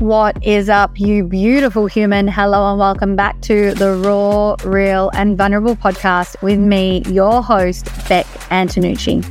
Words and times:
What 0.00 0.42
is 0.42 0.70
up, 0.70 0.98
you 0.98 1.24
beautiful 1.24 1.84
human? 1.84 2.26
Hello, 2.26 2.70
and 2.70 2.78
welcome 2.78 3.16
back 3.16 3.38
to 3.42 3.74
the 3.74 3.96
Raw, 3.96 4.56
Real, 4.64 5.10
and 5.12 5.36
Vulnerable 5.36 5.76
podcast 5.76 6.40
with 6.42 6.58
me, 6.58 7.02
your 7.02 7.42
host, 7.42 7.84
Beck 8.08 8.24
Antonucci. 8.48 9.22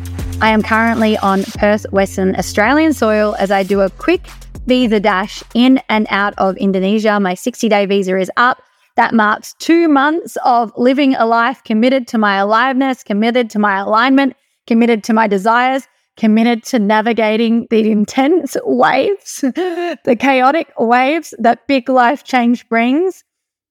I 0.44 0.50
am 0.50 0.62
currently 0.62 1.18
on 1.18 1.44
Perth, 1.44 1.88
Western 1.92 2.36
Australian 2.36 2.94
soil 2.94 3.36
as 3.40 3.50
I 3.50 3.63
do 3.63 3.82
a 3.82 3.90
quick 3.90 4.28
visa 4.68 5.00
dash 5.00 5.42
in 5.55 5.82
and 5.90 6.05
out 6.12 6.36
of 6.37 6.55
Indonesia. 6.58 7.20
My 7.20 7.33
60 7.33 7.67
day 7.67 7.88
visa 7.88 8.15
is 8.20 8.29
up. 8.38 8.62
That 8.96 9.15
marks 9.15 9.56
two 9.58 9.88
months 9.88 10.38
of 10.46 10.72
living 10.78 11.15
a 11.15 11.26
life 11.26 11.63
committed 11.63 12.08
to 12.10 12.20
my 12.20 12.36
aliveness, 12.36 13.01
committed 13.01 13.49
to 13.49 13.60
my 13.60 13.79
alignment, 13.79 14.36
committed 14.67 15.04
to 15.06 15.13
my 15.13 15.26
desires 15.26 15.88
committed 16.20 16.63
to 16.66 16.77
navigating 16.77 17.66
the 17.70 17.90
intense 17.90 18.58
waves, 18.66 19.40
the 19.41 20.18
chaotic 20.20 20.72
waves 20.78 21.34
that 21.40 21.66
big 21.66 21.90
life 21.90 22.23
change 22.26 22.68
brings. 22.70 23.23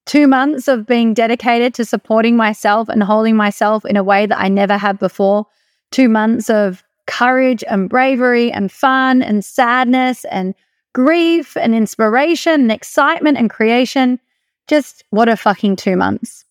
Two 0.07 0.27
months 0.27 0.67
of 0.67 0.87
being 0.87 1.13
dedicated 1.13 1.75
to 1.75 1.85
supporting 1.85 2.35
myself 2.35 2.89
and 2.89 3.03
holding 3.03 3.35
myself 3.35 3.85
in 3.85 3.95
a 3.95 4.03
way 4.03 4.25
that 4.25 4.39
I 4.39 4.47
never 4.47 4.75
have 4.75 4.97
before. 4.97 5.45
Two 5.91 6.09
months 6.09 6.49
of 6.49 6.83
courage 7.05 7.63
and 7.67 7.87
bravery 7.87 8.51
and 8.51 8.71
fun 8.71 9.21
and 9.21 9.45
sadness 9.45 10.25
and 10.25 10.55
grief 10.93 11.55
and 11.55 11.75
inspiration 11.75 12.61
and 12.61 12.71
excitement 12.71 13.37
and 13.37 13.51
creation. 13.51 14.19
Just 14.67 15.03
what 15.11 15.29
a 15.29 15.37
fucking 15.37 15.75
two 15.75 15.95
months. 15.95 16.45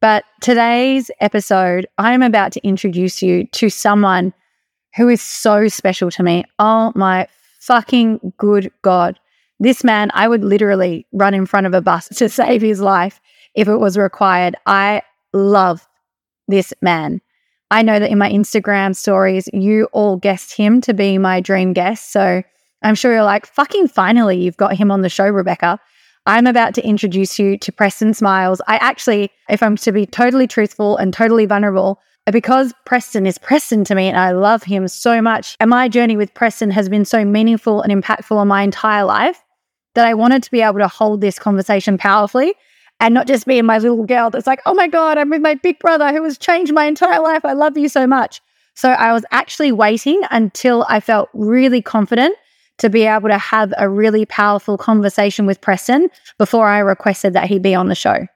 But 0.00 0.24
today's 0.40 1.10
episode, 1.20 1.86
I'm 1.98 2.22
about 2.22 2.52
to 2.52 2.66
introduce 2.66 3.22
you 3.22 3.46
to 3.48 3.68
someone 3.68 4.32
who 4.96 5.08
is 5.08 5.20
so 5.20 5.68
special 5.68 6.10
to 6.10 6.22
me. 6.22 6.44
Oh 6.58 6.92
my 6.94 7.28
fucking 7.60 8.32
good 8.38 8.72
God. 8.82 9.18
This 9.58 9.84
man, 9.84 10.10
I 10.14 10.28
would 10.28 10.44
literally 10.44 11.06
run 11.12 11.34
in 11.34 11.46
front 11.46 11.66
of 11.66 11.74
a 11.74 11.80
bus 11.80 12.08
to 12.16 12.28
save 12.28 12.62
his 12.62 12.80
life 12.80 13.20
if 13.54 13.68
it 13.68 13.76
was 13.76 13.96
required. 13.96 14.56
I 14.66 15.02
love 15.32 15.86
this 16.48 16.72
man. 16.80 17.20
I 17.70 17.82
know 17.82 17.98
that 17.98 18.10
in 18.10 18.18
my 18.18 18.30
Instagram 18.30 18.94
stories, 18.94 19.48
you 19.52 19.88
all 19.92 20.16
guessed 20.16 20.56
him 20.56 20.80
to 20.82 20.94
be 20.94 21.18
my 21.18 21.40
dream 21.40 21.72
guest. 21.72 22.12
So 22.12 22.42
I'm 22.82 22.94
sure 22.94 23.12
you're 23.12 23.24
like, 23.24 23.46
fucking 23.46 23.88
finally, 23.88 24.40
you've 24.40 24.56
got 24.56 24.76
him 24.76 24.90
on 24.90 25.02
the 25.02 25.08
show, 25.08 25.26
Rebecca. 25.26 25.80
I'm 26.26 26.46
about 26.46 26.74
to 26.74 26.86
introduce 26.86 27.38
you 27.38 27.58
to 27.58 27.72
Preston 27.72 28.14
Smiles. 28.14 28.60
I 28.68 28.76
actually, 28.76 29.30
if 29.48 29.62
I'm 29.62 29.76
to 29.76 29.92
be 29.92 30.06
totally 30.06 30.46
truthful 30.46 30.96
and 30.96 31.12
totally 31.12 31.46
vulnerable, 31.46 32.00
because 32.32 32.72
Preston 32.84 33.26
is 33.26 33.38
Preston 33.38 33.84
to 33.84 33.94
me 33.94 34.08
and 34.08 34.18
I 34.18 34.32
love 34.32 34.62
him 34.62 34.88
so 34.88 35.22
much, 35.22 35.56
and 35.60 35.70
my 35.70 35.88
journey 35.88 36.16
with 36.16 36.34
Preston 36.34 36.70
has 36.70 36.88
been 36.88 37.04
so 37.04 37.24
meaningful 37.24 37.82
and 37.82 37.92
impactful 37.92 38.36
on 38.36 38.48
my 38.48 38.62
entire 38.62 39.04
life 39.04 39.42
that 39.94 40.06
I 40.06 40.14
wanted 40.14 40.42
to 40.42 40.50
be 40.50 40.60
able 40.60 40.78
to 40.78 40.88
hold 40.88 41.20
this 41.20 41.38
conversation 41.38 41.98
powerfully 41.98 42.54
and 43.00 43.14
not 43.14 43.26
just 43.26 43.46
be 43.46 43.60
my 43.62 43.78
little 43.78 44.04
girl 44.04 44.30
that's 44.30 44.46
like, 44.46 44.60
oh 44.66 44.74
my 44.74 44.88
God, 44.88 45.18
I'm 45.18 45.30
with 45.30 45.42
my 45.42 45.54
big 45.54 45.78
brother 45.78 46.12
who 46.12 46.22
has 46.24 46.38
changed 46.38 46.72
my 46.72 46.86
entire 46.86 47.20
life. 47.20 47.44
I 47.44 47.52
love 47.52 47.76
you 47.76 47.88
so 47.88 48.06
much. 48.06 48.40
So 48.74 48.90
I 48.90 49.12
was 49.12 49.24
actually 49.30 49.72
waiting 49.72 50.20
until 50.30 50.84
I 50.88 51.00
felt 51.00 51.28
really 51.32 51.80
confident 51.80 52.36
to 52.78 52.90
be 52.90 53.04
able 53.04 53.28
to 53.30 53.38
have 53.38 53.72
a 53.78 53.88
really 53.88 54.26
powerful 54.26 54.76
conversation 54.76 55.46
with 55.46 55.60
Preston 55.60 56.08
before 56.38 56.66
I 56.66 56.80
requested 56.80 57.32
that 57.32 57.48
he 57.48 57.58
be 57.58 57.74
on 57.74 57.88
the 57.88 57.94
show. 57.94 58.26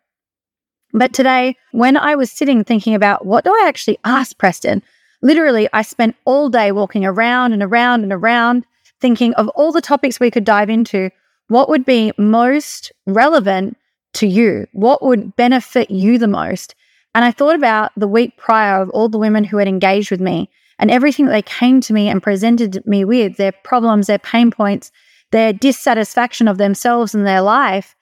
But 0.93 1.13
today, 1.13 1.57
when 1.73 1.97
I 1.97 2.15
was 2.15 2.31
sitting 2.31 2.65
thinking 2.65 2.95
about 2.95 3.25
what 3.25 3.45
do 3.45 3.51
I 3.51 3.65
actually 3.67 3.99
ask 4.05 4.37
Preston, 4.39 4.83
literally, 5.23 5.69
I 5.73 5.83
spent 5.83 6.17
all 6.25 6.49
day 6.49 6.73
walking 6.73 7.05
around 7.05 7.53
and 7.53 7.63
around 7.63 8.03
and 8.03 8.13
around 8.13 8.65
thinking 9.01 9.35
of 9.35 9.49
all 9.49 9.73
the 9.73 9.81
topics 9.81 10.21
we 10.21 10.31
could 10.31 10.45
dive 10.45 10.71
into. 10.71 11.11
What 11.49 11.69
would 11.69 11.85
be 11.85 12.13
most 12.19 12.93
relevant 13.07 13.77
to 14.15 14.27
you? 14.27 14.67
What 14.73 15.03
would 15.03 15.37
benefit 15.37 15.91
you 15.91 16.19
the 16.19 16.29
most? 16.29 16.75
And 17.15 17.25
I 17.25 17.33
thought 17.33 17.57
about 17.57 17.93
the 17.97 18.09
week 18.09 18.37
prior 18.37 18.81
of 18.81 18.91
all 18.91 19.09
the 19.09 19.19
women 19.19 19.45
who 19.45 19.57
had 19.57 19.69
engaged 19.69 20.11
with 20.11 20.21
me 20.21 20.49
and 20.79 20.91
everything 20.91 21.27
that 21.27 21.33
they 21.33 21.43
came 21.43 21.81
to 21.83 21.93
me 21.93 22.09
and 22.09 22.23
presented 22.23 22.85
me 22.87 23.05
with 23.05 23.37
their 23.37 23.53
problems, 23.53 24.07
their 24.07 24.19
pain 24.19 24.51
points, 24.51 24.93
their 25.31 25.53
dissatisfaction 25.53 26.49
of 26.49 26.59
themselves 26.59 27.15
and 27.15 27.27
their 27.27 27.43
life. 27.43 27.95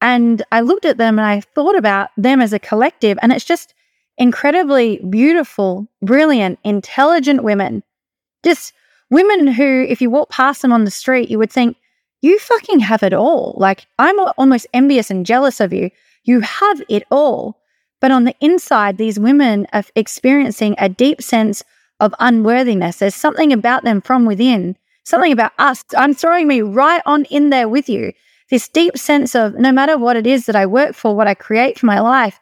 And 0.00 0.42
I 0.52 0.60
looked 0.60 0.84
at 0.84 0.98
them 0.98 1.18
and 1.18 1.26
I 1.26 1.40
thought 1.40 1.76
about 1.76 2.10
them 2.16 2.40
as 2.40 2.52
a 2.52 2.58
collective, 2.58 3.18
and 3.22 3.32
it's 3.32 3.44
just 3.44 3.74
incredibly 4.18 4.98
beautiful, 5.10 5.86
brilliant, 6.02 6.58
intelligent 6.64 7.42
women. 7.42 7.82
Just 8.44 8.72
women 9.10 9.46
who, 9.46 9.86
if 9.88 10.00
you 10.00 10.10
walk 10.10 10.30
past 10.30 10.62
them 10.62 10.72
on 10.72 10.84
the 10.84 10.90
street, 10.90 11.30
you 11.30 11.38
would 11.38 11.52
think, 11.52 11.76
you 12.22 12.38
fucking 12.38 12.80
have 12.80 13.02
it 13.02 13.12
all. 13.12 13.54
Like, 13.56 13.86
I'm 13.98 14.18
almost 14.38 14.66
envious 14.72 15.10
and 15.10 15.26
jealous 15.26 15.60
of 15.60 15.72
you. 15.72 15.90
You 16.24 16.40
have 16.40 16.82
it 16.88 17.04
all. 17.10 17.58
But 18.00 18.10
on 18.10 18.24
the 18.24 18.34
inside, 18.40 18.98
these 18.98 19.18
women 19.18 19.66
are 19.72 19.84
experiencing 19.94 20.74
a 20.78 20.88
deep 20.88 21.22
sense 21.22 21.62
of 22.00 22.14
unworthiness. 22.18 22.98
There's 22.98 23.14
something 23.14 23.52
about 23.52 23.84
them 23.84 24.00
from 24.00 24.24
within, 24.26 24.76
something 25.04 25.32
about 25.32 25.52
us. 25.58 25.84
I'm 25.96 26.14
throwing 26.14 26.48
me 26.48 26.62
right 26.62 27.02
on 27.06 27.24
in 27.26 27.50
there 27.50 27.68
with 27.68 27.88
you 27.88 28.12
this 28.50 28.68
deep 28.68 28.96
sense 28.96 29.34
of 29.34 29.54
no 29.54 29.72
matter 29.72 29.98
what 29.98 30.16
it 30.16 30.26
is 30.26 30.46
that 30.46 30.56
I 30.56 30.66
work 30.66 30.94
for, 30.94 31.16
what 31.16 31.26
I 31.26 31.34
create 31.34 31.78
for 31.78 31.86
my 31.86 32.00
life, 32.00 32.40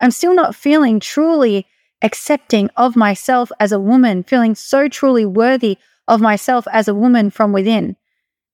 I'm 0.00 0.10
still 0.10 0.34
not 0.34 0.54
feeling 0.54 1.00
truly 1.00 1.66
accepting 2.02 2.68
of 2.76 2.96
myself 2.96 3.52
as 3.60 3.72
a 3.72 3.80
woman, 3.80 4.22
feeling 4.22 4.54
so 4.54 4.88
truly 4.88 5.24
worthy 5.24 5.78
of 6.08 6.20
myself 6.20 6.66
as 6.72 6.88
a 6.88 6.94
woman 6.94 7.30
from 7.30 7.52
within. 7.52 7.96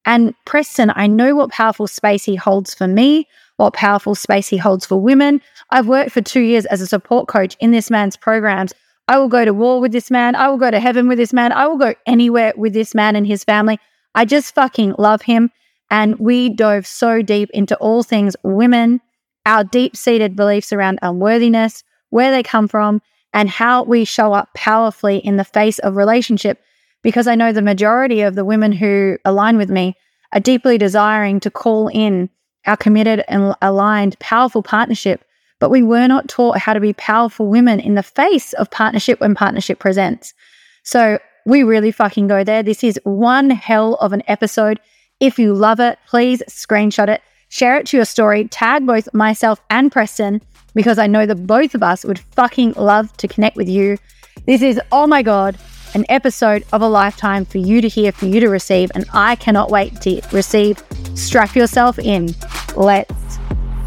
And 0.05 0.35
Preston, 0.45 0.93
I 0.95 1.07
know 1.07 1.35
what 1.35 1.51
powerful 1.51 1.87
space 1.87 2.25
he 2.25 2.37
holds 2.37 2.75
for 2.75 2.87
me, 2.87 3.27
what 3.57 3.75
powerful 3.75 4.15
space 4.15 4.49
he 4.49 4.57
holds 4.57 4.87
for 4.87 4.97
women. 4.97 5.41
I've 5.71 5.89
worked 5.89 6.13
for 6.13 6.21
two 6.21 6.41
years 6.41 6.67
as 6.67 6.81
a 6.81 6.87
support 6.87 7.29
coach 7.29 7.57
in 7.61 7.71
this 7.73 7.91
man's 7.91 8.17
programs. 8.17 8.73
I 9.09 9.19
will 9.19 9.29
go 9.29 9.45
to 9.45 9.55
war 9.55 9.81
with 9.81 9.93
this 9.93 10.11
man. 10.11 10.35
I 10.35 10.49
will 10.49 10.59
go 10.59 10.71
to 10.71 10.81
heaven 10.81 11.09
with 11.09 11.19
this 11.19 11.33
man. 11.33 11.53
I 11.53 11.67
will 11.67 11.79
go 11.79 11.95
anywhere 12.07 12.53
with 12.57 12.75
this 12.75 12.95
man 12.95 13.17
and 13.17 13.27
his 13.27 13.45
family. 13.45 13.79
I 14.15 14.25
just 14.25 14.55
fucking 14.55 14.95
love 14.99 15.23
him. 15.23 15.51
And 15.91 16.19
we 16.19 16.51
dove 16.51 16.87
so 16.87 17.23
deep 17.23 17.51
into 17.55 17.77
all 17.79 18.03
things 18.03 18.37
women, 18.43 19.01
our 19.47 19.65
deep 19.65 19.97
seated 19.97 20.37
beliefs 20.37 20.73
around 20.73 20.99
unworthiness, 21.03 21.83
where 22.11 22.31
they 22.31 22.43
come 22.43 22.69
from, 22.69 23.01
and 23.33 23.49
how 23.49 23.85
we 23.85 24.05
show 24.05 24.33
up 24.33 24.53
powerfully 24.55 25.19
in 25.19 25.37
the 25.37 25.45
face 25.45 25.79
of 25.81 25.97
relationship. 25.97 26.61
Because 27.03 27.27
I 27.27 27.35
know 27.35 27.53
the 27.53 27.63
majority 27.63 28.23
of 28.23 28.35
the 28.35 28.45
women 28.45 28.73
who 28.73 29.19
align 29.25 29.57
with 29.57 29.71
me 29.71 29.97
are 30.33 30.41
deeply 30.41 30.79
desiring 30.79 31.41
to 31.41 31.51
call 31.51 31.89
in 31.89 32.29
our 32.67 32.77
committed 32.77 33.25
and 33.29 33.55
aligned, 33.63 34.19
powerful 34.19 34.63
partnership. 34.63 35.25
But 35.59 35.71
we 35.71 35.83
were 35.83 36.07
not 36.07 36.29
taught 36.29 36.59
how 36.59 36.73
to 36.73 36.81
be 36.81 36.93
powerful 36.93 37.47
women 37.47 37.81
in 37.81 37.95
the 37.95 38.03
face 38.03 38.53
of 38.55 38.71
partnership 38.71 39.21
when 39.21 39.35
partnership 39.35 39.79
presents. 39.79 40.35
So 40.83 41.19
we 41.47 41.63
really 41.63 41.91
fucking 41.91 42.29
go 42.29 42.45
there. 42.45 42.63
This 42.63 42.85
is 42.85 43.01
one 43.05 43.51
hell 43.51 43.95
of 43.95 44.13
an 44.13 44.23
episode. 44.29 44.81
If 45.21 45.37
you 45.37 45.53
love 45.53 45.81
it, 45.81 45.99
please 46.07 46.45
screenshot 46.49 47.09
it, 47.09 47.23
share 47.49 47.77
it 47.77 47.87
to 47.89 47.97
your 47.97 48.07
story, 48.07 48.47
tag 48.47 48.87
both 48.87 49.13
myself 49.13 49.61
and 49.69 49.91
Preston 49.91 50.41
because 50.77 50.97
I 50.97 51.09
know 51.09 51.27
that 51.27 51.45
both 51.45 51.75
of 51.75 51.83
us 51.83 52.05
would 52.05 52.21
fucking 52.21 52.75
love 52.75 53.17
to 53.17 53.27
connect 53.27 53.57
with 53.57 53.69
you. 53.69 53.99
This 54.47 54.63
is, 54.63 54.81
oh 54.93 55.09
my 55.09 55.23
God, 55.23 55.59
an 55.95 56.05
episode 56.09 56.65
of 56.73 56.83
a 56.83 56.87
lifetime 56.87 57.45
for 57.45 57.59
you 57.59 57.81
to 57.81 57.89
hear, 57.89 58.13
for 58.13 58.27
you 58.27 58.39
to 58.39 58.49
receive, 58.49 58.93
and 58.95 59.07
I 59.13 59.35
cannot 59.35 59.71
wait 59.71 60.01
to 60.03 60.21
receive. 60.31 60.81
Strap 61.17 61.57
yourself 61.57 61.99
in. 61.99 62.33
Let's 62.77 63.39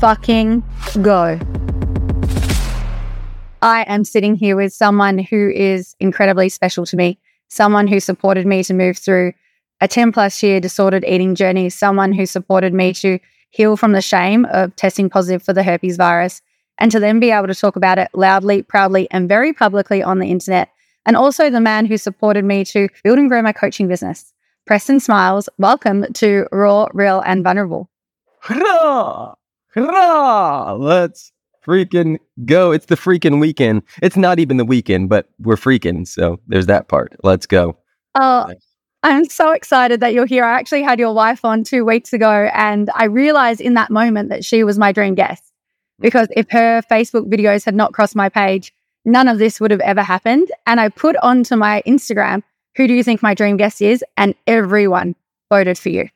fucking 0.02 0.62
go. 1.02 1.40
I 3.62 3.86
am 3.88 4.04
sitting 4.04 4.36
here 4.36 4.58
with 4.58 4.74
someone 4.74 5.18
who 5.18 5.50
is 5.50 5.96
incredibly 6.02 6.50
special 6.50 6.86
to 6.88 6.98
me, 6.98 7.20
someone 7.48 7.88
who 7.88 8.02
supported 8.02 8.46
me 8.46 8.66
to 8.66 8.74
move 8.74 8.98
through 8.98 9.32
a 9.82 9.88
10 9.88 10.12
plus 10.12 10.42
year 10.42 10.60
disordered 10.60 11.04
eating 11.06 11.36
journey, 11.36 11.70
someone 11.70 12.14
who 12.14 12.26
supported 12.26 12.74
me 12.74 12.94
to 12.94 13.20
heal 13.50 13.76
from 13.76 13.92
the 13.92 14.02
shame 14.02 14.46
of 14.46 14.76
testing 14.76 15.10
positive 15.10 15.44
for 15.44 15.54
the 15.54 15.64
herpes 15.64 15.98
virus, 15.98 16.42
and 16.78 16.92
to 16.92 17.00
then 17.00 17.20
be 17.20 17.32
able 17.32 17.48
to 17.48 17.56
talk 17.56 17.76
about 17.76 17.98
it 17.98 18.10
loudly, 18.14 18.62
proudly, 18.62 19.10
and 19.12 19.28
very 19.28 19.52
publicly 19.52 20.02
on 20.02 20.20
the 20.20 20.28
internet. 20.28 20.70
And 21.06 21.18
also 21.18 21.50
the 21.50 21.60
man 21.60 21.86
who 21.86 21.98
supported 21.98 22.46
me 22.46 22.64
to 22.66 22.88
build 23.04 23.18
and 23.18 23.28
grow 23.28 23.42
my 23.42 23.52
coaching 23.52 23.88
business. 23.88 24.34
Preston 24.68 25.00
Smiles, 25.00 25.50
welcome 25.58 26.06
to 26.14 26.48
Raw, 26.52 26.88
Real, 26.94 27.22
and 27.26 27.44
Vulnerable. 27.44 27.90
Hurrah! 28.42 29.34
Hurrah! 29.74 30.74
Let's 30.74 31.32
freaking 31.66 32.18
go. 32.46 32.72
It's 32.72 32.86
the 32.86 32.96
freaking 32.96 33.40
weekend. 33.40 33.82
It's 34.02 34.18
not 34.18 34.40
even 34.40 34.58
the 34.58 34.66
weekend, 34.66 35.10
but 35.10 35.28
we're 35.40 35.56
freaking. 35.56 36.08
So 36.08 36.40
there's 36.48 36.68
that 36.68 36.88
part. 36.88 37.16
Let's 37.24 37.48
go. 37.48 37.78
Oh, 38.16 38.52
I'm 39.04 39.26
so 39.26 39.52
excited 39.52 40.00
that 40.02 40.14
you're 40.14 40.28
here. 40.28 40.44
I 40.44 40.60
actually 40.60 40.84
had 40.84 41.00
your 41.00 41.14
wife 41.14 41.44
on 41.44 41.64
two 41.64 41.84
weeks 41.84 42.14
ago, 42.14 42.50
and 42.54 42.90
I 42.94 43.06
realized 43.06 43.60
in 43.60 43.74
that 43.74 43.90
moment 43.90 44.30
that 44.30 44.46
she 44.46 44.64
was 44.64 44.78
my 44.78 44.92
dream 44.92 45.16
guest. 45.16 45.52
Because 46.00 46.28
if 46.36 46.50
her 46.52 46.82
Facebook 46.90 47.28
videos 47.28 47.66
had 47.66 47.76
not 47.76 47.94
crossed 47.94 48.16
my 48.16 48.30
page, 48.30 48.74
none 49.04 49.28
of 49.28 49.40
this 49.40 49.60
would 49.60 49.72
have 49.72 49.80
ever 49.82 50.04
happened. 50.04 50.52
And 50.68 50.80
I 50.80 50.90
put 50.90 51.16
onto 51.18 51.56
my 51.56 51.82
Instagram, 51.88 52.44
who 52.76 52.88
do 52.88 52.94
you 52.94 53.04
think 53.04 53.24
my 53.24 53.34
dream 53.34 53.58
guest 53.58 53.82
is? 53.82 54.04
And 54.18 54.36
everyone 54.46 55.16
voted 55.50 55.78
for 55.78 55.90
you. 55.90 56.08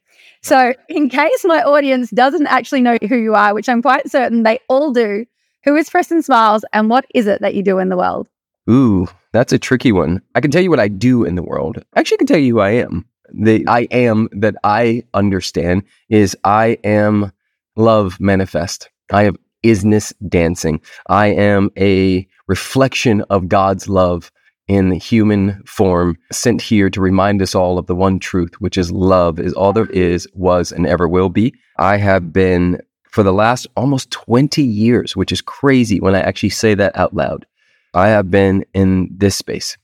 So, 0.42 0.74
in 0.88 1.10
case 1.10 1.44
my 1.44 1.64
audience 1.64 2.12
doesn't 2.12 2.48
actually 2.48 2.82
know 2.82 2.98
who 3.10 3.18
you 3.18 3.34
are, 3.34 3.56
which 3.56 3.68
I'm 3.68 3.82
quite 3.82 4.10
certain 4.12 4.44
they 4.44 4.60
all 4.70 4.94
do, 4.94 5.26
who 5.64 5.76
is 5.76 5.90
Preston 5.90 6.22
Smiles 6.22 6.64
and 6.72 6.88
what 6.88 7.06
is 7.16 7.26
it 7.26 7.42
that 7.42 7.56
you 7.56 7.64
do 7.64 7.80
in 7.80 7.90
the 7.90 7.98
world? 7.98 8.30
Ooh, 8.70 9.08
that's 9.32 9.54
a 9.54 9.60
tricky 9.60 9.92
one. 9.92 10.22
I 10.34 10.42
can 10.42 10.52
tell 10.52 10.62
you 10.62 10.70
what 10.70 10.80
I 10.80 10.88
do 10.88 11.24
in 11.24 11.36
the 11.36 11.44
world. 11.44 11.84
Actually, 11.96 12.16
I 12.16 12.20
can 12.20 12.28
tell 12.28 12.40
you 12.40 12.56
who 12.56 12.60
I 12.62 12.72
am. 12.72 13.06
The 13.34 13.66
I 13.68 13.82
am 13.92 14.30
that 14.32 14.56
I 14.64 15.04
understand 15.14 15.84
is 16.10 16.38
I 16.44 16.78
am 16.84 17.32
love 17.76 18.20
manifest. 18.20 18.90
I 19.12 19.24
have 19.24 19.38
isness 19.64 20.14
dancing. 20.30 20.82
I 21.08 21.28
am 21.28 21.70
a 21.78 22.28
reflection 22.48 23.22
of 23.30 23.50
God's 23.50 23.90
love 23.90 24.32
in 24.68 24.92
human 24.94 25.62
form, 25.66 26.18
sent 26.32 26.62
here 26.62 26.90
to 26.90 27.02
remind 27.02 27.42
us 27.42 27.54
all 27.54 27.78
of 27.78 27.86
the 27.86 27.96
one 27.96 28.18
truth, 28.20 28.54
which 28.60 28.78
is 28.78 28.92
love 28.92 29.40
is 29.40 29.54
all 29.54 29.74
there 29.74 29.86
is, 29.88 30.28
was, 30.34 30.72
and 30.72 30.88
ever 30.88 31.08
will 31.08 31.30
be. 31.30 31.54
I 31.78 31.98
have 31.98 32.34
been 32.34 32.82
for 33.12 33.22
the 33.22 33.34
last 33.34 33.68
almost 33.76 34.10
20 34.12 34.64
years, 34.64 35.16
which 35.16 35.32
is 35.32 35.42
crazy 35.42 36.00
when 36.00 36.16
I 36.16 36.22
actually 36.22 36.50
say 36.50 36.74
that 36.76 36.98
out 36.98 37.14
loud. 37.14 37.46
I 37.96 38.10
have 38.10 38.30
been 38.30 38.66
in 38.74 39.10
this 39.12 39.36
space 39.36 39.78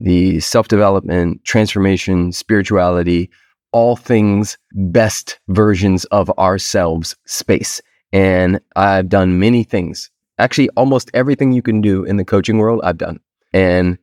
the 0.00 0.38
self 0.40 0.68
development, 0.68 1.44
transformation, 1.44 2.32
spirituality, 2.32 3.30
all 3.72 3.96
things 3.96 4.56
best 4.72 5.40
versions 5.48 6.04
of 6.06 6.30
ourselves 6.38 7.16
space. 7.26 7.82
And 8.12 8.60
I've 8.76 9.08
done 9.08 9.38
many 9.38 9.64
things. 9.64 10.10
Actually, 10.38 10.68
almost 10.70 11.10
everything 11.14 11.52
you 11.52 11.62
can 11.62 11.80
do 11.80 12.04
in 12.04 12.16
the 12.16 12.24
coaching 12.24 12.58
world, 12.58 12.80
I've 12.84 12.96
done. 12.96 13.18
And 13.52 13.98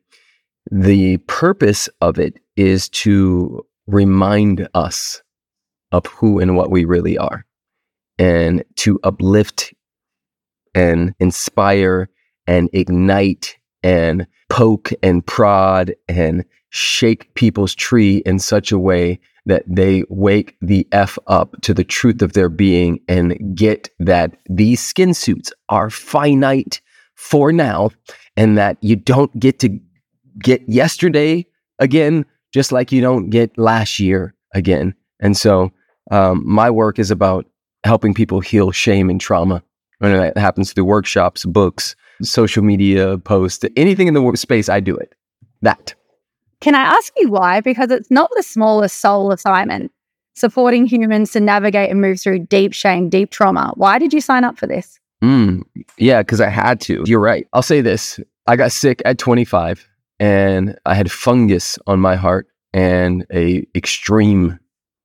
the 0.70 1.16
purpose 1.18 1.88
of 2.00 2.18
it 2.18 2.38
is 2.56 2.88
to 2.90 3.64
remind 3.86 4.68
us 4.74 5.22
of 5.92 6.06
who 6.06 6.38
and 6.40 6.56
what 6.56 6.70
we 6.70 6.84
really 6.84 7.16
are 7.16 7.46
and 8.18 8.64
to 8.76 9.00
uplift 9.02 9.72
and 10.74 11.14
inspire 11.20 12.10
and 12.46 12.68
ignite 12.72 13.56
and 13.82 14.26
poke 14.48 14.92
and 15.02 15.26
prod 15.26 15.94
and 16.08 16.44
shake 16.70 17.32
people's 17.34 17.74
tree 17.74 18.18
in 18.26 18.38
such 18.38 18.72
a 18.72 18.78
way 18.78 19.18
that 19.46 19.62
they 19.68 20.02
wake 20.08 20.56
the 20.60 20.86
F 20.92 21.18
up 21.28 21.60
to 21.62 21.72
the 21.72 21.84
truth 21.84 22.20
of 22.20 22.32
their 22.32 22.48
being 22.48 23.00
and 23.08 23.56
get 23.56 23.88
that 24.00 24.36
these 24.50 24.80
skin 24.80 25.14
suits 25.14 25.52
are 25.68 25.88
finite 25.88 26.80
for 27.14 27.52
now 27.52 27.90
and 28.36 28.58
that 28.58 28.76
you 28.80 28.96
don't 28.96 29.36
get 29.38 29.58
to 29.60 29.78
get 30.40 30.68
yesterday 30.68 31.46
again, 31.78 32.26
just 32.52 32.72
like 32.72 32.92
you 32.92 33.00
don't 33.00 33.30
get 33.30 33.56
last 33.56 33.98
year 33.98 34.34
again. 34.52 34.94
And 35.20 35.36
so 35.36 35.70
um, 36.10 36.42
my 36.44 36.70
work 36.70 36.98
is 36.98 37.10
about 37.10 37.46
helping 37.84 38.14
people 38.14 38.40
heal 38.40 38.72
shame 38.72 39.08
and 39.08 39.20
trauma. 39.20 39.62
And 40.00 40.14
that 40.14 40.36
happens 40.36 40.72
through 40.72 40.84
workshops, 40.84 41.44
books, 41.44 41.96
social 42.22 42.62
media 42.62 43.18
post, 43.18 43.64
anything 43.76 44.08
in 44.08 44.14
the 44.14 44.32
space, 44.36 44.68
I 44.68 44.80
do 44.80 44.96
it. 44.96 45.14
That. 45.62 45.94
Can 46.60 46.74
I 46.74 46.82
ask 46.82 47.12
you 47.16 47.30
why? 47.30 47.60
Because 47.60 47.90
it's 47.90 48.10
not 48.10 48.30
the 48.34 48.42
smallest 48.42 49.00
soul 49.00 49.32
assignment, 49.32 49.92
supporting 50.34 50.86
humans 50.86 51.32
to 51.32 51.40
navigate 51.40 51.90
and 51.90 52.00
move 52.00 52.20
through 52.20 52.40
deep 52.40 52.72
shame, 52.72 53.08
deep 53.08 53.30
trauma. 53.30 53.72
Why 53.76 53.98
did 53.98 54.12
you 54.12 54.20
sign 54.20 54.44
up 54.44 54.58
for 54.58 54.66
this? 54.66 54.98
Mm, 55.22 55.62
yeah, 55.98 56.22
because 56.22 56.40
I 56.40 56.48
had 56.48 56.80
to. 56.82 57.04
You're 57.06 57.20
right. 57.20 57.46
I'll 57.52 57.62
say 57.62 57.80
this 57.80 58.20
I 58.46 58.56
got 58.56 58.72
sick 58.72 59.02
at 59.04 59.18
25 59.18 59.88
and 60.20 60.78
I 60.86 60.94
had 60.94 61.10
fungus 61.10 61.78
on 61.86 62.00
my 62.00 62.16
heart 62.16 62.48
and 62.72 63.26
a 63.32 63.66
extreme 63.74 64.58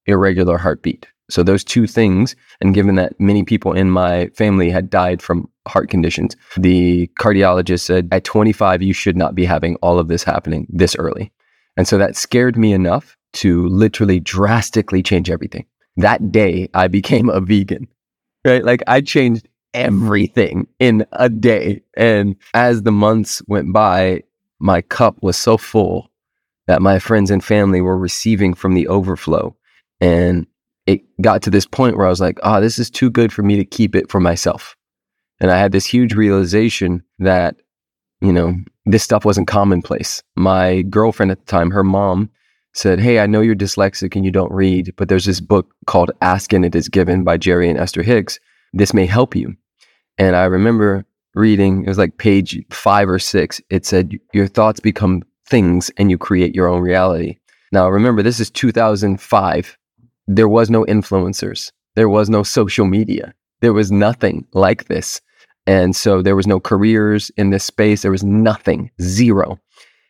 irregular 0.06 0.58
heartbeat. 0.58 1.08
So 1.30 1.44
those 1.44 1.63
two 1.63 1.88
things, 1.88 2.36
and 2.60 2.74
given 2.74 2.96
that 2.96 3.19
many 3.19 3.44
people 3.44 3.72
in 3.72 3.90
my 3.90 4.28
family 4.36 4.69
had 4.69 4.90
died 4.90 5.22
from 5.22 5.50
heart 5.68 5.90
conditions, 5.90 6.36
the 6.58 7.08
cardiologist 7.19 7.81
said 7.81 8.08
at 8.12 8.24
25 8.24 8.81
you 8.81 8.94
should 8.94 9.18
not 9.18 9.36
be 9.36 9.46
having 9.46 9.75
all 9.78 10.00
of 10.00 10.08
this 10.08 10.24
happening 10.24 10.68
this 10.69 10.96
early. 10.96 11.31
And 11.78 11.88
so 11.88 11.98
that 11.98 12.16
scared 12.16 12.58
me 12.58 12.74
enough 12.74 13.18
to 13.34 13.68
literally 13.68 14.19
drastically 14.19 15.02
change 15.02 15.30
everything. 15.30 15.66
That 15.98 16.31
day 16.31 16.69
I 16.74 16.88
became 16.88 17.30
a 17.30 17.40
vegan. 17.40 17.88
Right? 18.44 18.63
Like 18.63 18.81
I 18.88 19.02
changed 19.02 19.48
everything 19.74 20.68
in 20.80 21.06
a 21.13 21.30
day. 21.30 21.81
And 21.96 22.36
as 22.54 22.84
the 22.84 22.92
months 22.92 23.42
went 23.48 23.72
by, 23.72 24.24
my 24.60 24.81
cup 24.81 25.22
was 25.22 25.38
so 25.38 25.58
full 25.58 26.10
that 26.68 26.81
my 26.81 27.00
friends 27.00 27.31
and 27.31 27.44
family 27.44 27.81
were 27.81 27.98
receiving 27.98 28.54
from 28.54 28.74
the 28.74 28.88
overflow. 28.88 29.56
And 30.00 30.48
it 30.88 31.02
got 31.22 31.42
to 31.44 31.50
this 31.50 31.66
point 31.66 31.98
where 31.98 32.08
I 32.08 32.10
was 32.10 32.22
like, 32.22 32.40
oh, 32.44 32.62
this 32.62 32.80
is 32.80 32.90
too 32.90 33.10
good 33.10 33.31
for 33.31 33.44
me 33.44 33.56
to 33.58 33.66
keep 33.66 33.96
it 33.96 34.10
for 34.10 34.19
myself. 34.19 34.75
And 35.42 35.50
I 35.50 35.58
had 35.58 35.72
this 35.72 35.88
huge 35.88 36.14
realization 36.14 37.04
that, 37.18 37.56
you 38.22 38.32
know, 38.32 38.56
this 38.86 39.02
stuff 39.02 39.26
wasn't 39.26 39.48
commonplace. 39.48 40.22
My 40.36 40.84
girlfriend 40.84 41.32
at 41.32 41.40
the 41.40 41.52
time, 41.52 41.72
her 41.72 41.84
mom 41.84 42.30
said, 42.74 43.00
Hey, 43.00 43.20
I 43.20 43.26
know 43.26 43.42
you're 43.42 43.56
dyslexic 43.56 44.16
and 44.16 44.24
you 44.24 44.30
don't 44.30 44.52
read, 44.52 44.94
but 44.98 45.10
there's 45.10 45.26
this 45.26 45.42
book 45.42 45.74
called 45.88 46.12
Ask 46.22 46.54
and 46.54 46.64
It 46.64 46.76
Is 46.76 46.88
Given 46.88 47.24
by 47.24 47.38
Jerry 47.38 47.70
and 47.70 47.80
Esther 47.80 48.04
Hicks. 48.04 48.40
This 48.72 48.94
may 48.94 49.08
help 49.08 49.36
you. 49.36 49.56
And 50.20 50.36
I 50.36 50.44
remember 50.44 51.06
reading, 51.34 51.86
it 51.86 51.88
was 51.88 51.98
like 51.98 52.18
page 52.18 52.64
five 52.70 53.10
or 53.10 53.18
six, 53.18 53.60
it 53.72 53.84
said, 53.84 54.20
Your 54.34 54.48
thoughts 54.48 54.80
become 54.80 55.24
things 55.48 55.90
and 55.98 56.12
you 56.12 56.20
create 56.20 56.54
your 56.54 56.68
own 56.68 56.82
reality. 56.82 57.40
Now, 57.72 57.90
remember, 57.90 58.22
this 58.22 58.40
is 58.40 58.52
2005. 58.52 59.78
There 60.28 60.48
was 60.48 60.70
no 60.70 60.86
influencers, 60.86 61.72
there 61.96 62.10
was 62.10 62.30
no 62.30 62.44
social 62.44 62.86
media, 62.86 63.34
there 63.62 63.74
was 63.74 63.92
nothing 63.92 64.46
like 64.54 64.86
this. 64.86 65.20
And 65.68 65.96
so 65.96 66.22
there 66.22 66.36
was 66.36 66.48
no 66.48 66.60
careers 66.60 67.31
in 67.38 67.52
this 67.52 67.63
space, 67.63 68.02
there 68.02 68.12
was 68.12 68.24
nothing, 68.24 68.92
zero. 69.02 69.60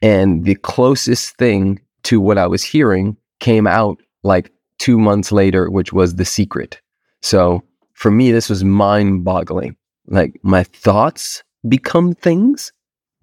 And 0.02 0.46
the 0.46 0.56
closest 0.56 1.36
thing 1.38 1.80
to 2.04 2.20
what 2.20 2.38
I 2.38 2.48
was 2.48 2.64
hearing 2.64 3.18
came 3.40 3.68
out 3.68 4.02
like 4.24 4.52
two 4.80 4.98
months 4.98 5.32
later, 5.32 5.70
which 5.70 5.94
was 5.94 6.16
The 6.16 6.26
Secret. 6.26 6.82
So 7.22 7.64
for 7.94 8.10
me, 8.10 8.32
this 8.32 8.50
was 8.50 8.64
mind 8.64 9.24
boggling 9.24 9.76
like 10.08 10.40
my 10.44 10.64
thoughts 10.64 11.44
become 11.68 12.14
things 12.14 12.74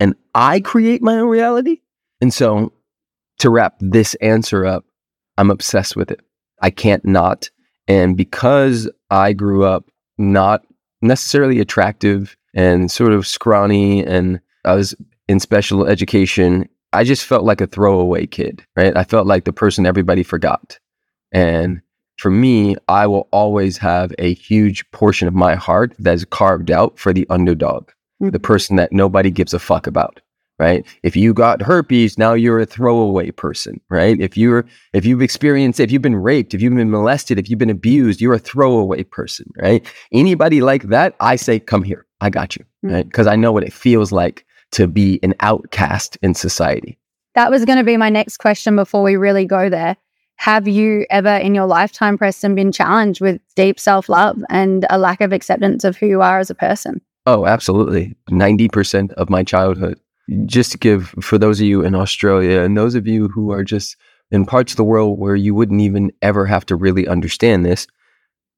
and 0.00 0.14
I 0.34 0.60
create 0.60 1.02
my 1.02 1.18
own 1.18 1.28
reality. 1.28 1.80
And 2.20 2.32
so 2.32 2.72
to 3.38 3.50
wrap 3.50 3.76
this 3.80 4.14
answer 4.16 4.64
up, 4.64 4.84
I'm 5.36 5.50
obsessed 5.50 5.96
with 5.96 6.10
it. 6.10 6.20
I 6.60 6.70
can't 6.70 7.04
not. 7.04 7.50
And 7.86 8.16
because 8.16 8.90
I 9.10 9.32
grew 9.32 9.64
up 9.64 9.90
not 10.18 10.64
necessarily 11.02 11.60
attractive 11.60 12.36
and 12.54 12.90
sort 12.90 13.12
of 13.12 13.26
scrawny 13.26 14.04
and 14.04 14.40
I 14.64 14.74
was 14.74 14.94
in 15.28 15.40
special 15.40 15.86
education, 15.86 16.68
I 16.92 17.04
just 17.04 17.24
felt 17.24 17.44
like 17.44 17.60
a 17.60 17.66
throwaway 17.66 18.26
kid, 18.26 18.64
right? 18.76 18.96
I 18.96 19.04
felt 19.04 19.26
like 19.26 19.44
the 19.44 19.52
person 19.52 19.86
everybody 19.86 20.22
forgot. 20.22 20.78
And 21.32 21.82
for 22.16 22.30
me, 22.30 22.76
I 22.88 23.06
will 23.06 23.28
always 23.30 23.78
have 23.78 24.12
a 24.18 24.34
huge 24.34 24.90
portion 24.90 25.28
of 25.28 25.34
my 25.34 25.54
heart 25.54 25.94
that's 25.98 26.24
carved 26.24 26.70
out 26.70 26.98
for 26.98 27.12
the 27.12 27.26
underdog, 27.30 27.88
mm-hmm. 28.20 28.30
the 28.30 28.40
person 28.40 28.76
that 28.76 28.92
nobody 28.92 29.30
gives 29.30 29.54
a 29.54 29.58
fuck 29.58 29.86
about. 29.86 30.20
Right. 30.58 30.84
If 31.04 31.14
you 31.14 31.32
got 31.32 31.62
herpes, 31.62 32.18
now 32.18 32.32
you're 32.32 32.58
a 32.58 32.66
throwaway 32.66 33.30
person. 33.30 33.80
Right. 33.88 34.20
If 34.20 34.36
you're, 34.36 34.64
if 34.92 35.04
you've 35.04 35.22
experienced, 35.22 35.78
if 35.78 35.92
you've 35.92 36.02
been 36.02 36.16
raped, 36.16 36.52
if 36.52 36.60
you've 36.60 36.74
been 36.74 36.90
molested, 36.90 37.38
if 37.38 37.48
you've 37.48 37.60
been 37.60 37.70
abused, 37.70 38.20
you're 38.20 38.34
a 38.34 38.40
throwaway 38.40 39.04
person. 39.04 39.46
Right. 39.56 39.86
Anybody 40.12 40.60
like 40.60 40.84
that, 40.84 41.14
I 41.20 41.36
say, 41.36 41.60
come 41.60 41.84
here. 41.84 42.06
I 42.20 42.30
got 42.30 42.56
you. 42.56 42.64
Mm-hmm. 42.84 42.94
Right. 42.94 43.12
Cause 43.12 43.28
I 43.28 43.36
know 43.36 43.52
what 43.52 43.62
it 43.62 43.72
feels 43.72 44.10
like 44.10 44.44
to 44.72 44.88
be 44.88 45.20
an 45.22 45.34
outcast 45.40 46.18
in 46.22 46.34
society. 46.34 46.98
That 47.34 47.50
was 47.50 47.64
going 47.64 47.78
to 47.78 47.84
be 47.84 47.96
my 47.96 48.10
next 48.10 48.38
question 48.38 48.74
before 48.74 49.02
we 49.02 49.16
really 49.16 49.44
go 49.44 49.70
there. 49.70 49.96
Have 50.36 50.68
you 50.68 51.04
ever 51.10 51.36
in 51.36 51.54
your 51.54 51.66
lifetime, 51.66 52.16
Preston, 52.16 52.54
been 52.54 52.72
challenged 52.72 53.20
with 53.20 53.40
deep 53.56 53.78
self 53.78 54.08
love 54.08 54.42
and 54.50 54.86
a 54.88 54.98
lack 54.98 55.20
of 55.20 55.32
acceptance 55.32 55.84
of 55.84 55.96
who 55.96 56.06
you 56.06 56.22
are 56.22 56.38
as 56.38 56.48
a 56.50 56.54
person? 56.54 57.00
Oh, 57.26 57.44
absolutely. 57.44 58.16
90% 58.30 59.12
of 59.12 59.28
my 59.28 59.42
childhood. 59.42 60.00
Just 60.44 60.72
to 60.72 60.78
give 60.78 61.14
for 61.20 61.38
those 61.38 61.60
of 61.60 61.66
you 61.66 61.82
in 61.82 61.94
Australia 61.94 62.60
and 62.60 62.76
those 62.76 62.94
of 62.94 63.06
you 63.06 63.28
who 63.28 63.50
are 63.50 63.64
just 63.64 63.96
in 64.30 64.44
parts 64.44 64.72
of 64.72 64.76
the 64.76 64.84
world 64.84 65.18
where 65.18 65.36
you 65.36 65.54
wouldn't 65.54 65.80
even 65.80 66.12
ever 66.20 66.44
have 66.46 66.66
to 66.66 66.76
really 66.76 67.08
understand 67.08 67.64
this, 67.64 67.86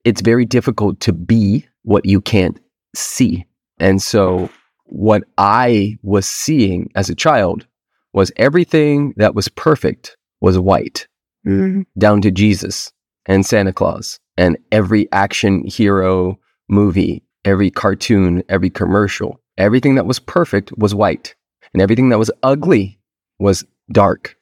it's 0.05 0.21
very 0.21 0.45
difficult 0.45 1.01
to 1.01 1.13
be 1.13 1.67
what 1.83 2.05
you 2.07 2.21
can't 2.21 2.59
see. 2.95 3.47
And 3.79 4.03
so, 4.03 4.51
what 4.87 5.23
I 5.39 5.97
was 6.03 6.27
seeing 6.27 6.91
as 6.97 7.09
a 7.09 7.15
child 7.15 7.67
was 8.13 8.33
everything 8.37 9.15
that 9.17 9.35
was 9.35 9.49
perfect 9.49 10.17
was 10.41 10.59
white 10.59 11.07
mm-hmm. 11.47 11.83
down 11.99 12.21
to 12.23 12.31
Jesus 12.31 12.93
and 13.27 13.47
Santa 13.47 13.73
Claus 13.73 14.19
and 14.37 14.59
every 14.73 15.11
action 15.13 15.65
hero 15.67 16.39
movie, 16.69 17.23
every 17.45 17.71
cartoon, 17.71 18.43
every 18.49 18.71
commercial. 18.71 19.41
Everything 19.59 19.95
that 19.97 20.07
was 20.07 20.19
perfect 20.19 20.73
was 20.79 20.95
white, 20.95 21.35
and 21.73 21.83
everything 21.83 22.09
that 22.11 22.19
was 22.19 22.31
ugly 22.43 22.99
was 23.39 23.65
dark. 23.93 24.37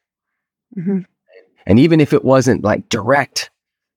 Mm-hmm. 0.76 1.00
And 1.66 1.78
even 1.78 2.00
if 2.00 2.12
it 2.12 2.25
wasn't 2.25 2.64
like 2.64 2.88
direct, 2.88 3.50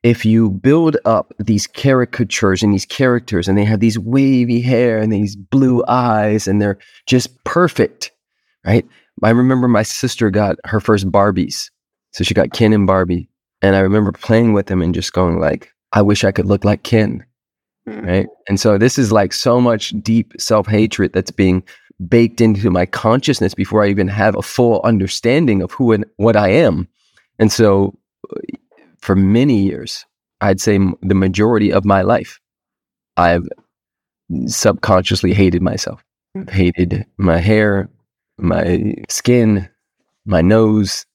if 0.03 0.25
you 0.25 0.49
build 0.49 0.97
up 1.05 1.33
these 1.39 1.67
caricatures 1.67 2.63
and 2.63 2.73
these 2.73 2.85
characters 2.85 3.47
and 3.47 3.57
they 3.57 3.63
have 3.63 3.79
these 3.79 3.99
wavy 3.99 4.61
hair 4.61 4.97
and 4.99 5.11
these 5.11 5.35
blue 5.35 5.83
eyes 5.87 6.47
and 6.47 6.61
they're 6.61 6.79
just 7.05 7.43
perfect, 7.43 8.11
right? 8.65 8.85
I 9.23 9.29
remember 9.29 9.67
my 9.67 9.83
sister 9.83 10.29
got 10.31 10.57
her 10.65 10.79
first 10.79 11.11
Barbies. 11.11 11.69
So 12.13 12.23
she 12.23 12.33
got 12.33 12.51
Ken 12.51 12.73
and 12.73 12.87
Barbie. 12.87 13.29
And 13.61 13.75
I 13.75 13.79
remember 13.79 14.11
playing 14.11 14.53
with 14.53 14.65
them 14.65 14.81
and 14.81 14.93
just 14.93 15.13
going 15.13 15.39
like, 15.39 15.71
I 15.93 16.01
wish 16.01 16.23
I 16.23 16.31
could 16.31 16.47
look 16.47 16.65
like 16.65 16.83
Ken. 16.83 17.23
Mm. 17.87 18.05
Right. 18.05 18.27
And 18.47 18.59
so 18.59 18.77
this 18.77 18.97
is 18.97 19.11
like 19.11 19.33
so 19.33 19.61
much 19.61 19.93
deep 20.01 20.33
self 20.39 20.67
hatred 20.67 21.13
that's 21.13 21.31
being 21.31 21.63
baked 22.07 22.41
into 22.41 22.69
my 22.69 22.85
consciousness 22.85 23.53
before 23.53 23.83
I 23.83 23.89
even 23.89 24.07
have 24.07 24.35
a 24.35 24.41
full 24.41 24.81
understanding 24.83 25.61
of 25.61 25.71
who 25.71 25.91
and 25.91 26.05
what 26.17 26.35
I 26.35 26.49
am. 26.49 26.87
And 27.39 27.51
so 27.51 27.97
for 28.99 29.15
many 29.15 29.61
years, 29.61 30.05
I'd 30.41 30.61
say 30.61 30.79
the 31.01 31.15
majority 31.15 31.71
of 31.71 31.85
my 31.85 32.01
life, 32.01 32.39
I've 33.17 33.47
subconsciously 34.45 35.33
hated 35.33 35.61
myself, 35.61 36.03
I've 36.35 36.45
mm. 36.45 36.49
hated 36.49 37.05
my 37.17 37.37
hair, 37.37 37.89
my 38.37 38.95
skin, 39.09 39.69
my 40.25 40.41
nose, 40.41 41.05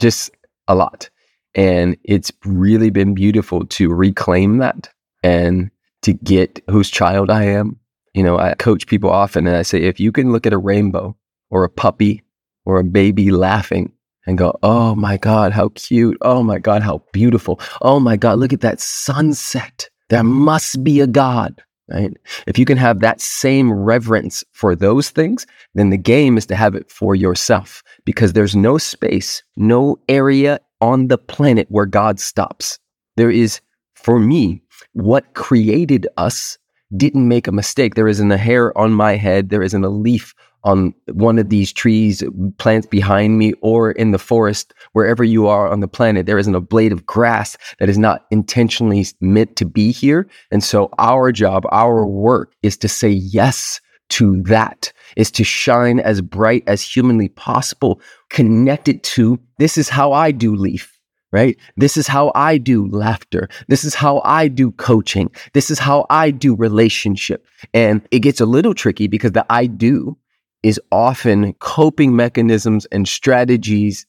just 0.00 0.30
a 0.68 0.74
lot. 0.74 1.08
And 1.54 1.96
it's 2.04 2.32
really 2.44 2.90
been 2.90 3.14
beautiful 3.14 3.66
to 3.66 3.92
reclaim 3.92 4.58
that 4.58 4.88
and 5.22 5.70
to 6.02 6.14
get 6.14 6.60
whose 6.68 6.90
child 6.90 7.30
I 7.30 7.44
am. 7.44 7.78
You 8.14 8.22
know, 8.22 8.38
I 8.38 8.54
coach 8.54 8.86
people 8.86 9.10
often 9.10 9.46
and 9.46 9.56
I 9.56 9.62
say, 9.62 9.82
if 9.82 9.98
you 9.98 10.12
can 10.12 10.32
look 10.32 10.46
at 10.46 10.52
a 10.52 10.58
rainbow 10.58 11.16
or 11.50 11.64
a 11.64 11.70
puppy 11.70 12.22
or 12.64 12.78
a 12.78 12.84
baby 12.84 13.30
laughing 13.30 13.92
and 14.26 14.38
go, 14.38 14.58
oh 14.62 14.94
my 14.94 15.16
God, 15.16 15.52
how 15.52 15.70
cute. 15.70 16.18
Oh 16.20 16.42
my 16.42 16.58
God, 16.58 16.82
how 16.82 17.02
beautiful. 17.12 17.60
Oh 17.80 17.98
my 17.98 18.16
God, 18.16 18.38
look 18.38 18.52
at 18.52 18.60
that 18.60 18.80
sunset. 18.80 19.88
There 20.10 20.22
must 20.22 20.84
be 20.84 21.00
a 21.00 21.06
God, 21.06 21.62
right? 21.88 22.12
If 22.46 22.58
you 22.58 22.64
can 22.64 22.76
have 22.76 23.00
that 23.00 23.20
same 23.20 23.72
reverence 23.72 24.44
for 24.52 24.76
those 24.76 25.10
things, 25.10 25.46
then 25.74 25.90
the 25.90 25.96
game 25.96 26.36
is 26.36 26.46
to 26.46 26.54
have 26.54 26.74
it 26.74 26.90
for 26.90 27.14
yourself 27.14 27.82
because 28.04 28.34
there's 28.34 28.54
no 28.54 28.78
space, 28.78 29.42
no 29.56 29.98
area 30.08 30.60
on 30.80 31.08
the 31.08 31.18
planet 31.18 31.66
where 31.70 31.86
God 31.86 32.20
stops. 32.20 32.78
There 33.16 33.30
is, 33.30 33.60
for 33.94 34.18
me, 34.18 34.62
what 34.92 35.34
created 35.34 36.06
us 36.16 36.58
didn't 36.96 37.28
make 37.28 37.46
a 37.46 37.52
mistake. 37.52 37.94
There 37.94 38.08
isn't 38.08 38.32
a 38.32 38.36
hair 38.36 38.76
on 38.76 38.92
my 38.92 39.16
head. 39.16 39.50
There 39.50 39.62
isn't 39.62 39.84
a 39.84 39.88
leaf 39.88 40.34
on 40.64 40.94
one 41.12 41.38
of 41.38 41.48
these 41.48 41.72
trees, 41.72 42.22
plants 42.58 42.86
behind 42.86 43.38
me, 43.38 43.52
or 43.62 43.92
in 43.92 44.12
the 44.12 44.18
forest, 44.18 44.72
wherever 44.92 45.24
you 45.24 45.46
are 45.48 45.68
on 45.68 45.80
the 45.80 45.88
planet, 45.88 46.26
there 46.26 46.38
isn't 46.38 46.54
a 46.54 46.60
blade 46.60 46.92
of 46.92 47.04
grass 47.04 47.56
that 47.78 47.88
is 47.88 47.98
not 47.98 48.26
intentionally 48.30 49.04
meant 49.20 49.56
to 49.56 49.64
be 49.64 49.90
here. 49.90 50.28
And 50.50 50.62
so, 50.62 50.90
our 50.98 51.32
job, 51.32 51.64
our 51.72 52.06
work 52.06 52.54
is 52.62 52.76
to 52.78 52.88
say 52.88 53.10
yes 53.10 53.80
to 54.10 54.42
that, 54.42 54.92
is 55.16 55.30
to 55.32 55.44
shine 55.44 55.98
as 55.98 56.20
bright 56.20 56.62
as 56.66 56.82
humanly 56.82 57.28
possible, 57.30 58.00
connected 58.30 59.02
to 59.02 59.40
this 59.58 59.76
is 59.76 59.88
how 59.88 60.12
I 60.12 60.30
do 60.30 60.54
leaf 60.54 60.91
right? 61.32 61.56
This 61.76 61.96
is 61.96 62.06
how 62.06 62.30
I 62.34 62.58
do 62.58 62.86
laughter. 62.88 63.48
This 63.68 63.84
is 63.84 63.94
how 63.94 64.20
I 64.24 64.48
do 64.48 64.70
coaching. 64.72 65.30
This 65.54 65.70
is 65.70 65.78
how 65.78 66.06
I 66.10 66.30
do 66.30 66.54
relationship. 66.54 67.46
And 67.74 68.06
it 68.10 68.20
gets 68.20 68.40
a 68.40 68.46
little 68.46 68.74
tricky 68.74 69.08
because 69.08 69.32
the 69.32 69.46
I 69.50 69.66
do 69.66 70.16
is 70.62 70.80
often 70.92 71.54
coping 71.54 72.14
mechanisms 72.14 72.86
and 72.86 73.08
strategies 73.08 74.06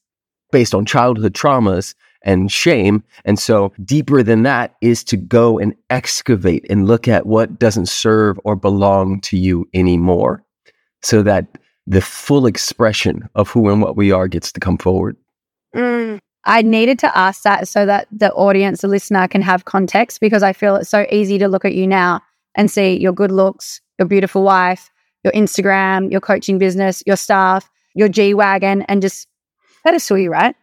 based 0.52 0.76
on 0.76 0.86
childhood 0.86 1.34
traumas 1.34 1.96
and 2.22 2.52
shame. 2.52 3.04
And 3.26 3.40
so, 3.40 3.74
deeper 3.84 4.24
than 4.24 4.44
that 4.44 4.76
is 4.82 5.04
to 5.06 5.18
go 5.18 5.60
and 5.60 5.76
excavate 5.90 6.66
and 6.70 6.88
look 6.88 7.08
at 7.08 7.26
what 7.26 7.60
doesn't 7.60 7.88
serve 7.88 8.40
or 8.44 8.56
belong 8.56 9.20
to 9.22 9.38
you 9.38 9.68
anymore 9.74 10.44
so 11.02 11.22
that 11.24 11.48
the 11.86 12.02
full 12.02 12.46
expression 12.46 13.28
of 13.36 13.50
who 13.50 13.70
and 13.70 13.82
what 13.82 13.98
we 13.98 14.12
are 14.12 14.28
gets 14.28 14.52
to 14.54 14.60
come 14.60 14.78
forward. 14.78 15.18
Mm. 15.76 16.20
I 16.46 16.62
needed 16.62 17.00
to 17.00 17.18
ask 17.18 17.44
that 17.44 17.68
so 17.68 17.86
that 17.86 18.08
the 18.12 18.32
audience, 18.34 18.82
the 18.82 18.88
listener, 18.88 19.28
can 19.28 19.42
have 19.42 19.66
context 19.66 20.20
because 20.20 20.44
I 20.44 20.54
feel 20.54 20.76
it's 20.76 20.90
so 20.90 21.06
easy 21.10 21.38
to 21.38 21.48
look 21.48 21.66
at 21.66 21.74
you 21.74 21.88
now 21.88 22.22
and 22.56 22.70
see 22.70 23.00
your 23.00 23.14
good 23.14 23.32
looks, 23.32 23.82
your 23.98 24.08
beautiful 24.08 24.44
wife, 24.44 24.90
your 25.24 25.34
Instagram, 25.34 26.12
your 26.12 26.22
coaching 26.22 26.58
business, 26.58 27.02
your 27.06 27.16
staff, 27.16 27.70
your 27.96 28.10
G 28.10 28.34
Wagon, 28.34 28.82
and 28.84 29.02
just 29.02 29.28
pedestal 29.84 30.18
you, 30.18 30.32
right? 30.32 30.56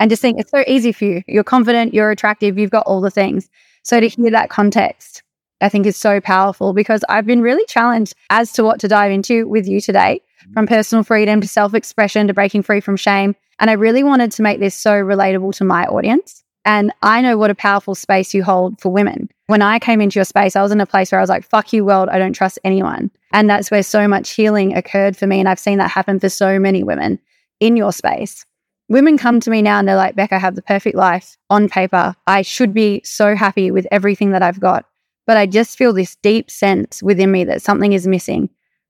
And 0.00 0.10
just 0.10 0.22
think 0.22 0.38
it's 0.38 0.50
so 0.50 0.64
easy 0.66 0.92
for 0.92 1.04
you. 1.04 1.22
You're 1.26 1.44
confident, 1.44 1.94
you're 1.94 2.10
attractive, 2.10 2.58
you've 2.58 2.70
got 2.70 2.86
all 2.86 3.00
the 3.00 3.10
things. 3.10 3.48
So 3.82 4.00
to 4.00 4.08
hear 4.08 4.30
that 4.30 4.50
context, 4.50 5.22
I 5.60 5.68
think 5.68 5.86
is 5.86 5.96
so 5.96 6.20
powerful 6.20 6.72
because 6.72 7.02
I've 7.08 7.26
been 7.26 7.40
really 7.40 7.64
challenged 7.66 8.14
as 8.30 8.52
to 8.54 8.64
what 8.64 8.80
to 8.80 8.88
dive 8.88 9.12
into 9.12 9.48
with 9.48 9.66
you 9.66 9.80
today 9.80 10.20
from 10.52 10.66
personal 10.66 11.04
freedom 11.04 11.40
to 11.40 11.48
self 11.48 11.74
expression 11.74 12.26
to 12.26 12.34
breaking 12.34 12.62
free 12.62 12.80
from 12.80 12.96
shame. 12.96 13.34
And 13.58 13.70
I 13.70 13.74
really 13.74 14.02
wanted 14.02 14.32
to 14.32 14.42
make 14.42 14.60
this 14.60 14.74
so 14.74 14.92
relatable 14.92 15.54
to 15.56 15.64
my 15.64 15.86
audience. 15.86 16.42
And 16.64 16.92
I 17.02 17.22
know 17.22 17.38
what 17.38 17.50
a 17.50 17.54
powerful 17.54 17.94
space 17.94 18.34
you 18.34 18.42
hold 18.42 18.80
for 18.80 18.90
women. 18.90 19.30
When 19.46 19.62
I 19.62 19.78
came 19.78 20.00
into 20.00 20.18
your 20.18 20.24
space, 20.24 20.56
I 20.56 20.62
was 20.62 20.72
in 20.72 20.80
a 20.80 20.86
place 20.86 21.12
where 21.12 21.20
I 21.20 21.22
was 21.22 21.30
like, 21.30 21.44
fuck 21.44 21.72
you, 21.72 21.84
world. 21.84 22.08
I 22.08 22.18
don't 22.18 22.32
trust 22.32 22.58
anyone. 22.64 23.10
And 23.32 23.48
that's 23.48 23.70
where 23.70 23.84
so 23.84 24.08
much 24.08 24.30
healing 24.30 24.76
occurred 24.76 25.16
for 25.16 25.28
me. 25.28 25.38
And 25.38 25.48
I've 25.48 25.60
seen 25.60 25.78
that 25.78 25.92
happen 25.92 26.18
for 26.18 26.28
so 26.28 26.58
many 26.58 26.82
women 26.82 27.20
in 27.60 27.76
your 27.76 27.92
space. 27.92 28.44
Women 28.88 29.16
come 29.16 29.38
to 29.40 29.50
me 29.50 29.62
now 29.62 29.78
and 29.78 29.88
they're 29.88 29.96
like, 29.96 30.16
Beck, 30.16 30.32
I 30.32 30.38
have 30.38 30.56
the 30.56 30.62
perfect 30.62 30.96
life 30.96 31.36
on 31.50 31.68
paper. 31.68 32.16
I 32.26 32.42
should 32.42 32.74
be 32.74 33.00
so 33.04 33.36
happy 33.36 33.70
with 33.70 33.86
everything 33.92 34.32
that 34.32 34.42
I've 34.42 34.60
got. 34.60 34.86
But 35.26 35.36
I 35.36 35.46
just 35.46 35.78
feel 35.78 35.92
this 35.92 36.16
deep 36.16 36.50
sense 36.50 37.02
within 37.02 37.30
me 37.30 37.44
that 37.44 37.62
something 37.62 37.92
is 37.92 38.06
missing. 38.06 38.48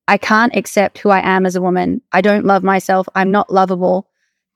I 0.09 0.19
can't 0.19 0.55
accept 0.57 0.99
who 0.99 1.11
I 1.11 1.21
am 1.21 1.47
as 1.47 1.57
a 1.57 1.63
woman. 1.63 2.01
I 2.13 2.21
don't 2.21 2.45
love 2.45 2.63
myself. 2.63 3.09
I'm 3.15 3.31
not 3.31 3.53
lovable. 3.53 4.09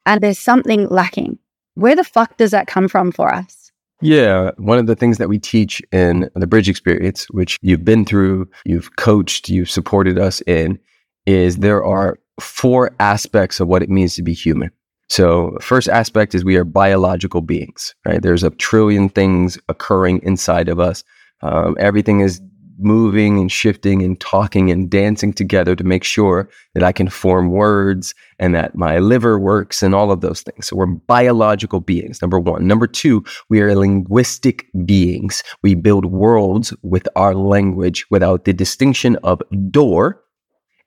And 0.07 0.21
there's 0.21 0.39
something 0.39 0.89
lacking. 0.89 1.39
Where 1.75 1.97
the 1.97 2.05
fuck 2.05 2.37
does 2.37 2.53
that 2.53 2.67
come 2.67 2.89
from 2.89 3.13
for 3.13 3.33
us? 3.33 3.73
Yeah. 4.01 4.53
One 4.57 4.79
of 4.79 4.87
the 4.87 4.97
things 4.97 5.19
that 5.19 5.29
we 5.29 5.39
teach 5.39 5.83
in 5.93 6.31
the 6.35 6.47
bridge 6.47 6.69
experience, 6.69 7.27
which 7.31 7.59
you've 7.61 7.85
been 7.85 8.05
through, 8.05 8.49
you've 8.65 8.97
coached, 8.97 9.49
you've 9.49 9.71
supported 9.71 10.19
us 10.19 10.41
in, 10.43 10.79
is 11.27 11.59
there 11.59 11.85
are 11.85 12.19
four 12.41 12.93
aspects 12.99 13.61
of 13.61 13.69
what 13.69 13.83
it 13.83 13.91
means 13.91 14.15
to 14.15 14.23
be 14.23 14.33
human. 14.33 14.71
So, 15.09 15.59
first 15.61 15.89
aspect 15.89 16.35
is 16.35 16.45
we 16.45 16.57
are 16.57 16.65
biological 16.65 17.41
beings, 17.41 17.95
right? 18.07 18.23
There's 18.23 18.45
a 18.45 18.51
trillion 18.51 19.09
things 19.09 19.59
occurring 19.69 20.21
inside 20.23 20.69
of 20.69 20.79
us. 20.79 21.03
Um, 21.43 21.77
everything 21.81 22.21
is 22.21 22.41
moving 22.81 23.39
and 23.39 23.53
shifting 23.53 24.03
and 24.03 24.19
talking 24.21 24.71
and 24.71 24.91
dancing 24.91 25.33
together 25.33 25.77
to 25.77 25.85
make 25.85 26.05
sure 26.05 26.49
that 26.75 26.83
I 26.83 26.93
can 26.93 27.09
form 27.09 27.51
words 27.51 28.15
and 28.39 28.55
that 28.55 28.75
my 28.75 28.99
liver 28.99 29.39
works 29.39 29.83
and 29.83 29.95
all 29.95 30.11
of 30.11 30.21
those 30.21 30.43
things. 30.43 30.67
So 30.67 30.77
we're 30.77 30.87
biological 30.87 31.81
beings, 31.81 32.21
number 32.23 32.39
one. 32.39 32.67
Number 32.67 32.87
two, 32.87 33.25
we 33.49 33.61
are 33.61 33.75
linguistic 33.75 34.67
beings. 34.85 35.43
We 35.63 35.75
build 35.75 36.07
worlds 36.07 36.75
with 36.83 37.09
our 37.17 37.35
language 37.35 38.07
without 38.11 38.45
the 38.45 38.53
distinction 38.53 39.17
of 39.23 39.43
door 39.71 40.23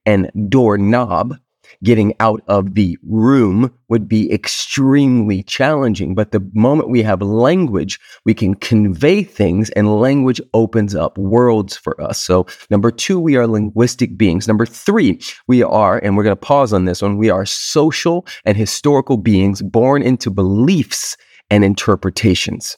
and 0.05 0.31
doorknob 0.49 1.37
getting 1.83 2.13
out 2.19 2.41
of 2.47 2.75
the 2.75 2.97
room 3.03 3.73
would 3.89 4.07
be 4.07 4.31
extremely 4.31 5.43
challenging. 5.43 6.15
But 6.15 6.31
the 6.31 6.47
moment 6.53 6.89
we 6.89 7.03
have 7.03 7.21
language, 7.21 7.99
we 8.25 8.33
can 8.33 8.55
convey 8.55 9.23
things 9.23 9.69
and 9.71 9.99
language 9.99 10.41
opens 10.53 10.95
up 10.95 11.17
worlds 11.17 11.75
for 11.75 11.99
us. 12.01 12.19
So 12.19 12.45
number 12.69 12.91
two, 12.91 13.19
we 13.19 13.35
are 13.35 13.47
linguistic 13.47 14.17
beings. 14.17 14.47
Number 14.47 14.65
three, 14.65 15.19
we 15.47 15.63
are, 15.63 15.99
and 15.99 16.15
we're 16.17 16.23
going 16.23 16.35
to 16.35 16.39
pause 16.39 16.73
on 16.73 16.85
this 16.85 17.01
one, 17.01 17.17
we 17.17 17.29
are 17.29 17.45
social 17.45 18.25
and 18.45 18.57
historical 18.57 19.17
beings 19.17 19.61
born 19.61 20.01
into 20.01 20.29
beliefs 20.29 21.17
and 21.49 21.63
interpretations. 21.63 22.77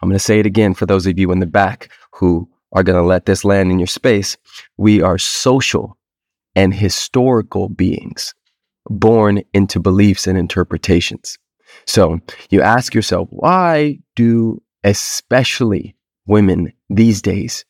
I'm 0.00 0.08
going 0.08 0.18
to 0.18 0.24
say 0.24 0.38
it 0.38 0.46
again 0.46 0.74
for 0.74 0.86
those 0.86 1.06
of 1.06 1.18
you 1.18 1.32
in 1.32 1.38
the 1.38 1.46
back 1.46 1.90
who 2.12 2.48
are 2.72 2.82
going 2.82 3.00
to 3.00 3.06
let 3.06 3.26
this 3.26 3.44
land 3.44 3.70
in 3.70 3.78
your 3.78 3.86
space. 3.86 4.36
We 4.76 5.00
are 5.00 5.16
social 5.16 5.96
and 6.56 6.74
historical 6.74 7.68
beings 7.68 8.34
born 8.88 9.42
into 9.52 9.80
beliefs 9.80 10.26
and 10.26 10.36
interpretations. 10.36 11.38
So 11.86 12.20
you 12.50 12.62
ask 12.62 12.94
yourself, 12.94 13.28
why 13.30 13.98
do 14.14 14.62
especially 14.84 15.96
women 16.26 16.72
these 16.90 17.22
days 17.22 17.64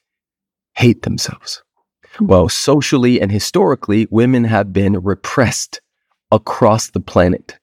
hate 0.74 1.02
themselves? 1.02 1.62
Hmm. 2.16 2.26
Well, 2.26 2.48
socially 2.48 3.20
and 3.20 3.30
historically, 3.30 4.06
women 4.10 4.44
have 4.44 4.72
been 4.72 5.00
repressed 5.02 5.80
across 6.30 6.90
the 6.90 7.00
planet. 7.00 7.58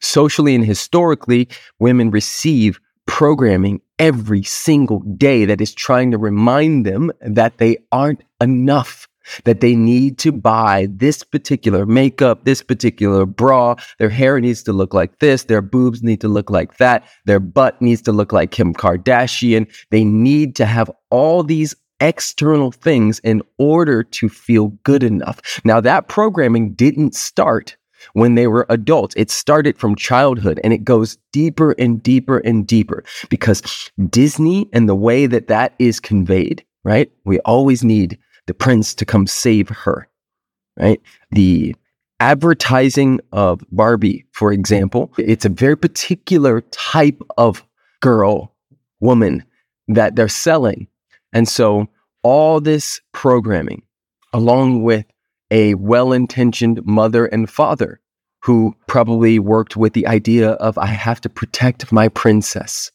Socially 0.00 0.54
and 0.54 0.64
historically, 0.64 1.48
women 1.78 2.10
receive 2.10 2.80
programming 3.06 3.80
every 3.98 4.42
single 4.42 5.00
day 5.00 5.44
that 5.44 5.60
is 5.60 5.74
trying 5.74 6.10
to 6.10 6.18
remind 6.18 6.86
them 6.86 7.10
that 7.20 7.58
they 7.58 7.76
aren't 7.92 8.22
enough 8.40 9.08
that 9.44 9.60
they 9.60 9.74
need 9.74 10.18
to 10.18 10.32
buy 10.32 10.88
this 10.90 11.22
particular 11.22 11.86
makeup, 11.86 12.44
this 12.44 12.62
particular 12.62 13.26
bra. 13.26 13.76
Their 13.98 14.10
hair 14.10 14.40
needs 14.40 14.62
to 14.64 14.72
look 14.72 14.94
like 14.94 15.18
this. 15.18 15.44
Their 15.44 15.62
boobs 15.62 16.02
need 16.02 16.20
to 16.20 16.28
look 16.28 16.50
like 16.50 16.76
that. 16.78 17.04
Their 17.26 17.40
butt 17.40 17.80
needs 17.80 18.02
to 18.02 18.12
look 18.12 18.32
like 18.32 18.50
Kim 18.50 18.74
Kardashian. 18.74 19.70
They 19.90 20.04
need 20.04 20.56
to 20.56 20.66
have 20.66 20.90
all 21.10 21.42
these 21.42 21.74
external 22.00 22.72
things 22.72 23.18
in 23.20 23.42
order 23.58 24.02
to 24.02 24.28
feel 24.28 24.68
good 24.84 25.02
enough. 25.02 25.60
Now, 25.64 25.80
that 25.80 26.08
programming 26.08 26.72
didn't 26.72 27.14
start 27.14 27.76
when 28.14 28.34
they 28.34 28.46
were 28.46 28.66
adults. 28.68 29.14
It 29.16 29.30
started 29.30 29.78
from 29.78 29.94
childhood 29.94 30.60
and 30.64 30.72
it 30.72 30.84
goes 30.84 31.18
deeper 31.32 31.72
and 31.72 32.02
deeper 32.02 32.38
and 32.38 32.66
deeper 32.66 33.04
because 33.28 33.90
Disney 34.08 34.68
and 34.72 34.88
the 34.88 34.94
way 34.94 35.26
that 35.26 35.48
that 35.48 35.74
is 35.78 36.00
conveyed, 36.00 36.64
right? 36.84 37.10
We 37.24 37.40
always 37.40 37.84
need 37.84 38.18
the 38.50 38.54
prince 38.54 38.96
to 38.96 39.04
come 39.04 39.28
save 39.28 39.68
her, 39.68 40.08
right? 40.76 41.00
The 41.30 41.76
advertising 42.18 43.20
of 43.30 43.62
Barbie, 43.70 44.26
for 44.32 44.52
example, 44.52 45.12
it's 45.18 45.44
a 45.44 45.50
very 45.50 45.76
particular 45.76 46.62
type 46.72 47.22
of 47.38 47.64
girl, 48.00 48.52
woman 48.98 49.44
that 49.86 50.16
they're 50.16 50.26
selling. 50.26 50.88
And 51.32 51.48
so 51.48 51.86
all 52.24 52.60
this 52.60 53.00
programming, 53.12 53.82
along 54.32 54.82
with 54.82 55.06
a 55.52 55.74
well 55.74 56.12
intentioned 56.12 56.84
mother 56.84 57.26
and 57.26 57.48
father 57.48 58.00
who 58.42 58.74
probably 58.88 59.38
worked 59.38 59.76
with 59.76 59.92
the 59.92 60.08
idea 60.08 60.54
of, 60.54 60.76
I 60.76 60.86
have 60.86 61.20
to 61.20 61.28
protect 61.28 61.92
my 61.92 62.08
princess, 62.08 62.90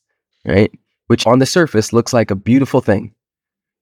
right? 0.45 0.69
Which 1.07 1.25
on 1.25 1.39
the 1.39 1.45
surface 1.45 1.93
looks 1.93 2.11
like 2.11 2.29
a 2.29 2.35
beautiful 2.35 2.81
thing. 2.81 3.14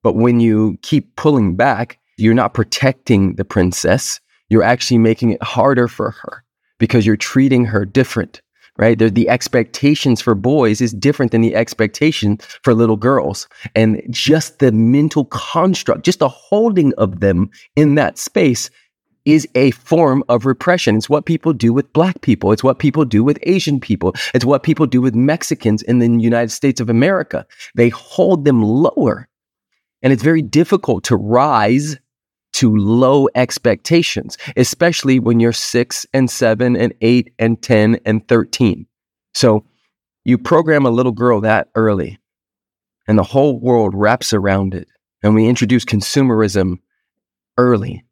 But 0.03 0.15
when 0.15 0.39
you 0.39 0.77
keep 0.81 1.15
pulling 1.15 1.55
back, 1.55 1.99
you're 2.17 2.33
not 2.33 2.53
protecting 2.53 3.35
the 3.35 3.45
princess. 3.45 4.19
You're 4.49 4.63
actually 4.63 4.99
making 4.99 5.31
it 5.31 5.41
harder 5.41 5.87
for 5.87 6.11
her 6.11 6.43
because 6.77 7.05
you're 7.05 7.17
treating 7.17 7.65
her 7.65 7.85
different 7.85 8.41
right? 8.77 8.97
The, 8.97 9.29
expectations 9.29 10.21
for 10.21 10.35
boys 10.35 10.81
is 10.81 10.93
different 10.93 11.31
than 11.31 11.41
the 11.41 11.55
expectation 11.55 12.37
for 12.63 12.73
little 12.73 12.97
girls. 12.97 13.47
And 13.75 14.01
just 14.09 14.59
the 14.59 14.71
mental 14.71 15.25
construct, 15.25 16.03
just 16.03 16.19
the 16.19 16.29
holding 16.29 16.93
of 16.95 17.19
them 17.19 17.49
in 17.75 17.95
that 17.95 18.17
space 18.17 18.69
is 19.25 19.47
a 19.55 19.71
form 19.71 20.23
of 20.27 20.45
repression. 20.45 20.97
It's 20.97 21.09
what 21.09 21.25
people 21.25 21.53
do 21.53 21.71
with 21.71 21.91
black 21.93 22.21
people. 22.21 22.51
It's 22.51 22.63
what 22.63 22.79
people 22.79 23.05
do 23.05 23.23
with 23.23 23.39
Asian 23.43 23.79
people. 23.79 24.13
It's 24.33 24.43
what 24.43 24.63
people 24.63 24.85
do 24.85 25.01
with 25.01 25.15
Mexicans 25.15 25.81
in 25.83 25.99
the 25.99 26.09
United 26.21 26.49
States 26.49 26.81
of 26.81 26.89
America. 26.89 27.45
They 27.75 27.89
hold 27.89 28.43
them 28.43 28.61
lower. 28.61 29.29
And 30.03 30.13
it's 30.13 30.21
very 30.21 30.41
difficult 30.41 31.05
to 31.05 31.15
rise 31.15 31.97
to 32.53 32.75
low 32.75 33.27
expectations, 33.33 34.37
especially 34.55 35.19
when 35.19 35.39
you're 35.39 35.53
six 35.53 36.05
and 36.13 36.29
seven 36.29 36.75
and 36.75 36.93
eight 37.01 37.33
and 37.39 37.61
10 37.61 37.99
and 38.05 38.27
13. 38.27 38.85
So 39.33 39.65
you 40.23 40.37
program 40.37 40.85
a 40.85 40.91
little 40.91 41.11
girl 41.11 41.41
that 41.41 41.69
early 41.73 42.19
and 43.07 43.17
the 43.17 43.23
whole 43.23 43.59
world 43.59 43.93
wraps 43.95 44.33
around 44.33 44.73
it. 44.73 44.87
And 45.23 45.35
we 45.35 45.47
introduce 45.47 45.85
consumerism 45.85 46.79
early. 47.57 48.03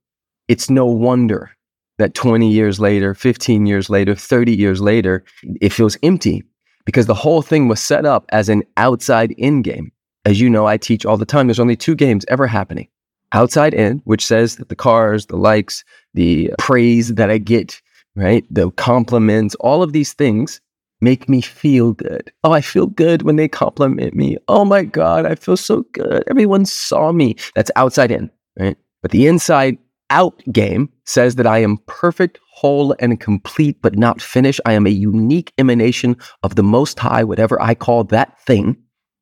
It's 0.48 0.70
no 0.70 0.86
wonder 0.86 1.52
that 1.98 2.14
20 2.14 2.50
years 2.50 2.80
later, 2.80 3.14
15 3.14 3.66
years 3.66 3.90
later, 3.90 4.16
30 4.16 4.56
years 4.56 4.82
later, 4.82 5.24
it 5.62 5.72
feels 5.72 5.98
empty 6.04 6.44
because 6.86 7.06
the 7.06 7.14
whole 7.14 7.42
thing 7.42 7.68
was 7.68 7.80
set 7.80 8.06
up 8.06 8.26
as 8.30 8.50
an 8.50 8.64
outside 8.78 9.32
in 9.32 9.62
game. 9.62 9.92
As 10.26 10.40
you 10.40 10.50
know, 10.50 10.68
I 10.68 10.78
teach 10.78 11.06
all 11.06 11.18
the 11.18 11.26
time, 11.26 11.48
there's 11.48 11.60
only 11.60 11.76
two 11.76 11.96
games 11.96 12.26
ever 12.28 12.48
happening 12.48 12.88
outside 13.34 13.74
in, 13.74 14.02
which 14.06 14.26
says 14.26 14.58
that 14.58 14.70
the 14.70 14.76
cars, 14.76 15.28
the 15.28 15.38
likes, 15.38 15.84
the 16.14 16.52
praise 16.60 17.16
that 17.16 17.30
I 17.30 17.38
get, 17.38 17.82
right? 18.16 18.46
The 18.52 18.72
compliments, 18.72 19.56
all 19.56 19.82
of 19.82 19.94
these 19.94 20.14
things 20.14 20.62
make 21.02 21.28
me 21.28 21.42
feel 21.42 21.94
good. 21.94 22.32
Oh, 22.44 22.52
I 22.52 22.62
feel 22.62 22.86
good 22.86 23.24
when 23.24 23.36
they 23.36 23.48
compliment 23.48 24.14
me. 24.14 24.38
Oh 24.48 24.66
my 24.66 24.84
God, 24.84 25.26
I 25.26 25.36
feel 25.36 25.58
so 25.58 25.84
good. 25.94 26.24
Everyone 26.30 26.66
saw 26.66 27.12
me. 27.12 27.36
That's 27.56 27.72
outside 27.76 28.12
in, 28.12 28.30
right? 28.60 28.78
But 29.02 29.12
the 29.12 29.28
inside 29.28 29.78
out 30.12 30.44
game 30.52 30.90
says 31.06 31.36
that 31.36 31.48
I 31.48 31.60
am 31.60 31.78
perfect, 31.88 32.40
whole, 32.54 32.96
and 33.00 33.20
complete, 33.20 33.82
but 33.82 33.98
not 33.98 34.22
finished. 34.22 34.62
I 34.66 34.74
am 34.74 34.86
a 34.86 34.92
unique 34.92 35.54
emanation 35.58 36.18
of 36.44 36.56
the 36.56 36.64
Most 36.64 37.00
High, 37.00 37.24
whatever 37.24 37.60
I 37.62 37.74
call 37.74 38.04
that 38.06 38.40
thing. 38.42 38.78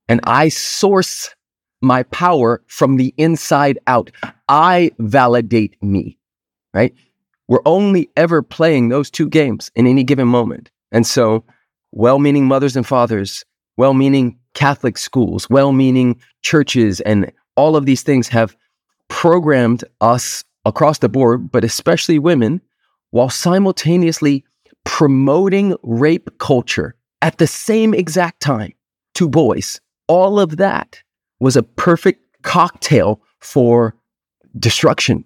And 0.10 0.20
I 0.26 0.50
source 0.50 1.34
my 1.82 2.04
power 2.04 2.62
from 2.68 2.98
the 2.98 3.14
inside 3.18 3.80
out. 3.88 4.12
I 4.50 4.92
validate 5.00 5.82
me, 5.82 6.18
right? 6.74 6.94
We're 7.48 7.62
only 7.66 8.10
ever 8.18 8.42
playing 8.42 8.90
those 8.90 9.10
two 9.10 9.30
games 9.30 9.72
in 9.76 9.88
any 9.88 10.04
given 10.04 10.28
moment. 10.28 10.72
And 10.92 11.06
so, 11.08 11.46
well 11.92 12.20
meaning 12.20 12.46
mothers 12.46 12.76
and 12.76 12.86
fathers, 12.86 13.46
well 13.78 13.94
meaning 13.94 14.38
Catholic 14.56 14.98
schools, 14.98 15.50
well 15.50 15.72
meaning 15.72 16.20
churches, 16.42 17.00
and 17.02 17.32
all 17.56 17.76
of 17.76 17.86
these 17.86 18.04
things 18.04 18.28
have 18.28 18.56
programmed 19.08 19.84
us 20.02 20.44
across 20.66 21.00
the 21.00 21.10
board, 21.10 21.52
but 21.52 21.64
especially 21.64 22.20
women, 22.20 22.62
while 23.12 23.30
simultaneously 23.30 24.44
promoting 24.86 25.76
rape 25.84 26.30
culture 26.40 26.96
at 27.22 27.38
the 27.38 27.48
same 27.48 27.94
exact 27.94 28.40
time 28.42 28.74
to 29.16 29.28
boys. 29.28 29.80
All 30.10 30.40
of 30.40 30.58
that 30.58 31.02
was 31.40 31.56
a 31.56 31.64
perfect 31.64 32.22
cocktail 32.42 33.22
for 33.40 33.96
destruction. 34.58 35.24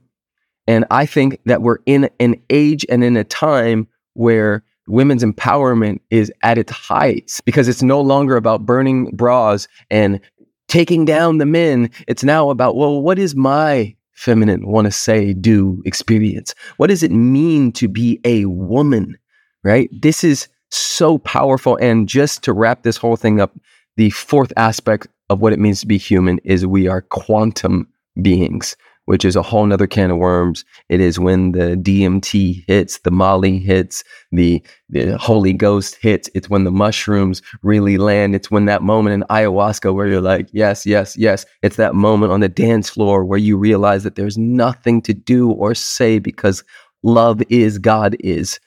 And 0.67 0.85
I 0.91 1.05
think 1.05 1.39
that 1.45 1.61
we're 1.61 1.79
in 1.85 2.09
an 2.19 2.35
age 2.49 2.85
and 2.89 3.03
in 3.03 3.17
a 3.17 3.23
time 3.23 3.87
where 4.13 4.63
women's 4.87 5.23
empowerment 5.23 5.99
is 6.09 6.31
at 6.43 6.57
its 6.57 6.71
heights 6.71 7.41
because 7.41 7.67
it's 7.67 7.81
no 7.81 8.01
longer 8.01 8.35
about 8.35 8.65
burning 8.65 9.05
bras 9.15 9.67
and 9.89 10.19
taking 10.67 11.05
down 11.05 11.37
the 11.37 11.45
men. 11.45 11.89
It's 12.07 12.23
now 12.23 12.49
about, 12.49 12.75
well, 12.75 13.01
what 13.01 13.17
is 13.17 13.35
my 13.35 13.95
feminine 14.11 14.67
want 14.67 14.85
to 14.85 14.91
say, 14.91 15.33
do, 15.33 15.81
experience? 15.85 16.53
What 16.77 16.87
does 16.87 17.03
it 17.03 17.11
mean 17.11 17.71
to 17.73 17.87
be 17.87 18.19
a 18.25 18.45
woman? 18.45 19.17
Right? 19.63 19.89
This 19.93 20.23
is 20.23 20.49
so 20.71 21.19
powerful. 21.19 21.77
And 21.77 22.07
just 22.07 22.43
to 22.43 22.53
wrap 22.53 22.83
this 22.83 22.97
whole 22.97 23.15
thing 23.15 23.39
up, 23.39 23.53
the 23.97 24.09
fourth 24.11 24.51
aspect 24.57 25.07
of 25.29 25.41
what 25.41 25.53
it 25.53 25.59
means 25.59 25.81
to 25.81 25.87
be 25.87 25.97
human 25.97 26.39
is 26.43 26.65
we 26.65 26.87
are 26.87 27.01
quantum 27.01 27.87
beings, 28.21 28.75
which 29.05 29.25
is 29.25 29.35
a 29.35 29.41
whole 29.41 29.65
nother 29.65 29.87
can 29.87 30.11
of 30.11 30.17
worms. 30.17 30.65
It 30.89 30.99
is 30.99 31.19
when 31.19 31.51
the 31.51 31.75
DMT 31.75 32.63
hits, 32.67 32.99
the 32.99 33.11
Molly 33.11 33.59
hits, 33.59 34.03
the, 34.31 34.63
the 34.89 35.17
Holy 35.17 35.53
Ghost 35.53 35.97
hits. 36.01 36.29
It's 36.33 36.49
when 36.49 36.63
the 36.63 36.71
mushrooms 36.71 37.41
really 37.61 37.97
land. 37.97 38.35
It's 38.35 38.51
when 38.51 38.65
that 38.65 38.81
moment 38.81 39.13
in 39.13 39.23
ayahuasca 39.29 39.93
where 39.93 40.07
you're 40.07 40.21
like, 40.21 40.49
yes, 40.51 40.85
yes, 40.85 41.17
yes. 41.17 41.45
It's 41.61 41.77
that 41.77 41.95
moment 41.95 42.31
on 42.31 42.39
the 42.39 42.49
dance 42.49 42.89
floor 42.89 43.25
where 43.25 43.39
you 43.39 43.57
realize 43.57 44.03
that 44.03 44.15
there's 44.15 44.37
nothing 44.37 45.01
to 45.03 45.13
do 45.13 45.51
or 45.51 45.75
say 45.75 46.19
because 46.19 46.63
love 47.03 47.41
is 47.49 47.77
God 47.77 48.15
is. 48.21 48.59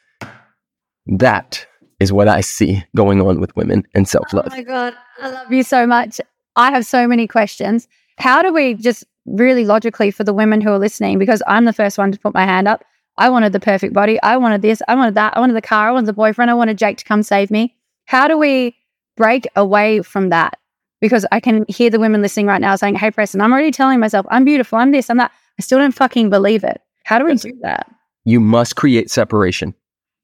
That 1.07 1.67
is 2.01 2.13
what 2.13 2.29
I 2.29 2.41
see 2.41 2.85
going 2.95 3.21
on 3.21 3.41
with 3.41 3.55
women 3.57 3.87
and 3.95 4.09
self 4.09 4.33
love. 4.33 4.49
Oh 4.51 4.57
my 4.57 4.63
God. 4.63 4.95
I 5.21 5.31
love 5.31 5.53
you 5.53 5.63
so 5.63 5.87
much. 5.87 6.21
I 6.57 6.71
have 6.71 6.87
so 6.87 7.07
many 7.07 7.27
questions. 7.27 7.89
How 8.19 8.43
do 8.43 8.53
we 8.53 8.75
just 8.75 9.05
really 9.27 9.65
logically 9.65 10.11
for 10.11 10.25
the 10.25 10.33
women 10.33 10.61
who 10.61 10.71
are 10.71 10.79
listening, 10.79 11.19
because 11.19 11.43
I'm 11.47 11.65
the 11.65 11.73
first 11.73 11.99
one 11.99 12.13
to 12.13 12.19
put 12.19 12.35
my 12.35 12.45
hand 12.45 12.69
up, 12.69 12.85
I 13.19 13.29
wanted 13.31 13.53
the 13.53 13.61
perfect 13.61 13.93
body. 13.95 14.21
I 14.23 14.37
wanted 14.37 14.63
this. 14.63 14.83
I 14.89 14.95
wanted 14.95 15.15
that. 15.15 15.37
I 15.37 15.41
wanted 15.41 15.57
the 15.57 15.63
car. 15.63 15.89
I 15.89 15.93
wanted 15.93 16.07
the 16.07 16.13
boyfriend. 16.13 16.51
I 16.51 16.55
wanted 16.55 16.79
Jake 16.79 16.99
to 16.99 17.05
come 17.05 17.23
save 17.23 17.51
me. 17.51 17.75
How 18.05 18.29
do 18.29 18.37
we 18.37 18.77
break 19.17 19.47
away 19.57 20.03
from 20.03 20.29
that? 20.31 20.59
Because 21.01 21.27
I 21.33 21.41
can 21.41 21.65
hear 21.69 21.91
the 21.91 21.99
women 21.99 22.23
listening 22.23 22.47
right 22.47 22.61
now 22.61 22.77
saying, 22.77 22.97
Hey, 22.97 23.11
Preston, 23.11 23.41
I'm 23.41 23.53
already 23.53 23.71
telling 23.71 24.01
myself 24.01 24.27
I'm 24.29 24.45
beautiful. 24.45 24.79
I'm 24.79 24.93
this, 24.93 25.11
I'm 25.11 25.17
that. 25.17 25.33
I 25.59 25.63
still 25.63 25.79
don't 25.79 25.93
fucking 25.93 26.31
believe 26.31 26.65
it. 26.65 26.81
How 27.05 27.19
do 27.19 27.25
we 27.25 27.35
do 27.35 27.53
that? 27.63 27.91
You 28.25 28.41
must 28.41 28.77
create 28.77 29.11
separation, 29.11 29.75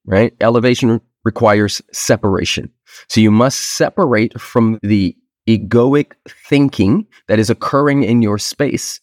right? 0.05 0.35
Elevation 0.41 1.01
requires 1.25 1.81
separation. 1.93 2.71
So 3.09 3.21
you 3.21 3.31
must 3.31 3.77
separate 3.77 4.41
from 4.41 4.79
the 4.83 5.17
egoic 5.49 6.13
thinking 6.49 7.07
that 7.29 7.39
is 7.39 7.51
occurring 7.51 8.05
in 8.05 8.23
your 8.23 8.39
space 8.39 9.01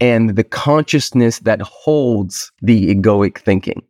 and 0.00 0.36
the 0.36 0.44
consciousness 0.44 1.40
that 1.40 1.60
holds 1.60 2.50
the 2.62 2.94
egoic 2.94 3.38
thinking, 3.38 3.82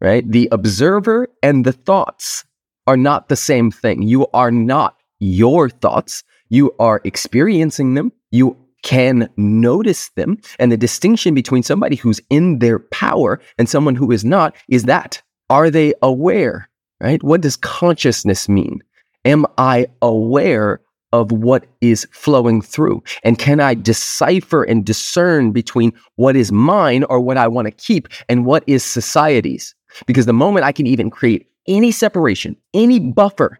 right? 0.00 0.30
The 0.30 0.48
observer 0.52 1.28
and 1.42 1.64
the 1.64 1.72
thoughts 1.72 2.44
are 2.86 2.96
not 2.96 3.28
the 3.28 3.36
same 3.36 3.70
thing. 3.70 4.02
You 4.02 4.26
are 4.34 4.50
not 4.50 4.96
your 5.18 5.70
thoughts. 5.70 6.22
You 6.50 6.74
are 6.78 7.00
experiencing 7.04 7.94
them. 7.94 8.12
You 8.30 8.56
can 8.82 9.28
notice 9.36 10.10
them. 10.10 10.38
And 10.58 10.70
the 10.70 10.76
distinction 10.76 11.34
between 11.34 11.64
somebody 11.64 11.96
who's 11.96 12.20
in 12.30 12.60
their 12.60 12.78
power 12.78 13.40
and 13.58 13.68
someone 13.68 13.96
who 13.96 14.12
is 14.12 14.24
not 14.24 14.54
is 14.68 14.84
that 14.84 15.22
are 15.50 15.70
they 15.70 15.94
aware, 16.02 16.68
right? 17.00 17.22
What 17.22 17.40
does 17.40 17.56
consciousness 17.56 18.48
mean? 18.48 18.82
Am 19.24 19.46
I 19.58 19.86
aware 20.02 20.80
of 21.12 21.32
what 21.32 21.66
is 21.80 22.06
flowing 22.12 22.60
through? 22.60 23.02
And 23.22 23.38
can 23.38 23.60
I 23.60 23.74
decipher 23.74 24.64
and 24.64 24.84
discern 24.84 25.52
between 25.52 25.92
what 26.16 26.36
is 26.36 26.52
mine 26.52 27.04
or 27.04 27.20
what 27.20 27.36
I 27.36 27.48
want 27.48 27.66
to 27.66 27.72
keep 27.72 28.08
and 28.28 28.44
what 28.44 28.64
is 28.66 28.84
society's? 28.84 29.74
Because 30.06 30.26
the 30.26 30.32
moment 30.32 30.66
I 30.66 30.72
can 30.72 30.86
even 30.86 31.10
create 31.10 31.46
any 31.66 31.90
separation, 31.90 32.56
any 32.74 33.00
buffer, 33.00 33.58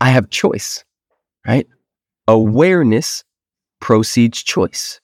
I 0.00 0.10
have 0.10 0.30
choice, 0.30 0.84
right? 1.46 1.66
Awareness 2.26 3.24
proceeds 3.80 4.42
choice. 4.42 5.00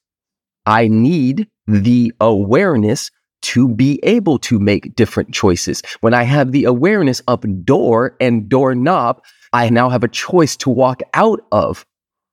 I 0.65 0.89
need 0.89 1.49
the 1.67 2.13
awareness 2.21 3.11
to 3.43 3.69
be 3.69 4.01
able 4.03 4.39
to 4.41 4.59
make 4.59 4.97
different 4.97 5.33
choices. 5.33 5.83
When 6.01 6.15
I 6.15 6.25
have 6.25 6.53
the 6.53 6.65
awareness 6.65 7.21
of 7.29 7.65
door 7.65 8.17
and 8.21 8.49
doorknob, 8.49 9.23
I 9.53 9.69
now 9.71 9.89
have 9.89 10.05
a 10.05 10.09
choice 10.09 10.57
to 10.59 10.71
walk 10.71 11.03
out 11.15 11.41
of 11.53 11.87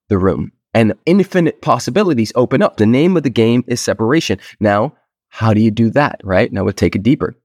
the 0.09 0.17
room 0.17 0.51
and 0.73 0.93
infinite 1.05 1.61
possibilities 1.61 2.31
open 2.35 2.61
up. 2.61 2.77
The 2.77 2.85
name 2.85 3.15
of 3.15 3.23
the 3.23 3.29
game 3.29 3.63
is 3.67 3.79
separation. 3.79 4.39
Now, 4.59 4.95
how 5.29 5.53
do 5.53 5.61
you 5.61 5.71
do 5.71 5.89
that, 5.91 6.21
right? 6.23 6.51
Now 6.51 6.63
we'll 6.63 6.73
take 6.73 6.95
it 6.95 7.03
deeper. 7.03 7.35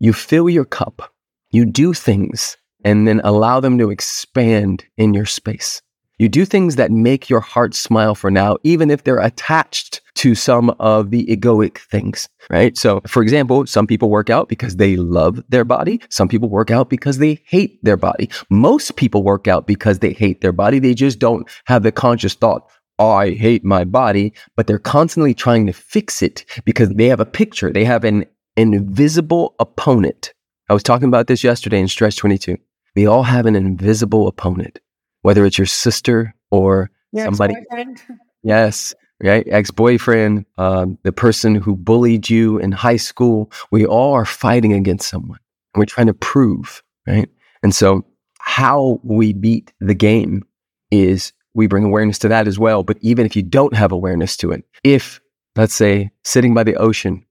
You 0.00 0.12
fill 0.12 0.48
your 0.48 0.64
cup, 0.64 1.12
you 1.50 1.64
do 1.64 1.92
things, 1.94 2.56
and 2.84 3.06
then 3.06 3.20
allow 3.24 3.60
them 3.60 3.78
to 3.78 3.90
expand 3.90 4.84
in 4.96 5.14
your 5.14 5.26
space. 5.26 5.80
You 6.18 6.28
do 6.28 6.44
things 6.44 6.76
that 6.76 6.90
make 6.90 7.28
your 7.28 7.40
heart 7.40 7.74
smile 7.74 8.14
for 8.14 8.30
now, 8.30 8.56
even 8.62 8.90
if 8.90 9.04
they're 9.04 9.18
attached 9.18 10.00
to 10.16 10.34
some 10.34 10.70
of 10.78 11.10
the 11.10 11.26
egoic 11.26 11.78
things, 11.78 12.28
right? 12.50 12.76
So, 12.76 13.00
for 13.06 13.22
example, 13.22 13.66
some 13.66 13.86
people 13.86 14.10
work 14.10 14.30
out 14.30 14.48
because 14.48 14.76
they 14.76 14.96
love 14.96 15.42
their 15.48 15.64
body. 15.64 16.00
Some 16.10 16.28
people 16.28 16.48
work 16.48 16.70
out 16.70 16.90
because 16.90 17.18
they 17.18 17.42
hate 17.46 17.82
their 17.82 17.96
body. 17.96 18.30
Most 18.50 18.96
people 18.96 19.22
work 19.22 19.48
out 19.48 19.66
because 19.66 19.98
they 19.98 20.12
hate 20.12 20.42
their 20.42 20.52
body. 20.52 20.78
They 20.78 20.94
just 20.94 21.18
don't 21.18 21.48
have 21.64 21.82
the 21.82 21.92
conscious 21.92 22.34
thought, 22.34 22.70
I 22.98 23.30
hate 23.30 23.64
my 23.64 23.84
body, 23.84 24.32
but 24.54 24.66
they're 24.66 24.78
constantly 24.78 25.34
trying 25.34 25.66
to 25.66 25.72
fix 25.72 26.22
it 26.22 26.44
because 26.64 26.90
they 26.90 27.06
have 27.08 27.20
a 27.20 27.26
picture. 27.26 27.72
They 27.72 27.84
have 27.84 28.04
an 28.04 28.26
invisible 28.56 29.54
opponent. 29.58 30.34
I 30.68 30.74
was 30.74 30.82
talking 30.82 31.08
about 31.08 31.26
this 31.26 31.42
yesterday 31.42 31.80
in 31.80 31.88
Stretch 31.88 32.16
22. 32.16 32.58
We 32.94 33.06
all 33.06 33.22
have 33.22 33.46
an 33.46 33.56
invisible 33.56 34.28
opponent, 34.28 34.78
whether 35.22 35.44
it's 35.44 35.58
your 35.58 35.66
sister 35.66 36.34
or 36.50 36.90
Your 37.12 37.24
somebody. 37.24 37.54
Yes, 38.44 38.92
right? 39.22 39.46
Ex 39.48 39.70
boyfriend, 39.70 40.46
um, 40.58 40.98
the 41.04 41.12
person 41.12 41.54
who 41.54 41.76
bullied 41.76 42.28
you 42.28 42.58
in 42.58 42.72
high 42.72 42.96
school. 42.96 43.52
We 43.70 43.86
all 43.86 44.14
are 44.14 44.24
fighting 44.24 44.72
against 44.72 45.08
someone 45.08 45.38
and 45.74 45.80
we're 45.80 45.86
trying 45.86 46.08
to 46.08 46.14
prove, 46.14 46.82
right? 47.06 47.28
And 47.62 47.74
so, 47.74 48.04
how 48.40 49.00
we 49.04 49.32
beat 49.32 49.72
the 49.80 49.94
game 49.94 50.42
is 50.90 51.32
we 51.54 51.66
bring 51.66 51.84
awareness 51.84 52.18
to 52.20 52.28
that 52.28 52.48
as 52.48 52.58
well. 52.58 52.82
But 52.82 52.98
even 53.00 53.26
if 53.26 53.36
you 53.36 53.42
don't 53.42 53.74
have 53.74 53.92
awareness 53.92 54.36
to 54.38 54.50
it, 54.50 54.64
if, 54.82 55.20
let's 55.54 55.74
say, 55.74 56.10
sitting 56.24 56.54
by 56.54 56.64
the 56.64 56.74
ocean 56.76 57.24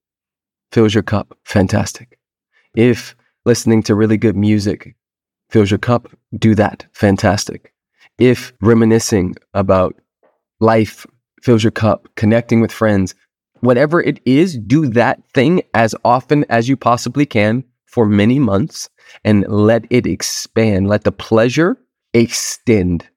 fills 0.71 0.93
your 0.93 1.03
cup, 1.03 1.37
fantastic. 1.43 2.17
If 2.75 3.15
listening 3.45 3.83
to 3.83 3.95
really 3.95 4.17
good 4.17 4.37
music 4.37 4.95
fills 5.49 5.69
your 5.69 5.79
cup, 5.79 6.07
do 6.37 6.55
that, 6.55 6.85
fantastic. 6.93 7.73
If 8.21 8.53
reminiscing 8.61 9.35
about 9.55 9.99
life 10.59 11.07
fills 11.41 11.63
your 11.63 11.71
cup, 11.71 12.07
connecting 12.15 12.61
with 12.61 12.71
friends, 12.71 13.15
whatever 13.61 13.99
it 13.99 14.19
is, 14.25 14.59
do 14.59 14.85
that 14.89 15.23
thing 15.33 15.63
as 15.73 15.95
often 16.05 16.45
as 16.47 16.69
you 16.69 16.77
possibly 16.77 17.25
can 17.25 17.63
for 17.87 18.05
many 18.05 18.37
months 18.37 18.91
and 19.23 19.43
let 19.47 19.85
it 19.89 20.05
expand. 20.05 20.87
Let 20.87 21.03
the 21.03 21.11
pleasure 21.11 21.79
extend 22.13 23.09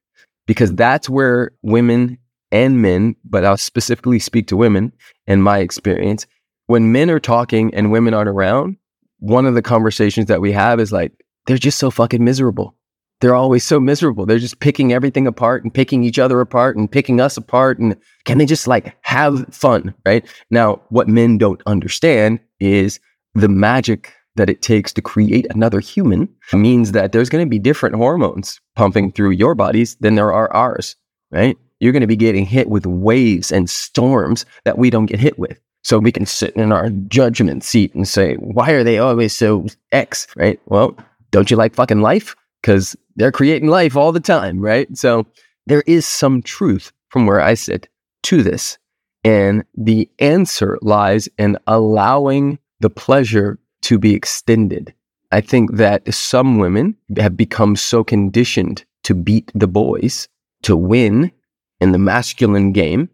because 0.47 0.73
that's 0.73 1.07
where 1.07 1.51
women 1.61 2.17
and 2.51 2.81
men, 2.81 3.15
but 3.23 3.45
I'll 3.45 3.57
specifically 3.57 4.17
speak 4.17 4.47
to 4.47 4.57
women 4.57 4.91
in 5.27 5.39
my 5.39 5.59
experience. 5.59 6.25
When 6.65 6.91
men 6.91 7.11
are 7.11 7.19
talking 7.19 7.71
and 7.75 7.91
women 7.91 8.15
aren't 8.15 8.27
around, 8.27 8.77
one 9.19 9.45
of 9.45 9.53
the 9.53 9.61
conversations 9.61 10.25
that 10.29 10.41
we 10.41 10.51
have 10.53 10.79
is 10.79 10.91
like, 10.91 11.11
they're 11.45 11.59
just 11.59 11.77
so 11.77 11.91
fucking 11.91 12.23
miserable 12.23 12.74
they're 13.21 13.35
always 13.35 13.63
so 13.63 13.79
miserable. 13.79 14.25
They're 14.25 14.39
just 14.39 14.59
picking 14.59 14.93
everything 14.93 15.25
apart 15.27 15.63
and 15.63 15.73
picking 15.73 16.03
each 16.03 16.19
other 16.19 16.41
apart 16.41 16.75
and 16.75 16.91
picking 16.91 17.21
us 17.21 17.37
apart. 17.37 17.79
And 17.79 17.95
can 18.25 18.37
they 18.37 18.45
just 18.45 18.67
like 18.67 18.95
have 19.01 19.45
fun? 19.53 19.93
Right 20.05 20.25
now, 20.49 20.81
what 20.89 21.07
men 21.07 21.37
don't 21.37 21.61
understand 21.65 22.39
is 22.59 22.99
the 23.33 23.49
magic 23.49 24.13
that 24.35 24.49
it 24.49 24.61
takes 24.61 24.91
to 24.93 25.01
create 25.01 25.47
another 25.49 25.79
human 25.79 26.27
means 26.53 26.91
that 26.91 27.13
there's 27.13 27.29
going 27.29 27.45
to 27.45 27.49
be 27.49 27.59
different 27.59 27.95
hormones 27.95 28.59
pumping 28.75 29.11
through 29.11 29.31
your 29.31 29.55
bodies 29.55 29.95
than 30.01 30.15
there 30.15 30.33
are 30.33 30.51
ours. 30.53 30.95
Right. 31.31 31.57
You're 31.79 31.93
going 31.93 32.01
to 32.01 32.07
be 32.07 32.15
getting 32.15 32.45
hit 32.45 32.69
with 32.69 32.85
waves 32.85 33.51
and 33.51 33.69
storms 33.69 34.45
that 34.65 34.77
we 34.77 34.89
don't 34.89 35.05
get 35.07 35.19
hit 35.19 35.39
with. 35.39 35.59
So 35.83 35.99
we 35.99 36.11
can 36.11 36.25
sit 36.25 36.55
in 36.55 36.71
our 36.71 36.89
judgment 36.89 37.63
seat 37.63 37.93
and 37.93 38.07
say, 38.07 38.35
why 38.35 38.71
are 38.71 38.83
they 38.83 38.97
always 38.97 39.35
so 39.35 39.67
X? 39.91 40.27
Right. 40.35 40.59
Well, 40.65 40.97
don't 41.31 41.51
you 41.51 41.57
like 41.57 41.75
fucking 41.75 42.01
life? 42.01 42.35
Because 42.65 42.95
they're 43.15 43.31
creating 43.31 43.69
life 43.69 43.95
all 43.95 44.11
the 44.11 44.19
time, 44.19 44.59
right? 44.59 44.87
So 44.97 45.27
there 45.67 45.83
is 45.85 46.03
some 46.03 46.41
truth 46.41 46.91
from 47.09 47.27
where 47.27 47.39
I 47.39 47.53
sit 47.53 47.87
to 48.23 48.41
this. 48.41 48.79
And 49.23 49.63
the 49.75 50.09
answer 50.17 50.79
lies 50.81 51.29
in 51.37 51.59
allowing 51.67 52.57
the 52.79 52.89
pleasure 52.89 53.59
to 53.83 53.99
be 53.99 54.15
extended. 54.15 54.95
I 55.31 55.41
think 55.41 55.73
that 55.73 56.11
some 56.11 56.57
women 56.57 56.97
have 57.17 57.37
become 57.37 57.75
so 57.75 58.03
conditioned 58.03 58.83
to 59.03 59.13
beat 59.13 59.51
the 59.53 59.67
boys, 59.67 60.27
to 60.63 60.75
win 60.75 61.31
in 61.79 61.91
the 61.91 61.99
masculine 61.99 62.71
game, 62.71 63.11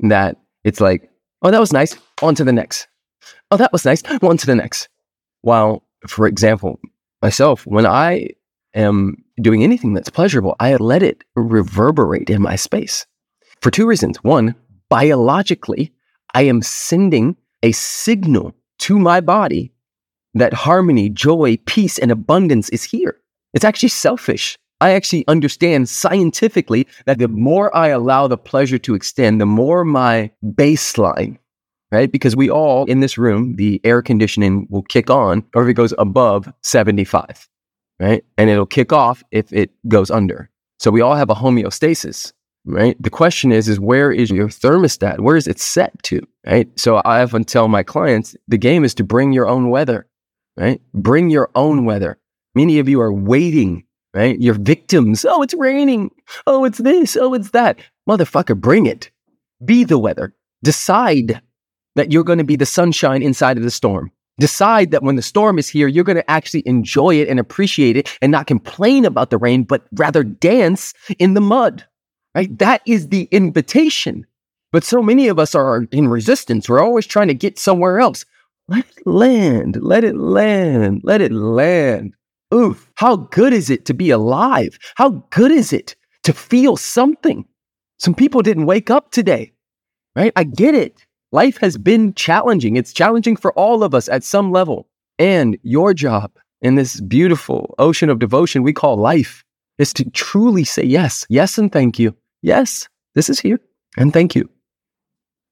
that 0.00 0.38
it's 0.64 0.80
like, 0.80 1.08
oh, 1.42 1.52
that 1.52 1.60
was 1.60 1.72
nice. 1.72 1.96
On 2.20 2.34
to 2.34 2.42
the 2.42 2.52
next. 2.52 2.88
Oh, 3.52 3.58
that 3.58 3.72
was 3.72 3.84
nice. 3.84 4.02
On 4.22 4.36
to 4.36 4.46
the 4.46 4.56
next. 4.56 4.88
While, 5.42 5.84
for 6.08 6.26
example, 6.26 6.80
myself, 7.22 7.64
when 7.64 7.86
I 7.86 8.30
am 8.74 9.24
doing 9.40 9.62
anything 9.62 9.94
that's 9.94 10.10
pleasurable, 10.10 10.56
I 10.60 10.76
let 10.76 11.02
it 11.02 11.24
reverberate 11.36 12.30
in 12.30 12.42
my 12.42 12.56
space 12.56 13.06
for 13.60 13.70
two 13.70 13.86
reasons. 13.86 14.18
One, 14.22 14.54
biologically, 14.88 15.92
I 16.34 16.42
am 16.42 16.62
sending 16.62 17.36
a 17.62 17.72
signal 17.72 18.54
to 18.80 18.98
my 18.98 19.20
body 19.20 19.72
that 20.34 20.52
harmony, 20.52 21.08
joy, 21.08 21.58
peace, 21.66 21.98
and 21.98 22.10
abundance 22.10 22.68
is 22.68 22.84
here. 22.84 23.16
It's 23.54 23.64
actually 23.64 23.88
selfish. 23.88 24.56
I 24.80 24.92
actually 24.92 25.26
understand 25.26 25.88
scientifically 25.88 26.86
that 27.06 27.18
the 27.18 27.26
more 27.28 27.74
I 27.76 27.88
allow 27.88 28.28
the 28.28 28.38
pleasure 28.38 28.78
to 28.78 28.94
extend, 28.94 29.40
the 29.40 29.46
more 29.46 29.84
my 29.84 30.30
baseline, 30.44 31.38
right? 31.90 32.12
Because 32.12 32.36
we 32.36 32.48
all 32.48 32.84
in 32.84 33.00
this 33.00 33.18
room, 33.18 33.56
the 33.56 33.80
air 33.82 34.02
conditioning 34.02 34.68
will 34.70 34.82
kick 34.82 35.10
on 35.10 35.44
or 35.54 35.64
if 35.64 35.68
it 35.70 35.74
goes 35.74 35.94
above 35.98 36.52
75 36.62 37.48
right? 38.00 38.24
And 38.36 38.50
it'll 38.50 38.66
kick 38.66 38.92
off 38.92 39.22
if 39.30 39.52
it 39.52 39.70
goes 39.88 40.10
under. 40.10 40.50
So 40.78 40.90
we 40.90 41.00
all 41.00 41.16
have 41.16 41.30
a 41.30 41.34
homeostasis, 41.34 42.32
right? 42.64 43.00
The 43.02 43.10
question 43.10 43.52
is, 43.52 43.68
is 43.68 43.80
where 43.80 44.12
is 44.12 44.30
your 44.30 44.48
thermostat? 44.48 45.20
Where 45.20 45.36
is 45.36 45.48
it 45.48 45.58
set 45.58 46.00
to, 46.04 46.20
right? 46.46 46.68
So 46.78 46.96
I 46.96 47.22
often 47.22 47.44
tell 47.44 47.68
my 47.68 47.82
clients, 47.82 48.36
the 48.46 48.58
game 48.58 48.84
is 48.84 48.94
to 48.94 49.04
bring 49.04 49.32
your 49.32 49.48
own 49.48 49.70
weather, 49.70 50.06
right? 50.56 50.80
Bring 50.94 51.30
your 51.30 51.50
own 51.54 51.84
weather. 51.84 52.18
Many 52.54 52.78
of 52.78 52.88
you 52.88 53.00
are 53.00 53.12
waiting, 53.12 53.84
right? 54.14 54.40
You're 54.40 54.54
victims. 54.54 55.24
Oh, 55.28 55.42
it's 55.42 55.54
raining. 55.54 56.10
Oh, 56.46 56.64
it's 56.64 56.78
this. 56.78 57.16
Oh, 57.16 57.34
it's 57.34 57.50
that. 57.50 57.78
Motherfucker, 58.08 58.58
bring 58.58 58.86
it. 58.86 59.10
Be 59.64 59.84
the 59.84 59.98
weather. 59.98 60.34
Decide 60.62 61.40
that 61.96 62.12
you're 62.12 62.24
going 62.24 62.38
to 62.38 62.44
be 62.44 62.56
the 62.56 62.66
sunshine 62.66 63.22
inside 63.22 63.56
of 63.56 63.64
the 63.64 63.70
storm. 63.70 64.12
Decide 64.38 64.92
that 64.92 65.02
when 65.02 65.16
the 65.16 65.22
storm 65.22 65.58
is 65.58 65.68
here, 65.68 65.88
you're 65.88 66.04
going 66.04 66.16
to 66.16 66.30
actually 66.30 66.62
enjoy 66.66 67.16
it 67.16 67.28
and 67.28 67.40
appreciate 67.40 67.96
it 67.96 68.16
and 68.22 68.30
not 68.30 68.46
complain 68.46 69.04
about 69.04 69.30
the 69.30 69.38
rain, 69.38 69.64
but 69.64 69.86
rather 69.92 70.22
dance 70.22 70.94
in 71.18 71.34
the 71.34 71.40
mud, 71.40 71.84
right? 72.34 72.56
That 72.58 72.82
is 72.86 73.08
the 73.08 73.28
invitation. 73.32 74.26
But 74.70 74.84
so 74.84 75.02
many 75.02 75.28
of 75.28 75.38
us 75.38 75.54
are 75.54 75.86
in 75.90 76.08
resistance. 76.08 76.68
We're 76.68 76.82
always 76.82 77.06
trying 77.06 77.28
to 77.28 77.34
get 77.34 77.58
somewhere 77.58 78.00
else. 78.00 78.24
Let 78.68 78.84
it 78.86 79.06
land. 79.06 79.78
Let 79.82 80.04
it 80.04 80.16
land. 80.16 81.00
Let 81.02 81.20
it 81.20 81.32
land. 81.32 82.14
Oof. 82.54 82.90
How 82.96 83.16
good 83.16 83.52
is 83.52 83.70
it 83.70 83.86
to 83.86 83.94
be 83.94 84.10
alive? 84.10 84.78
How 84.96 85.24
good 85.30 85.50
is 85.50 85.72
it 85.72 85.96
to 86.24 86.32
feel 86.32 86.76
something? 86.76 87.46
Some 87.98 88.14
people 88.14 88.42
didn't 88.42 88.66
wake 88.66 88.90
up 88.90 89.10
today, 89.10 89.52
right? 90.14 90.32
I 90.36 90.44
get 90.44 90.74
it. 90.74 91.04
Life 91.32 91.58
has 91.58 91.76
been 91.76 92.14
challenging. 92.14 92.76
It's 92.76 92.92
challenging 92.92 93.36
for 93.36 93.52
all 93.52 93.82
of 93.82 93.94
us 93.94 94.08
at 94.08 94.24
some 94.24 94.50
level. 94.50 94.88
And 95.18 95.58
your 95.62 95.92
job 95.92 96.32
in 96.62 96.76
this 96.76 97.00
beautiful 97.00 97.74
ocean 97.78 98.08
of 98.08 98.18
devotion 98.18 98.62
we 98.62 98.72
call 98.72 98.96
life 98.96 99.44
is 99.78 99.92
to 99.94 100.08
truly 100.10 100.64
say 100.64 100.84
yes, 100.84 101.26
yes, 101.28 101.58
and 101.58 101.70
thank 101.70 101.98
you. 101.98 102.14
Yes, 102.42 102.88
this 103.14 103.28
is 103.28 103.38
here. 103.38 103.60
And 103.96 104.12
thank 104.12 104.34
you 104.34 104.48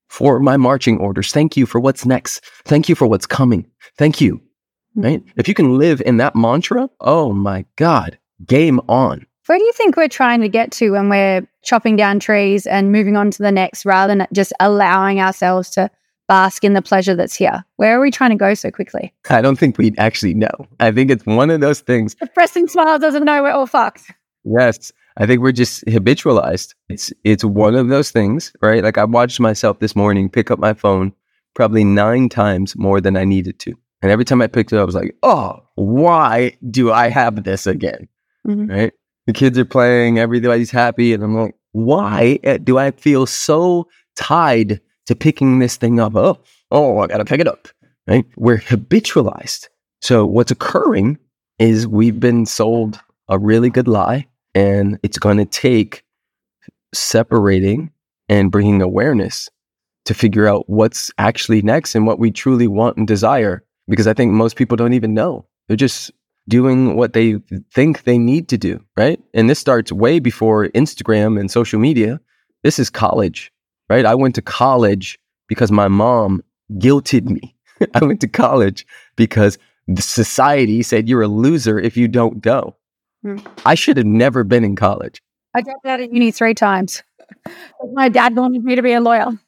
for 0.09 0.41
my 0.41 0.57
marching 0.57 0.99
orders. 0.99 1.33
Thank 1.33 1.57
you 1.57 1.67
for 1.67 1.81
what's 1.81 2.07
next. 2.07 2.45
Thank 2.65 2.89
you 2.89 2.95
for 2.95 3.07
what's 3.07 3.27
coming. 3.27 3.67
Thank 3.99 4.21
you. 4.21 4.41
Hmm. 4.95 5.03
Right? 5.03 5.23
If 5.37 5.49
you 5.49 5.55
can 5.55 5.79
live 5.79 6.01
in 6.07 6.17
that 6.19 6.37
mantra, 6.37 6.89
oh 7.01 7.33
my 7.33 7.67
God, 7.77 8.19
game 8.45 8.81
on. 8.89 9.27
Where 9.47 9.59
do 9.59 9.65
you 9.65 9.73
think 9.73 9.97
we're 9.97 10.09
trying 10.09 10.41
to 10.41 10.49
get 10.49 10.73
to 10.73 10.91
when 10.91 11.09
we're 11.09 11.47
chopping 11.63 11.95
down 11.95 12.19
trees 12.19 12.67
and 12.67 12.91
moving 12.91 13.17
on 13.17 13.31
to 13.31 13.43
the 13.43 13.53
next 13.53 13.87
rather 13.87 14.15
than 14.15 14.27
just 14.33 14.53
allowing 14.59 15.21
ourselves 15.21 15.71
to 15.71 15.89
bask 16.27 16.65
in 16.65 16.73
the 16.73 16.83
pleasure 16.83 17.15
that's 17.15 17.37
here? 17.37 17.65
Where 17.77 17.97
are 17.97 18.01
we 18.01 18.11
trying 18.11 18.31
to 18.31 18.37
go 18.37 18.55
so 18.55 18.73
quickly? 18.73 19.15
I 19.31 19.41
don't 19.41 19.57
think 19.57 19.79
we 19.79 19.95
actually 19.99 20.35
know. 20.35 20.51
I 20.81 20.91
think 20.91 21.13
it's 21.13 21.25
one 21.25 21.51
of 21.51 21.61
those 21.61 21.81
things. 21.81 22.17
The 22.17 22.27
Preston 22.27 22.67
Smiles 22.67 23.01
doesn't 23.01 23.25
know 23.25 23.41
we're 23.43 23.53
all 23.53 23.67
fucked. 23.67 24.11
Yes. 24.45 24.91
I 25.17 25.27
think 25.27 25.41
we're 25.41 25.53
just 25.53 25.85
habitualized. 25.87 26.75
It's 26.89 27.13
it's 27.25 27.45
one 27.45 27.75
of 27.75 27.89
those 27.89 28.11
things, 28.11 28.53
right? 28.61 28.83
Like 28.83 28.99
I 28.99 29.05
watched 29.05 29.41
myself 29.41 29.79
this 29.79 29.97
morning 29.97 30.29
pick 30.29 30.51
up 30.51 30.59
my 30.59 30.75
phone 30.75 31.13
probably 31.55 31.85
nine 31.85 32.29
times 32.29 32.77
more 32.77 33.01
than 33.01 33.17
I 33.17 33.25
needed 33.25 33.59
to. 33.61 33.75
And 34.03 34.11
every 34.11 34.25
time 34.25 34.43
I 34.43 34.47
picked 34.47 34.73
it 34.73 34.77
up, 34.77 34.83
I 34.83 34.85
was 34.85 34.95
like, 34.95 35.17
oh, 35.23 35.63
why 35.77 36.59
do 36.71 36.93
I 36.93 37.09
have 37.09 37.45
this 37.45 37.67
again? 37.67 38.09
Mm-hmm. 38.47 38.71
Right? 38.71 38.93
The 39.27 39.33
kids 39.33 39.59
are 39.59 39.65
playing, 39.65 40.19
everybody's 40.19 40.71
happy. 40.71 41.13
And 41.13 41.23
I'm 41.23 41.37
like, 41.37 41.55
why 41.73 42.39
eh, 42.45 42.59
do 42.59 42.79
I 42.79 42.91
feel 42.93 43.27
so 43.27 43.89
tied 44.15 44.81
to 45.07 45.15
picking 45.17 45.59
this 45.59 45.77
thing 45.77 46.01
up? 46.01 46.15
Oh, 46.17 46.39
oh, 46.71 46.99
I 46.99 47.07
got 47.07 47.19
to 47.19 47.25
pick 47.25 47.41
it 47.41 47.49
up. 47.49 47.69
Right? 48.07 48.25
We're 48.37 48.59
habitualized. 48.59 49.69
So 50.01 50.25
what's 50.25 50.53
occurring 50.53 51.19
is 51.59 51.87
we've 51.87 52.21
been 52.21 52.47
sold 52.47 53.01
a 53.29 53.39
really 53.39 53.71
good 53.71 53.89
lie 53.89 54.27
and 54.55 54.99
it's 55.03 55.19
going 55.19 55.39
to 55.39 55.45
take 55.45 56.05
separating 56.95 57.91
and 58.29 58.51
bringing 58.51 58.81
awareness 58.81 59.49
to 60.05 60.15
figure 60.15 60.47
out 60.47 60.69
what's 60.69 61.11
actually 61.19 61.63
next 61.63 61.95
and 61.95 62.07
what 62.07 62.19
we 62.19 62.31
truly 62.31 62.69
want 62.69 62.97
and 62.97 63.07
desire. 63.07 63.65
Because 63.89 64.07
I 64.07 64.15
think 64.15 64.33
most 64.33 64.57
people 64.57 64.77
don't 64.77 64.95
even 64.95 65.15
know. 65.15 65.47
They're 65.69 65.77
just 65.77 66.11
doing 66.49 66.97
what 66.97 67.13
they 67.13 67.37
think 67.73 68.05
they 68.05 68.19
need 68.19 68.49
to 68.49 68.59
do, 68.59 68.83
right? 68.97 69.21
And 69.35 69.51
this 69.51 69.59
starts 69.59 69.93
way 69.93 70.19
before 70.19 70.69
Instagram 70.69 71.39
and 71.39 71.51
social 71.51 71.81
media. 71.81 72.21
This 72.63 72.79
is 72.79 72.91
college, 72.91 73.53
right? 73.89 74.07
I 74.07 74.15
went 74.15 74.35
to 74.37 74.43
college 74.43 75.19
because 75.49 75.73
my 75.73 75.89
mom 75.89 76.43
guilted 76.75 77.25
me. 77.25 77.55
I 77.95 78.05
went 78.05 78.21
to 78.21 78.29
college 78.29 78.87
because 79.17 79.59
the 79.89 80.03
society 80.03 80.83
said 80.83 81.09
you're 81.09 81.23
a 81.23 81.29
loser 81.29 81.79
if 81.79 81.97
you 81.97 82.09
don't 82.09 82.41
go. 82.41 82.77
Mm. 83.25 83.45
I 83.65 83.75
should 83.75 83.97
have 83.97 84.07
never 84.07 84.45
been 84.45 84.65
in 84.65 84.77
college. 84.77 85.23
I 85.55 85.63
dropped 85.63 85.87
out 85.87 86.01
of 86.01 86.13
uni 86.13 86.31
three 86.31 86.55
times. 86.55 87.03
My 87.93 88.09
dad 88.09 88.37
wanted 88.37 88.65
me 88.65 88.77
to 88.77 88.83
be 88.83 88.93
a 88.93 89.01
lawyer. 89.01 89.39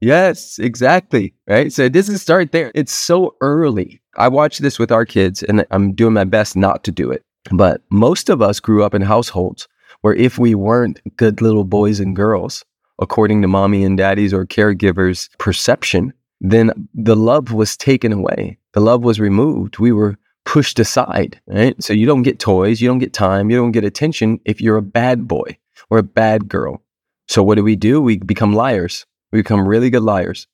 Yes, 0.00 0.58
exactly. 0.58 1.34
Right. 1.46 1.72
So 1.72 1.82
it 1.82 1.92
doesn't 1.92 2.18
start 2.18 2.52
there. 2.52 2.72
It's 2.74 2.92
so 2.92 3.36
early. 3.40 3.99
I 4.16 4.28
watch 4.28 4.58
this 4.58 4.78
with 4.78 4.92
our 4.92 5.04
kids 5.04 5.42
and 5.42 5.64
I'm 5.70 5.92
doing 5.92 6.14
my 6.14 6.24
best 6.24 6.56
not 6.56 6.84
to 6.84 6.92
do 6.92 7.10
it. 7.10 7.22
But 7.50 7.82
most 7.90 8.28
of 8.28 8.42
us 8.42 8.60
grew 8.60 8.84
up 8.84 8.94
in 8.94 9.02
households 9.02 9.68
where 10.02 10.14
if 10.14 10.38
we 10.38 10.54
weren't 10.54 11.00
good 11.16 11.40
little 11.40 11.64
boys 11.64 12.00
and 12.00 12.16
girls, 12.16 12.64
according 13.00 13.42
to 13.42 13.48
mommy 13.48 13.84
and 13.84 13.96
daddy's 13.96 14.32
or 14.32 14.46
caregivers' 14.46 15.28
perception, 15.38 16.12
then 16.40 16.88
the 16.94 17.16
love 17.16 17.52
was 17.52 17.76
taken 17.76 18.12
away. 18.12 18.58
The 18.72 18.80
love 18.80 19.04
was 19.04 19.20
removed. 19.20 19.78
We 19.78 19.92
were 19.92 20.16
pushed 20.44 20.78
aside, 20.78 21.40
right? 21.46 21.80
So 21.82 21.92
you 21.92 22.06
don't 22.06 22.22
get 22.22 22.38
toys, 22.38 22.80
you 22.80 22.88
don't 22.88 22.98
get 22.98 23.12
time, 23.12 23.50
you 23.50 23.56
don't 23.56 23.72
get 23.72 23.84
attention 23.84 24.40
if 24.44 24.60
you're 24.60 24.76
a 24.76 24.82
bad 24.82 25.28
boy 25.28 25.58
or 25.90 25.98
a 25.98 26.02
bad 26.02 26.48
girl. 26.48 26.82
So 27.28 27.42
what 27.42 27.56
do 27.56 27.64
we 27.64 27.76
do? 27.76 28.00
We 28.00 28.18
become 28.18 28.54
liars. 28.54 29.06
We 29.32 29.40
become 29.40 29.68
really 29.68 29.90
good 29.90 30.02
liars. 30.02 30.48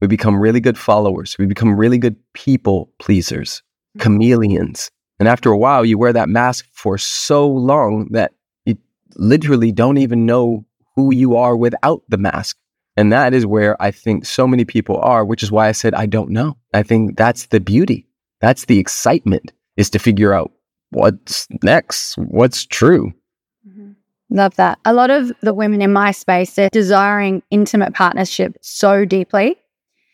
We 0.00 0.08
become 0.08 0.38
really 0.38 0.60
good 0.60 0.78
followers. 0.78 1.36
We 1.38 1.46
become 1.46 1.76
really 1.76 1.98
good 1.98 2.16
people 2.34 2.92
pleasers, 2.98 3.62
chameleons. 3.98 4.90
And 5.18 5.28
after 5.28 5.50
a 5.50 5.58
while, 5.58 5.84
you 5.84 5.98
wear 5.98 6.12
that 6.12 6.28
mask 6.28 6.66
for 6.72 6.98
so 6.98 7.48
long 7.48 8.08
that 8.10 8.32
you 8.64 8.76
literally 9.16 9.72
don't 9.72 9.98
even 9.98 10.26
know 10.26 10.66
who 10.96 11.14
you 11.14 11.36
are 11.36 11.56
without 11.56 12.02
the 12.08 12.18
mask. 12.18 12.56
And 12.96 13.12
that 13.12 13.34
is 13.34 13.46
where 13.46 13.80
I 13.82 13.90
think 13.90 14.24
so 14.24 14.46
many 14.46 14.64
people 14.64 14.98
are, 14.98 15.24
which 15.24 15.42
is 15.42 15.50
why 15.50 15.68
I 15.68 15.72
said, 15.72 15.94
I 15.94 16.06
don't 16.06 16.30
know. 16.30 16.56
I 16.72 16.82
think 16.82 17.16
that's 17.16 17.46
the 17.46 17.60
beauty. 17.60 18.06
That's 18.40 18.66
the 18.66 18.78
excitement 18.78 19.52
is 19.76 19.90
to 19.90 19.98
figure 19.98 20.32
out 20.32 20.52
what's 20.90 21.48
next, 21.62 22.16
what's 22.18 22.64
true. 22.66 23.12
Mm-hmm. 23.68 23.92
Love 24.30 24.54
that. 24.56 24.78
A 24.84 24.92
lot 24.92 25.10
of 25.10 25.32
the 25.40 25.54
women 25.54 25.82
in 25.82 25.92
my 25.92 26.12
space, 26.12 26.54
they're 26.54 26.70
desiring 26.70 27.42
intimate 27.50 27.94
partnership 27.94 28.56
so 28.60 29.04
deeply. 29.04 29.56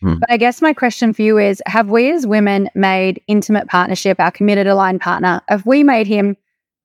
Hmm. 0.02 0.16
But 0.18 0.30
I 0.30 0.36
guess 0.36 0.62
my 0.62 0.72
question 0.72 1.12
for 1.12 1.22
you 1.22 1.38
is 1.38 1.62
Have 1.66 1.90
we 1.90 2.10
as 2.10 2.26
women 2.26 2.68
made 2.74 3.22
intimate 3.26 3.68
partnership 3.68 4.18
our 4.18 4.30
committed 4.30 4.66
aligned 4.66 5.00
partner? 5.00 5.42
Have 5.48 5.66
we 5.66 5.82
made 5.82 6.06
him 6.06 6.36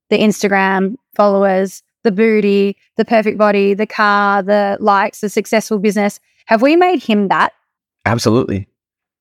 the 0.10 0.18
Instagram 0.18 0.96
followers, 1.16 1.82
the 2.04 2.12
booty, 2.12 2.78
the 2.98 3.06
perfect 3.06 3.38
body, 3.38 3.74
the 3.74 3.88
car, 3.88 4.44
the 4.44 4.78
likes, 4.80 5.22
the 5.22 5.30
successful 5.30 5.80
business? 5.80 6.20
Have 6.48 6.62
we 6.62 6.76
made 6.76 7.02
him 7.02 7.30
that? 7.30 7.54
Absolutely. 8.06 8.68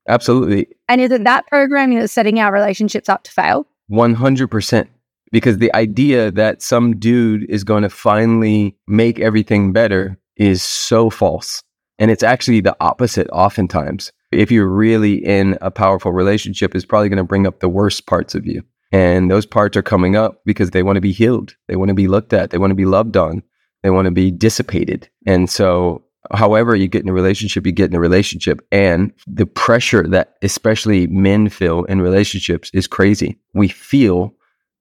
Absolutely. 0.08 0.68
And 0.88 1.00
isn't 1.00 1.24
that 1.24 1.46
programming 1.46 1.98
that's 1.98 2.12
setting 2.12 2.38
our 2.38 2.52
relationships 2.52 3.08
up 3.08 3.24
to 3.24 3.30
fail? 3.30 3.66
100%. 3.90 4.88
Because 5.32 5.58
the 5.58 5.74
idea 5.74 6.30
that 6.30 6.62
some 6.62 6.98
dude 6.98 7.48
is 7.50 7.64
going 7.64 7.82
to 7.82 7.88
finally 7.88 8.76
make 8.86 9.18
everything 9.18 9.72
better 9.72 10.18
is 10.36 10.62
so 10.62 11.10
false. 11.10 11.62
And 11.98 12.10
it's 12.10 12.22
actually 12.22 12.60
the 12.60 12.76
opposite 12.80 13.28
oftentimes. 13.30 14.12
If 14.32 14.50
you're 14.50 14.68
really 14.68 15.24
in 15.24 15.56
a 15.60 15.70
powerful 15.70 16.12
relationship, 16.12 16.74
it's 16.74 16.84
probably 16.84 17.08
going 17.08 17.18
to 17.18 17.24
bring 17.24 17.46
up 17.46 17.60
the 17.60 17.68
worst 17.68 18.06
parts 18.06 18.34
of 18.34 18.46
you. 18.46 18.62
And 18.90 19.30
those 19.30 19.46
parts 19.46 19.76
are 19.76 19.82
coming 19.82 20.16
up 20.16 20.42
because 20.44 20.70
they 20.70 20.82
want 20.82 20.96
to 20.96 21.00
be 21.00 21.12
healed. 21.12 21.54
They 21.68 21.76
want 21.76 21.88
to 21.88 21.94
be 21.94 22.08
looked 22.08 22.32
at. 22.32 22.50
They 22.50 22.58
want 22.58 22.70
to 22.70 22.76
be 22.76 22.84
loved 22.84 23.16
on. 23.16 23.42
They 23.82 23.90
want 23.90 24.06
to 24.06 24.12
be 24.12 24.30
dissipated. 24.30 25.08
And 25.26 25.50
so 25.50 26.04
however 26.32 26.74
you 26.74 26.88
get 26.88 27.02
in 27.02 27.08
a 27.08 27.12
relationship, 27.12 27.66
you 27.66 27.72
get 27.72 27.90
in 27.90 27.96
a 27.96 28.00
relationship. 28.00 28.66
And 28.72 29.12
the 29.26 29.46
pressure 29.46 30.06
that 30.08 30.34
especially 30.42 31.06
men 31.08 31.48
feel 31.48 31.84
in 31.84 32.00
relationships 32.00 32.70
is 32.72 32.86
crazy. 32.86 33.38
We 33.52 33.68
feel 33.68 34.34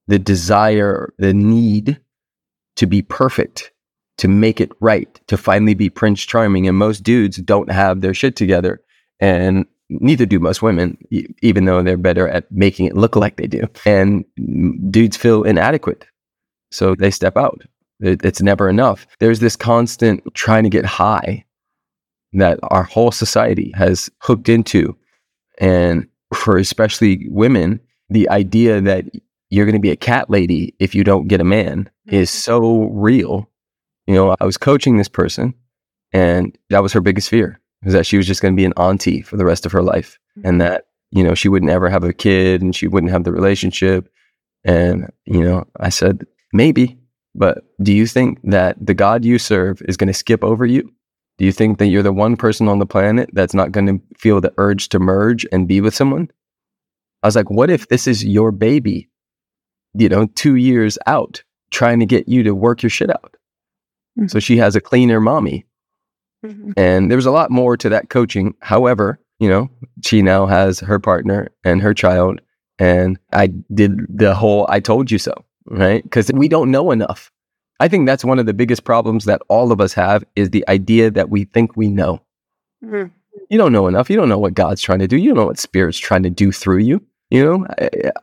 the 0.08 0.20
desire, 0.20 1.14
the 1.18 1.34
need 1.34 2.00
to 2.78 2.88
be 2.88 3.02
perfect, 3.02 3.72
to 4.18 4.28
make 4.28 4.62
it 4.62 4.72
right, 4.80 5.20
to 5.28 5.38
finally 5.38 5.74
be 5.74 5.90
Prince 5.90 6.22
Charming. 6.24 6.68
And 6.68 6.78
most 6.78 7.04
dudes 7.04 7.38
don't 7.38 7.72
have 7.72 8.02
their 8.02 8.14
shit 8.14 8.36
together. 8.36 8.82
And 9.20 9.66
neither 9.90 10.26
do 10.26 10.40
most 10.40 10.62
women, 10.62 10.98
even 11.42 11.66
though 11.66 11.84
they're 11.84 11.98
better 11.98 12.28
at 12.28 12.52
making 12.52 12.86
it 12.86 12.96
look 12.96 13.16
like 13.16 13.38
they 13.38 13.48
do. 13.48 13.68
And 13.86 14.26
dudes 14.92 15.18
feel 15.18 15.44
inadequate. 15.44 16.06
So 16.72 16.96
they 16.96 17.12
step 17.12 17.38
out. 17.38 17.62
It, 18.00 18.24
it's 18.26 18.42
never 18.42 18.70
enough. 18.70 19.08
There's 19.20 19.40
this 19.40 19.56
constant 19.56 20.24
trying 20.34 20.64
to 20.64 20.70
get 20.70 20.86
high 20.86 21.46
that 22.34 22.60
our 22.64 22.84
whole 22.84 23.12
society 23.12 23.72
has 23.76 24.10
hooked 24.20 24.50
into. 24.50 24.98
And 25.60 26.08
for 26.34 26.58
especially 26.58 27.28
women, 27.30 27.80
the 28.10 28.28
idea 28.30 28.82
that 28.82 29.06
you're 29.50 29.66
going 29.66 29.74
to 29.74 29.80
be 29.80 29.92
a 29.92 29.96
cat 29.96 30.30
lady 30.30 30.74
if 30.80 30.96
you 30.96 31.04
don't 31.04 31.28
get 31.28 31.40
a 31.40 31.46
man 31.46 31.90
is 32.08 32.30
mm-hmm. 32.30 32.40
so 32.40 32.84
real. 32.86 33.50
You 34.08 34.16
know, 34.16 34.36
I 34.40 34.46
was 34.46 34.58
coaching 34.58 34.98
this 34.98 35.08
person 35.08 35.54
and 36.12 36.58
that 36.70 36.84
was 36.84 36.94
her 36.94 37.02
biggest 37.02 37.30
fear 37.30 37.60
is 37.86 37.94
that 37.94 38.06
she 38.06 38.18
was 38.18 38.28
just 38.28 38.42
going 38.42 38.54
to 38.54 38.58
be 38.58 38.66
an 38.66 38.74
auntie 38.74 39.22
for 39.22 39.38
the 39.38 39.46
rest 39.46 39.66
of 39.66 39.72
her 39.72 39.82
life 39.82 40.18
and 40.36 40.46
mm-hmm. 40.46 40.58
that, 40.60 40.86
you 41.12 41.24
know, 41.24 41.36
she 41.36 41.50
wouldn't 41.50 41.72
ever 41.72 41.90
have 41.90 42.04
a 42.04 42.14
kid 42.14 42.62
and 42.62 42.76
she 42.76 42.88
wouldn't 42.88 43.12
have 43.12 43.24
the 43.24 43.32
relationship. 43.32 44.10
And, 44.64 45.12
you 45.26 45.44
know, 45.44 45.66
I 45.80 45.90
said, 45.90 46.26
maybe, 46.54 46.98
but 47.36 47.64
do 47.82 47.94
you 47.94 48.08
think 48.08 48.40
that 48.44 48.78
the 48.84 48.94
God 48.94 49.26
you 49.26 49.38
serve 49.38 49.82
is 49.88 49.98
going 49.98 50.08
to 50.08 50.14
skip 50.14 50.44
over 50.44 50.66
you? 50.66 50.92
Do 51.38 51.46
you 51.46 51.52
think 51.52 51.80
that 51.80 51.88
you're 51.88 52.04
the 52.04 52.14
one 52.14 52.38
person 52.38 52.68
on 52.68 52.80
the 52.80 52.86
planet 52.86 53.30
that's 53.34 53.56
not 53.56 53.72
going 53.72 53.88
to 53.88 54.02
feel 54.18 54.40
the 54.40 54.54
urge 54.58 54.90
to 54.90 55.00
merge 55.00 55.46
and 55.52 55.68
be 55.68 55.82
with 55.82 55.96
someone? 55.96 56.30
I 57.24 57.28
was 57.28 57.36
like, 57.36 57.50
what 57.50 57.70
if 57.70 57.88
this 57.88 58.08
is 58.08 58.24
your 58.24 58.52
baby, 58.52 59.10
you 59.94 60.10
know, 60.10 60.28
two 60.36 60.56
years 60.56 60.98
out 61.08 61.44
trying 61.72 62.00
to 62.00 62.06
get 62.06 62.28
you 62.28 62.44
to 62.44 62.54
work 62.54 62.84
your 62.84 62.90
shit 62.90 63.10
out? 63.10 63.36
Mm-hmm. 64.18 64.28
So 64.28 64.40
she 64.40 64.58
has 64.58 64.76
a 64.76 64.82
cleaner 64.82 65.20
mommy. 65.20 65.66
Mm-hmm. 66.46 66.72
And 66.78 67.10
there 67.10 67.18
was 67.18 67.26
a 67.26 67.32
lot 67.32 67.52
more 67.52 67.78
to 67.78 67.90
that 67.90 68.10
coaching. 68.10 68.56
However, 68.62 69.20
you 69.40 69.50
know, 69.50 69.70
she 70.04 70.22
now 70.22 70.46
has 70.46 70.80
her 70.82 71.00
partner 71.00 71.50
and 71.64 71.82
her 71.82 71.94
child. 71.94 72.42
And 72.80 73.18
I 73.32 73.48
did 73.74 74.00
the 74.10 74.36
whole 74.36 74.66
I 74.70 74.80
told 74.80 75.10
you 75.10 75.18
so 75.18 75.34
right? 75.66 76.04
Because 76.04 76.32
we 76.34 76.48
don't 76.48 76.72
know 76.72 76.92
enough. 76.92 77.32
I 77.80 77.88
think 77.88 78.06
that's 78.06 78.24
one 78.24 78.40
of 78.40 78.46
the 78.46 78.54
biggest 78.54 78.84
problems 78.84 79.26
that 79.26 79.42
all 79.50 79.72
of 79.72 79.82
us 79.82 79.94
have 79.94 80.24
is 80.36 80.52
the 80.52 80.68
idea 80.68 81.12
that 81.12 81.30
we 81.30 81.46
think 81.46 81.76
we 81.76 81.90
know. 81.90 82.22
Mm-hmm. 82.84 83.10
You 83.50 83.58
don't 83.58 83.74
know 83.74 83.88
enough. 83.88 84.10
You 84.10 84.16
don't 84.16 84.30
know 84.30 84.38
what 84.38 84.54
God's 84.54 84.82
trying 84.82 85.00
to 85.00 85.08
do. 85.08 85.18
You 85.18 85.30
don't 85.30 85.38
know 85.38 85.48
what 85.48 85.60
Spirit's 85.60 85.98
trying 85.98 86.24
to 86.24 86.30
do 86.30 86.52
through 86.52 86.80
you. 86.80 87.02
You 87.30 87.44
know, 87.44 87.68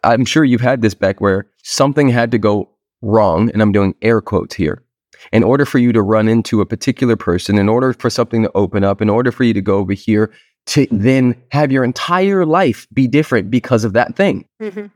I, 0.04 0.14
am 0.14 0.24
sure 0.24 0.44
you've 0.44 0.60
had 0.60 0.82
this 0.82 0.94
Beck 0.94 1.20
where 1.20 1.48
something 1.62 2.08
had 2.08 2.30
to 2.30 2.38
go 2.38 2.70
wrong, 3.02 3.50
and 3.50 3.60
I'm 3.60 3.72
doing 3.72 3.94
air 4.02 4.20
quotes 4.20 4.54
here. 4.54 4.84
In 5.32 5.42
order 5.42 5.66
for 5.66 5.78
you 5.78 5.92
to 5.92 6.02
run 6.02 6.28
into 6.28 6.60
a 6.60 6.66
particular 6.66 7.16
person, 7.16 7.58
in 7.58 7.68
order 7.68 7.92
for 7.92 8.10
something 8.10 8.42
to 8.42 8.50
open 8.54 8.84
up, 8.84 9.02
in 9.02 9.10
order 9.10 9.30
for 9.30 9.44
you 9.44 9.52
to 9.54 9.60
go 9.60 9.76
over 9.76 9.92
here, 9.92 10.32
to 10.66 10.86
then 10.90 11.40
have 11.50 11.72
your 11.72 11.84
entire 11.84 12.46
life 12.46 12.86
be 12.92 13.06
different 13.06 13.50
because 13.50 13.84
of 13.84 13.92
that 13.94 14.16
thing. 14.16 14.46
Mm-hmm. 14.60 14.86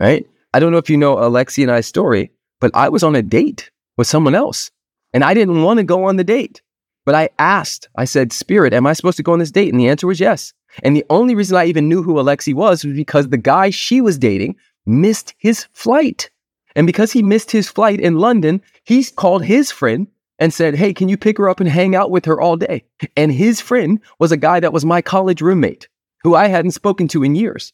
Right? 0.00 0.26
I 0.54 0.60
don't 0.60 0.72
know 0.72 0.78
if 0.78 0.90
you 0.90 0.96
know 0.96 1.16
Alexi 1.16 1.62
and 1.62 1.70
I's 1.72 1.86
story, 1.86 2.30
but 2.60 2.70
I 2.74 2.88
was 2.88 3.02
on 3.02 3.16
a 3.16 3.22
date 3.22 3.70
with 3.96 4.06
someone 4.06 4.34
else 4.34 4.70
and 5.12 5.24
I 5.24 5.34
didn't 5.34 5.62
want 5.62 5.78
to 5.78 5.84
go 5.84 6.04
on 6.04 6.16
the 6.16 6.24
date. 6.24 6.62
But 7.04 7.14
I 7.14 7.30
asked, 7.38 7.88
I 7.96 8.04
said, 8.04 8.32
Spirit, 8.32 8.74
am 8.74 8.86
I 8.86 8.92
supposed 8.92 9.16
to 9.16 9.22
go 9.22 9.32
on 9.32 9.38
this 9.38 9.50
date? 9.50 9.72
And 9.72 9.80
the 9.80 9.88
answer 9.88 10.06
was 10.06 10.20
yes. 10.20 10.52
And 10.82 10.94
the 10.94 11.06
only 11.08 11.34
reason 11.34 11.56
I 11.56 11.64
even 11.64 11.88
knew 11.88 12.02
who 12.02 12.14
Alexi 12.14 12.54
was 12.54 12.84
was 12.84 12.94
because 12.94 13.28
the 13.28 13.38
guy 13.38 13.70
she 13.70 14.00
was 14.00 14.18
dating 14.18 14.56
missed 14.84 15.34
his 15.38 15.66
flight. 15.72 16.30
And 16.76 16.86
because 16.86 17.12
he 17.12 17.22
missed 17.22 17.50
his 17.50 17.68
flight 17.68 18.00
in 18.00 18.18
London, 18.18 18.62
he 18.84 19.04
called 19.04 19.44
his 19.44 19.70
friend 19.70 20.06
and 20.38 20.52
said, 20.52 20.74
Hey, 20.74 20.92
can 20.92 21.08
you 21.08 21.16
pick 21.16 21.38
her 21.38 21.48
up 21.48 21.60
and 21.60 21.68
hang 21.68 21.94
out 21.94 22.10
with 22.10 22.24
her 22.26 22.40
all 22.40 22.56
day? 22.56 22.84
And 23.16 23.32
his 23.32 23.60
friend 23.60 24.00
was 24.18 24.32
a 24.32 24.36
guy 24.36 24.60
that 24.60 24.72
was 24.72 24.84
my 24.84 25.02
college 25.02 25.42
roommate 25.42 25.88
who 26.22 26.34
I 26.34 26.48
hadn't 26.48 26.72
spoken 26.72 27.08
to 27.08 27.22
in 27.22 27.34
years. 27.34 27.72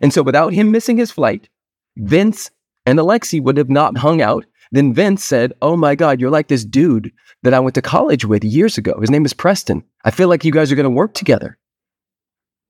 And 0.00 0.12
so 0.12 0.22
without 0.22 0.52
him 0.52 0.70
missing 0.70 0.96
his 0.96 1.10
flight, 1.10 1.48
Vince 1.96 2.50
and 2.86 2.98
Alexi 2.98 3.42
would 3.42 3.56
have 3.56 3.70
not 3.70 3.98
hung 3.98 4.20
out. 4.20 4.44
Then 4.72 4.92
Vince 4.92 5.24
said, 5.24 5.52
Oh 5.62 5.76
my 5.76 5.94
God, 5.94 6.20
you're 6.20 6.30
like 6.30 6.48
this 6.48 6.64
dude 6.64 7.12
that 7.42 7.54
I 7.54 7.60
went 7.60 7.74
to 7.74 7.82
college 7.82 8.24
with 8.24 8.42
years 8.42 8.78
ago. 8.78 8.98
His 9.00 9.10
name 9.10 9.24
is 9.24 9.34
Preston. 9.34 9.84
I 10.04 10.10
feel 10.10 10.28
like 10.28 10.44
you 10.44 10.52
guys 10.52 10.72
are 10.72 10.76
going 10.76 10.84
to 10.84 10.90
work 10.90 11.14
together. 11.14 11.58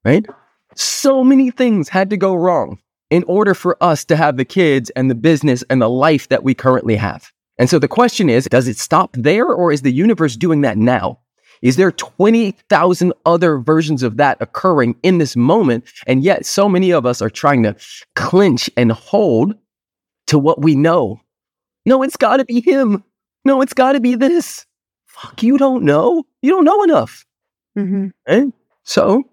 Right? 0.05 0.27
So 0.75 1.25
many 1.25 1.51
things 1.51 1.89
had 1.89 2.11
to 2.11 2.17
go 2.17 2.35
wrong 2.35 2.79
in 3.11 3.25
order 3.25 3.55
for 3.55 3.77
us 3.83 4.05
to 4.07 4.17
have 4.17 4.37
the 4.37 4.45
kids 4.45 4.91
and 4.91 5.11
the 5.11 5.15
business 5.15 5.63
and 5.71 5.81
the 5.81 5.89
life 5.89 6.29
that 6.29 6.43
we 6.43 6.55
currently 6.55 6.97
have. 6.97 7.31
And 7.59 7.71
so 7.71 7.79
the 7.79 7.89
question 7.89 8.29
is, 8.29 8.47
does 8.47 8.67
it 8.67 8.79
stop 8.79 9.15
there 9.15 9.47
or 9.47 9.73
is 9.73 9.83
the 9.83 9.93
universe 9.93 10.37
doing 10.37 10.63
that 10.63 10.77
now? 10.77 11.21
Is 11.63 11.77
there 11.77 11.93
20,000 11.93 13.13
other 13.25 13.59
versions 13.59 14.03
of 14.03 14.17
that 14.17 14.37
occurring 14.41 14.97
in 15.03 15.19
this 15.19 15.37
moment? 15.37 15.85
And 16.07 16.23
yet 16.23 16.45
so 16.45 16.69
many 16.69 16.91
of 16.91 17.07
us 17.07 17.23
are 17.23 17.31
trying 17.31 17.63
to 17.63 17.77
clinch 18.17 18.69
and 18.77 18.93
hold 18.93 19.55
to 20.27 20.39
what 20.39 20.61
we 20.61 20.75
know. 20.75 21.21
No, 21.87 22.03
it's 22.03 22.17
got 22.17 22.39
to 22.39 22.45
be 22.45 22.61
him. 22.61 23.05
No, 23.45 23.61
it's 23.63 23.75
got 23.75 23.93
to 23.93 24.01
be 24.01 24.15
this. 24.15 24.67
Fuck, 25.07 25.43
you 25.43 25.57
don't 25.57 25.85
know. 25.85 26.25
You 26.43 26.51
don't 26.51 26.65
know 26.65 26.83
enough. 26.83 27.25
Mm-hmm. 27.79 28.09
Right? 28.29 28.53
So 28.83 29.25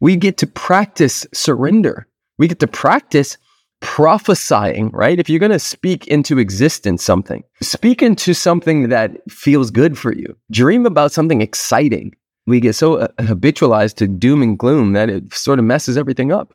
we 0.00 0.16
get 0.16 0.38
to 0.38 0.46
practice 0.46 1.26
surrender. 1.32 2.06
We 2.38 2.48
get 2.48 2.60
to 2.60 2.66
practice 2.66 3.36
prophesying, 3.80 4.90
right? 4.90 5.18
If 5.18 5.28
you're 5.28 5.38
going 5.38 5.52
to 5.52 5.58
speak 5.58 6.06
into 6.06 6.38
existence 6.38 7.04
something, 7.04 7.44
speak 7.60 8.02
into 8.02 8.32
something 8.34 8.88
that 8.88 9.12
feels 9.30 9.70
good 9.70 9.98
for 9.98 10.14
you. 10.14 10.36
Dream 10.50 10.86
about 10.86 11.12
something 11.12 11.40
exciting. 11.42 12.14
We 12.46 12.60
get 12.60 12.74
so 12.74 12.96
uh, 12.96 13.08
habitualized 13.20 13.96
to 13.96 14.08
doom 14.08 14.42
and 14.42 14.58
gloom 14.58 14.94
that 14.94 15.10
it 15.10 15.32
sort 15.34 15.58
of 15.58 15.64
messes 15.64 15.96
everything 15.96 16.32
up. 16.32 16.54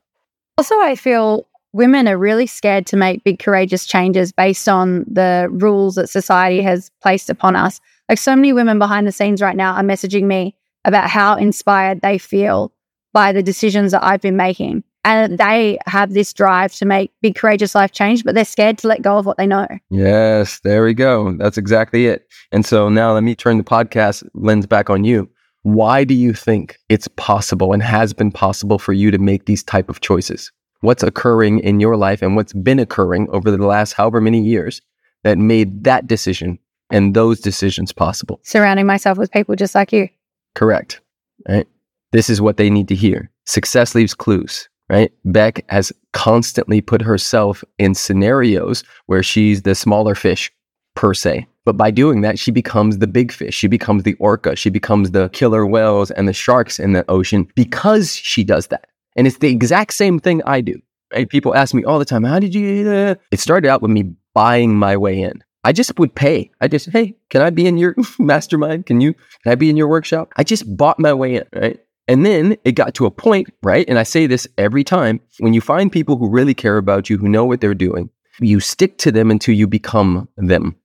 Also, 0.57 0.75
I 0.81 0.95
feel 0.95 1.47
women 1.71 2.07
are 2.07 2.17
really 2.17 2.47
scared 2.47 2.85
to 2.87 2.97
make 2.97 3.23
big, 3.23 3.39
courageous 3.39 3.85
changes 3.85 4.31
based 4.31 4.67
on 4.67 5.05
the 5.07 5.47
rules 5.51 5.95
that 5.95 6.09
society 6.09 6.61
has 6.61 6.91
placed 7.01 7.29
upon 7.29 7.55
us. 7.55 7.79
Like 8.07 8.17
so 8.17 8.35
many 8.35 8.53
women 8.53 8.79
behind 8.79 9.07
the 9.07 9.11
scenes 9.11 9.41
right 9.41 9.55
now 9.55 9.73
are 9.73 9.83
messaging 9.83 10.23
me 10.23 10.55
about 10.83 11.09
how 11.09 11.35
inspired 11.35 12.01
they 12.01 12.17
feel 12.17 12.71
by 13.13 13.31
the 13.31 13.43
decisions 13.43 13.91
that 13.91 14.03
I've 14.03 14.21
been 14.21 14.37
making. 14.37 14.83
And 15.05 15.37
they 15.37 15.77
have 15.85 16.13
this 16.13 16.33
drive 16.33 16.73
to 16.73 16.85
make 16.85 17.11
big, 17.21 17.35
courageous 17.35 17.73
life 17.73 17.91
change, 17.91 18.23
but 18.23 18.35
they're 18.35 18.45
scared 18.45 18.77
to 18.79 18.87
let 18.87 19.01
go 19.01 19.17
of 19.17 19.25
what 19.25 19.37
they 19.37 19.47
know. 19.47 19.67
Yes, 19.89 20.59
there 20.59 20.83
we 20.83 20.93
go. 20.93 21.35
That's 21.37 21.57
exactly 21.57 22.07
it. 22.07 22.27
And 22.51 22.65
so 22.65 22.89
now 22.89 23.13
let 23.13 23.23
me 23.23 23.35
turn 23.35 23.57
the 23.57 23.63
podcast 23.63 24.27
lens 24.33 24.65
back 24.65 24.89
on 24.89 25.03
you. 25.03 25.29
Why 25.63 26.03
do 26.03 26.13
you 26.13 26.33
think 26.33 26.77
it's 26.89 27.07
possible 27.09 27.73
and 27.73 27.81
has 27.81 28.13
been 28.13 28.31
possible 28.31 28.79
for 28.79 28.93
you 28.93 29.11
to 29.11 29.17
make 29.17 29.45
these 29.45 29.63
type 29.63 29.89
of 29.89 30.01
choices? 30.01 30.51
What's 30.81 31.03
occurring 31.03 31.59
in 31.59 31.79
your 31.79 31.97
life 31.97 32.21
and 32.21 32.35
what's 32.35 32.53
been 32.53 32.79
occurring 32.79 33.27
over 33.31 33.51
the 33.51 33.65
last 33.65 33.93
however 33.93 34.21
many 34.21 34.41
years 34.41 34.81
that 35.23 35.37
made 35.37 35.83
that 35.83 36.07
decision 36.07 36.59
and 36.89 37.13
those 37.13 37.39
decisions 37.39 37.91
possible? 37.91 38.39
Surrounding 38.43 38.85
myself 38.85 39.17
with 39.17 39.31
people 39.31 39.55
just 39.55 39.75
like 39.75 39.91
you. 39.91 40.09
Correct. 40.55 41.01
Right. 41.47 41.67
This 42.11 42.29
is 42.29 42.41
what 42.41 42.57
they 42.57 42.69
need 42.69 42.87
to 42.87 42.95
hear. 42.95 43.29
Success 43.45 43.95
leaves 43.95 44.13
clues 44.13 44.69
right? 44.89 45.11
Beck 45.25 45.63
has 45.69 45.91
constantly 46.13 46.81
put 46.81 47.01
herself 47.01 47.63
in 47.77 47.93
scenarios 47.93 48.83
where 49.05 49.23
she's 49.23 49.61
the 49.61 49.75
smaller 49.75 50.15
fish 50.15 50.51
per 50.95 51.13
se. 51.13 51.47
But 51.65 51.77
by 51.77 51.91
doing 51.91 52.21
that, 52.21 52.39
she 52.39 52.51
becomes 52.51 52.97
the 52.97 53.07
big 53.07 53.31
fish. 53.31 53.53
She 53.53 53.67
becomes 53.67 54.03
the 54.03 54.15
orca. 54.15 54.55
She 54.55 54.69
becomes 54.69 55.11
the 55.11 55.29
killer 55.29 55.65
whales 55.65 56.09
and 56.11 56.27
the 56.27 56.33
sharks 56.33 56.79
in 56.79 56.93
the 56.93 57.09
ocean 57.09 57.47
because 57.55 58.15
she 58.15 58.43
does 58.43 58.67
that. 58.67 58.87
And 59.15 59.27
it's 59.27 59.37
the 59.37 59.51
exact 59.51 59.93
same 59.93 60.19
thing 60.19 60.41
I 60.45 60.61
do. 60.61 60.79
Right? 61.13 61.29
People 61.29 61.55
ask 61.55 61.73
me 61.73 61.83
all 61.83 61.99
the 61.99 62.05
time, 62.05 62.23
how 62.23 62.39
did 62.39 62.55
you? 62.55 63.15
It 63.31 63.39
started 63.39 63.67
out 63.67 63.81
with 63.81 63.91
me 63.91 64.15
buying 64.33 64.75
my 64.75 64.97
way 64.97 65.21
in. 65.21 65.43
I 65.63 65.73
just 65.73 65.99
would 65.99 66.15
pay. 66.15 66.51
I 66.61 66.67
just, 66.67 66.89
hey, 66.89 67.15
can 67.29 67.41
I 67.41 67.49
be 67.49 67.67
in 67.67 67.77
your 67.77 67.95
mastermind? 68.19 68.85
Can 68.85 69.01
you, 69.01 69.13
can 69.43 69.51
I 69.51 69.55
be 69.55 69.69
in 69.69 69.77
your 69.77 69.89
workshop? 69.89 70.31
I 70.37 70.43
just 70.43 70.75
bought 70.77 70.99
my 70.99 71.13
way 71.13 71.35
in, 71.35 71.45
right? 71.53 71.79
And 72.09 72.25
then 72.25 72.57
it 72.65 72.71
got 72.71 72.95
to 72.95 73.05
a 73.05 73.11
point, 73.11 73.53
right? 73.61 73.87
And 73.87 73.99
I 73.99 74.03
say 74.03 74.25
this 74.25 74.47
every 74.57 74.83
time 74.83 75.21
when 75.37 75.53
you 75.53 75.61
find 75.61 75.91
people 75.91 76.17
who 76.17 76.27
really 76.27 76.55
care 76.55 76.77
about 76.77 77.07
you, 77.07 77.19
who 77.19 77.29
know 77.29 77.45
what 77.45 77.61
they're 77.61 77.75
doing, 77.75 78.09
you 78.39 78.59
stick 78.59 78.97
to 78.97 79.11
them 79.11 79.29
until 79.29 79.53
you 79.53 79.67
become 79.67 80.27
them, 80.35 80.75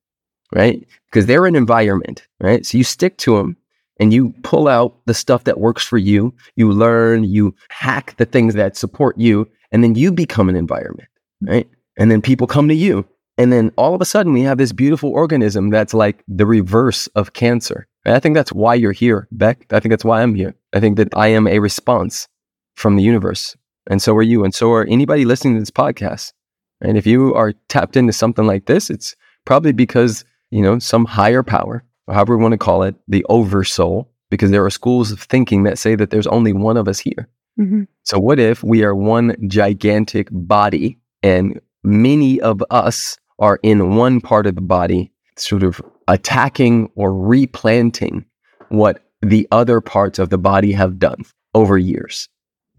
right? 0.54 0.86
Because 1.06 1.24
they're 1.24 1.46
an 1.46 1.56
environment, 1.56 2.28
right? 2.40 2.66
So 2.66 2.76
you 2.76 2.84
stick 2.84 3.16
to 3.18 3.38
them 3.38 3.56
and 3.98 4.12
you 4.12 4.34
pull 4.42 4.68
out 4.68 4.98
the 5.06 5.14
stuff 5.14 5.44
that 5.44 5.60
works 5.60 5.82
for 5.82 5.96
you. 5.96 6.34
You 6.56 6.70
learn, 6.70 7.24
you 7.24 7.54
hack 7.70 8.16
the 8.18 8.26
things 8.26 8.52
that 8.52 8.76
support 8.76 9.16
you, 9.16 9.48
and 9.72 9.82
then 9.82 9.94
you 9.94 10.12
become 10.12 10.50
an 10.50 10.56
environment, 10.56 11.08
right? 11.40 11.66
And 11.96 12.10
then 12.10 12.20
people 12.20 12.46
come 12.46 12.68
to 12.68 12.74
you. 12.74 13.06
And 13.38 13.50
then 13.50 13.72
all 13.76 13.94
of 13.94 14.02
a 14.02 14.04
sudden, 14.04 14.34
we 14.34 14.42
have 14.42 14.58
this 14.58 14.72
beautiful 14.72 15.10
organism 15.10 15.70
that's 15.70 15.94
like 15.94 16.22
the 16.28 16.44
reverse 16.44 17.06
of 17.14 17.32
cancer. 17.32 17.88
And 18.04 18.14
I 18.14 18.20
think 18.20 18.34
that's 18.34 18.52
why 18.52 18.74
you're 18.74 18.92
here, 18.92 19.28
Beck. 19.32 19.66
I 19.70 19.80
think 19.80 19.90
that's 19.90 20.04
why 20.04 20.22
I'm 20.22 20.34
here. 20.34 20.54
I 20.72 20.80
think 20.80 20.96
that 20.96 21.08
I 21.16 21.28
am 21.28 21.46
a 21.46 21.58
response 21.58 22.28
from 22.74 22.96
the 22.96 23.02
universe. 23.02 23.56
And 23.88 24.02
so 24.02 24.14
are 24.16 24.22
you. 24.22 24.44
And 24.44 24.54
so 24.54 24.72
are 24.72 24.84
anybody 24.84 25.24
listening 25.24 25.54
to 25.54 25.60
this 25.60 25.70
podcast. 25.70 26.32
And 26.80 26.98
if 26.98 27.06
you 27.06 27.34
are 27.34 27.52
tapped 27.68 27.96
into 27.96 28.12
something 28.12 28.46
like 28.46 28.66
this, 28.66 28.90
it's 28.90 29.14
probably 29.44 29.72
because, 29.72 30.24
you 30.50 30.62
know, 30.62 30.78
some 30.78 31.04
higher 31.04 31.42
power, 31.42 31.84
however 32.08 32.36
we 32.36 32.42
want 32.42 32.52
to 32.52 32.58
call 32.58 32.82
it, 32.82 32.94
the 33.08 33.24
oversoul, 33.28 34.10
because 34.30 34.50
there 34.50 34.64
are 34.64 34.70
schools 34.70 35.12
of 35.12 35.20
thinking 35.20 35.62
that 35.62 35.78
say 35.78 35.94
that 35.94 36.10
there's 36.10 36.26
only 36.26 36.52
one 36.52 36.76
of 36.76 36.88
us 36.88 36.98
here. 36.98 37.28
Mm-hmm. 37.58 37.84
So 38.02 38.18
what 38.18 38.38
if 38.38 38.62
we 38.64 38.82
are 38.82 38.94
one 38.94 39.36
gigantic 39.48 40.28
body 40.30 40.98
and 41.22 41.60
many 41.82 42.40
of 42.40 42.62
us 42.70 43.16
are 43.38 43.60
in 43.62 43.96
one 43.96 44.20
part 44.20 44.46
of 44.46 44.56
the 44.56 44.60
body, 44.60 45.12
sort 45.36 45.62
of 45.62 45.80
attacking 46.08 46.90
or 46.94 47.14
replanting 47.14 48.24
what 48.68 49.02
the 49.22 49.48
other 49.50 49.80
parts 49.80 50.18
of 50.18 50.30
the 50.30 50.38
body 50.38 50.72
have 50.72 50.98
done 50.98 51.24
over 51.54 51.78
years, 51.78 52.28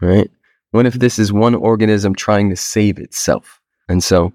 right? 0.00 0.30
What 0.70 0.86
if 0.86 0.94
this 0.94 1.18
is 1.18 1.32
one 1.32 1.54
organism 1.54 2.14
trying 2.14 2.50
to 2.50 2.56
save 2.56 2.98
itself? 2.98 3.60
And 3.88 4.02
so 4.02 4.32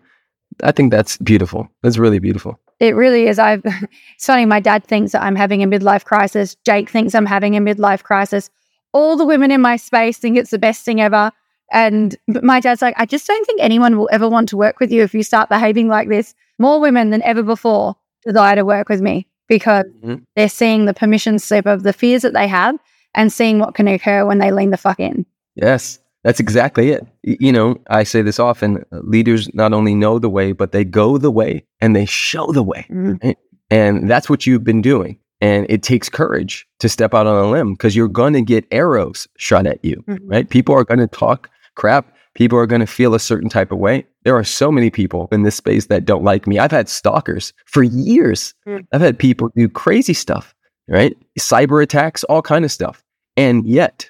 I 0.64 0.72
think 0.72 0.92
that's 0.92 1.18
beautiful. 1.18 1.70
That's 1.84 1.98
really 1.98 2.20
beautiful. 2.20 2.60
It 2.80 2.96
really 2.96 3.28
is. 3.28 3.38
I've 3.40 3.62
it's 4.16 4.26
funny, 4.26 4.46
my 4.46 4.60
dad 4.60 4.84
thinks 4.84 5.12
that 5.12 5.24
I'm 5.24 5.36
having 5.36 5.62
a 5.64 5.68
midlife 5.68 6.04
crisis. 6.04 6.56
Jake 6.66 6.90
thinks 6.90 7.14
I'm 7.14 7.26
having 7.26 7.56
a 7.56 7.62
midlife 7.62 8.04
crisis. 8.04 8.50
All 8.94 9.16
the 9.16 9.26
women 9.26 9.52
in 9.52 9.62
my 9.62 9.78
space 9.78 10.18
think 10.18 10.38
it's 10.38 10.52
the 10.52 10.60
best 10.60 10.84
thing 10.84 11.00
ever. 11.00 11.32
And 11.72 12.18
my 12.28 12.60
dad's 12.60 12.82
like, 12.82 12.96
I 12.98 13.06
just 13.06 13.26
don't 13.26 13.46
think 13.46 13.62
anyone 13.62 13.98
will 13.98 14.10
ever 14.12 14.28
want 14.28 14.50
to 14.50 14.58
work 14.58 14.82
with 14.82 14.92
you 14.92 15.04
if 15.04 15.14
you 15.14 15.24
start 15.24 15.48
behaving 15.48 15.88
like 15.88 16.10
this. 16.10 16.36
More 16.60 16.82
women 16.82 17.12
than 17.12 17.22
ever 17.24 17.44
before 17.44 17.96
desire 18.24 18.56
to 18.56 18.66
work 18.66 18.90
with 18.90 19.02
me 19.02 19.28
because 19.48 19.86
mm-hmm. 20.04 20.24
they're 20.36 20.50
seeing 20.50 20.86
the 20.86 20.94
permission 20.94 21.40
slip 21.40 21.66
of 21.66 21.84
the 21.84 21.94
fears 21.94 22.22
that 22.22 22.34
they 22.34 22.48
have 22.48 22.78
and 23.14 23.32
seeing 23.32 23.60
what 23.60 23.76
can 23.76 23.88
occur 23.88 24.26
when 24.26 24.38
they 24.38 24.52
lean 24.52 24.70
the 24.70 24.78
fuck 24.78 25.00
in. 25.00 25.26
Yes, 25.56 26.00
that's 26.24 26.40
exactly 26.40 26.92
it. 26.92 27.06
You 27.24 27.52
know, 27.52 27.78
I 27.88 28.04
say 28.04 28.22
this 28.22 28.40
often 28.40 28.86
leaders 28.92 29.54
not 29.54 29.74
only 29.74 29.96
know 29.96 30.20
the 30.20 30.30
way, 30.30 30.52
but 30.52 30.72
they 30.72 30.86
go 30.86 31.18
the 31.18 31.32
way 31.32 31.66
and 31.80 31.96
they 31.96 32.06
show 32.06 32.52
the 32.52 32.64
way. 32.64 32.86
Mm-hmm. 32.90 33.28
Right? 33.28 33.38
And 33.70 34.10
that's 34.10 34.30
what 34.30 34.46
you've 34.46 34.64
been 34.64 34.82
doing. 34.82 35.18
And 35.40 35.66
it 35.70 35.82
takes 35.82 36.08
courage 36.08 36.68
to 36.80 36.88
step 36.88 37.16
out 37.16 37.26
on 37.26 37.44
a 37.44 37.50
limb 37.50 37.74
because 37.74 37.96
you're 37.96 38.08
going 38.08 38.34
to 38.34 38.42
get 38.42 38.66
arrows 38.72 39.28
shot 39.38 39.66
at 39.66 39.84
you, 39.84 40.04
mm-hmm. 40.08 40.28
right? 40.28 40.50
People 40.50 40.76
are 40.76 40.84
going 40.84 41.00
to 41.00 41.08
talk 41.08 41.50
crap 41.76 42.14
people 42.36 42.58
are 42.58 42.68
going 42.68 42.82
to 42.82 42.88
feel 42.88 43.14
a 43.14 43.20
certain 43.20 43.50
type 43.50 43.72
of 43.72 43.80
way. 43.80 44.06
There 44.24 44.36
are 44.36 44.44
so 44.44 44.72
many 44.72 44.90
people 44.90 45.28
in 45.32 45.44
this 45.44 45.56
space 45.56 45.88
that 45.88 46.06
don't 46.06 46.24
like 46.24 46.48
me. 46.48 46.60
I've 46.60 46.72
had 46.72 46.90
stalkers 46.90 47.54
for 47.66 47.84
years. 47.84 48.54
Mm. 48.68 48.86
I've 48.92 49.02
had 49.02 49.20
people 49.20 49.50
do 49.56 49.68
crazy 49.68 50.14
stuff, 50.14 50.54
right? 50.88 51.16
Cyber 51.40 51.82
attacks, 51.84 52.24
all 52.26 52.42
kind 52.42 52.66
of 52.66 52.72
stuff. 52.72 53.04
And 53.38 53.66
yet, 53.66 54.10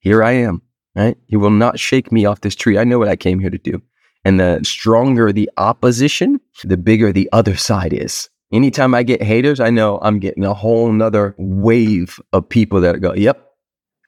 here 0.00 0.22
I 0.22 0.32
am, 0.32 0.62
right? 0.94 1.16
You 1.28 1.40
will 1.40 1.50
not 1.50 1.78
shake 1.78 2.12
me 2.12 2.24
off 2.24 2.40
this 2.40 2.54
tree. 2.54 2.78
I 2.78 2.84
know 2.84 2.98
what 2.98 3.08
I 3.08 3.16
came 3.16 3.38
here 3.38 3.50
to 3.50 3.58
do. 3.58 3.82
And 4.24 4.40
the 4.40 4.60
stronger 4.62 5.32
the 5.32 5.50
opposition, 5.58 6.40
the 6.64 6.76
bigger 6.76 7.12
the 7.12 7.28
other 7.32 7.56
side 7.56 7.92
is. 7.92 8.28
Anytime 8.52 8.94
I 8.94 9.02
get 9.02 9.22
haters, 9.22 9.60
I 9.60 9.70
know 9.70 9.98
I'm 10.00 10.18
getting 10.18 10.44
a 10.44 10.54
whole 10.54 10.92
nother 10.92 11.34
wave 11.38 12.20
of 12.32 12.48
people 12.48 12.80
that 12.82 13.00
go, 13.00 13.12
yep, 13.14 13.50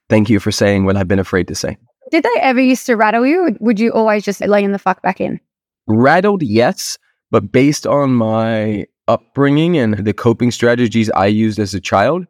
thank 0.08 0.30
you 0.30 0.40
for 0.40 0.52
saying 0.52 0.84
what 0.84 0.96
I've 0.96 1.08
been 1.08 1.18
afraid 1.18 1.48
to 1.48 1.54
say. 1.54 1.76
Did 2.10 2.22
they 2.22 2.40
ever 2.40 2.60
used 2.60 2.86
to 2.86 2.96
rattle 2.96 3.26
you? 3.26 3.56
would 3.60 3.80
you 3.80 3.92
always 3.92 4.24
just 4.24 4.40
lay 4.40 4.62
in 4.62 4.72
the 4.72 4.78
fuck 4.78 5.02
back 5.02 5.20
in? 5.20 5.40
Rattled, 5.86 6.42
yes. 6.42 6.98
But 7.30 7.50
based 7.50 7.86
on 7.86 8.14
my 8.14 8.86
upbringing 9.08 9.76
and 9.76 10.04
the 10.04 10.12
coping 10.12 10.50
strategies 10.50 11.10
I 11.10 11.26
used 11.26 11.58
as 11.58 11.74
a 11.74 11.80
child, 11.80 12.26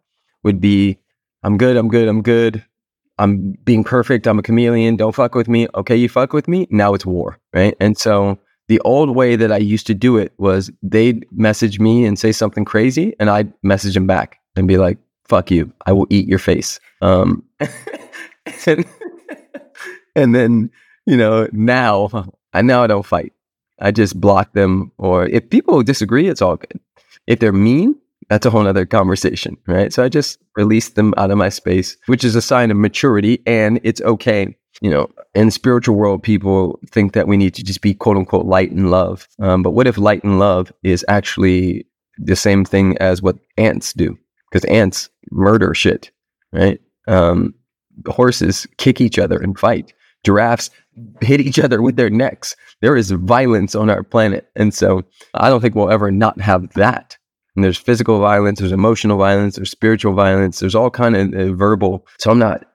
would 0.46 0.60
be 0.60 0.98
I'm 1.42 1.58
good, 1.58 1.76
I'm 1.76 1.88
good, 1.88 2.08
I'm 2.08 2.22
good. 2.22 2.64
I'm 3.18 3.52
being 3.64 3.82
perfect. 3.82 4.26
I'm 4.26 4.38
a 4.38 4.42
chameleon. 4.42 4.96
Don't 4.96 5.14
fuck 5.14 5.34
with 5.34 5.48
me. 5.48 5.66
Okay, 5.74 5.96
you 5.96 6.08
fuck 6.08 6.32
with 6.32 6.48
me. 6.48 6.66
Now 6.70 6.94
it's 6.94 7.06
war, 7.06 7.38
right? 7.54 7.74
And 7.80 7.96
so 7.96 8.38
the 8.68 8.80
old 8.80 9.16
way 9.16 9.36
that 9.36 9.50
I 9.50 9.56
used 9.56 9.86
to 9.88 9.94
do 9.94 10.18
it 10.18 10.32
was 10.38 10.70
they'd 10.82 11.26
message 11.32 11.80
me 11.80 12.04
and 12.04 12.18
say 12.18 12.32
something 12.32 12.64
crazy, 12.64 13.14
and 13.18 13.30
I'd 13.30 13.52
message 13.62 13.94
them 13.94 14.06
back 14.06 14.38
and 14.54 14.68
be 14.68 14.76
like, 14.76 14.98
"Fuck 15.24 15.50
you. 15.50 15.72
I 15.86 15.92
will 15.92 16.06
eat 16.10 16.28
your 16.28 16.38
face." 16.38 16.78
Um, 17.00 17.42
and 20.22 20.34
then 20.34 20.70
you 21.06 21.16
know 21.16 21.48
now 21.52 22.32
I 22.52 22.62
now 22.62 22.82
I 22.82 22.86
don't 22.86 23.06
fight. 23.06 23.32
I 23.78 23.90
just 23.90 24.18
block 24.20 24.54
them, 24.54 24.90
or 24.98 25.26
if 25.26 25.50
people 25.50 25.82
disagree, 25.82 26.28
it's 26.28 26.40
all 26.40 26.56
good. 26.56 26.80
If 27.26 27.40
they're 27.40 27.52
mean, 27.52 27.94
that's 28.30 28.46
a 28.46 28.50
whole 28.50 28.66
other 28.66 28.86
conversation, 28.86 29.58
right? 29.66 29.92
So 29.92 30.02
I 30.02 30.08
just 30.08 30.38
release 30.56 30.88
them 30.90 31.12
out 31.18 31.30
of 31.30 31.36
my 31.36 31.50
space, 31.50 31.96
which 32.06 32.24
is 32.24 32.34
a 32.34 32.42
sign 32.42 32.70
of 32.70 32.78
maturity, 32.78 33.42
and 33.46 33.78
it's 33.84 34.00
okay. 34.00 34.56
You 34.80 34.90
know, 34.90 35.10
in 35.34 35.50
spiritual 35.50 35.96
world, 35.96 36.22
people 36.22 36.78
think 36.90 37.12
that 37.12 37.28
we 37.28 37.36
need 37.36 37.54
to 37.54 37.64
just 37.64 37.82
be 37.82 37.94
quote 37.94 38.16
unquote 38.16 38.46
light 38.46 38.70
and 38.70 38.90
love. 38.90 39.28
Um, 39.38 39.62
but 39.62 39.70
what 39.70 39.86
if 39.86 39.98
light 39.98 40.24
and 40.24 40.38
love 40.38 40.72
is 40.82 41.04
actually 41.08 41.86
the 42.18 42.36
same 42.36 42.64
thing 42.64 42.96
as 42.98 43.22
what 43.22 43.38
ants 43.58 43.92
do? 43.92 44.18
Because 44.50 44.64
ants 44.64 45.10
murder 45.30 45.74
shit, 45.74 46.10
right? 46.52 46.80
Um, 47.06 47.54
horses 48.06 48.66
kick 48.78 49.00
each 49.00 49.18
other 49.18 49.38
and 49.38 49.58
fight. 49.58 49.92
Giraffes 50.24 50.70
hit 51.20 51.40
each 51.40 51.58
other 51.58 51.82
with 51.82 51.96
their 51.96 52.10
necks. 52.10 52.56
There 52.80 52.96
is 52.96 53.10
violence 53.10 53.74
on 53.74 53.90
our 53.90 54.02
planet. 54.02 54.48
And 54.56 54.72
so 54.72 55.02
I 55.34 55.48
don't 55.48 55.60
think 55.60 55.74
we'll 55.74 55.90
ever 55.90 56.10
not 56.10 56.40
have 56.40 56.72
that. 56.74 57.16
And 57.54 57.64
there's 57.64 57.78
physical 57.78 58.20
violence, 58.20 58.58
there's 58.58 58.72
emotional 58.72 59.16
violence, 59.16 59.56
there's 59.56 59.70
spiritual 59.70 60.12
violence, 60.12 60.58
there's 60.58 60.74
all 60.74 60.90
kind 60.90 61.16
of 61.16 61.32
uh, 61.32 61.52
verbal. 61.54 62.06
So 62.18 62.30
I'm 62.30 62.38
not 62.38 62.66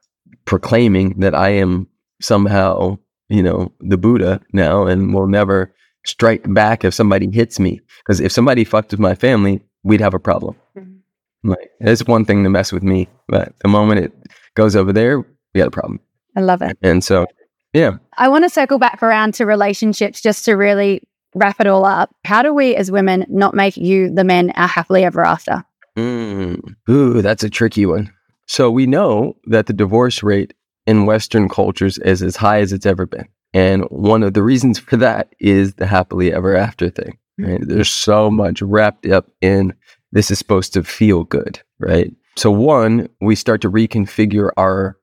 proclaiming 0.45 1.19
that 1.19 1.35
I 1.35 1.49
am 1.49 1.87
somehow, 2.19 2.97
you 3.29 3.43
know, 3.43 3.71
the 3.79 3.97
Buddha 3.97 4.41
now 4.53 4.87
and 4.87 5.13
will 5.13 5.27
never 5.27 5.73
strike 6.05 6.51
back 6.51 6.83
if 6.83 6.95
somebody 6.95 7.29
hits 7.31 7.59
me. 7.59 7.79
Because 7.99 8.19
if 8.19 8.31
somebody 8.31 8.63
fucked 8.63 8.91
with 8.91 8.99
my 8.99 9.13
family, 9.13 9.61
we'd 9.83 10.01
have 10.01 10.15
a 10.15 10.19
problem. 10.19 10.55
Mm-hmm. 10.75 11.49
Like 11.51 11.71
it's 11.79 12.05
one 12.05 12.25
thing 12.25 12.43
to 12.43 12.49
mess 12.49 12.71
with 12.71 12.83
me, 12.83 13.07
but 13.27 13.53
the 13.59 13.67
moment 13.67 13.99
it 13.99 14.13
goes 14.55 14.75
over 14.75 14.91
there, 14.91 15.19
we 15.19 15.59
got 15.59 15.67
a 15.67 15.71
problem. 15.71 15.99
I 16.35 16.41
love 16.41 16.61
it. 16.61 16.77
And 16.81 17.03
so, 17.03 17.27
yeah. 17.73 17.97
I 18.17 18.27
want 18.27 18.43
to 18.45 18.49
circle 18.49 18.79
back 18.79 19.01
around 19.03 19.33
to 19.35 19.45
relationships 19.45 20.21
just 20.21 20.45
to 20.45 20.53
really 20.53 21.01
wrap 21.35 21.59
it 21.59 21.67
all 21.67 21.85
up, 21.85 22.13
how 22.25 22.41
do 22.41 22.53
we 22.53 22.75
as 22.75 22.91
women 22.91 23.25
not 23.29 23.53
make 23.53 23.77
you, 23.77 24.09
the 24.09 24.23
men, 24.23 24.51
our 24.51 24.67
happily 24.67 25.03
ever 25.03 25.25
after? 25.25 25.63
Mm. 25.97 26.75
Ooh, 26.89 27.21
that's 27.21 27.43
a 27.43 27.49
tricky 27.49 27.85
one. 27.85 28.11
So 28.47 28.69
we 28.69 28.85
know 28.85 29.37
that 29.45 29.67
the 29.67 29.73
divorce 29.73 30.23
rate 30.23 30.53
in 30.85 31.05
Western 31.05 31.47
cultures 31.47 31.97
is 31.99 32.21
as 32.21 32.35
high 32.35 32.59
as 32.59 32.73
it's 32.73 32.85
ever 32.85 33.05
been. 33.05 33.27
And 33.53 33.83
one 33.85 34.23
of 34.23 34.33
the 34.33 34.43
reasons 34.43 34.79
for 34.79 34.97
that 34.97 35.33
is 35.39 35.75
the 35.75 35.85
happily 35.85 36.33
ever 36.33 36.55
after 36.55 36.89
thing. 36.89 37.17
Right? 37.37 37.61
There's 37.61 37.89
so 37.89 38.29
much 38.29 38.61
wrapped 38.61 39.05
up 39.07 39.29
in 39.41 39.73
this 40.11 40.29
is 40.31 40.37
supposed 40.37 40.73
to 40.73 40.83
feel 40.83 41.23
good, 41.23 41.61
right? 41.79 42.11
So, 42.35 42.51
one, 42.51 43.09
we 43.19 43.35
start 43.35 43.61
to 43.61 43.71
reconfigure 43.71 44.51
our 44.57 44.97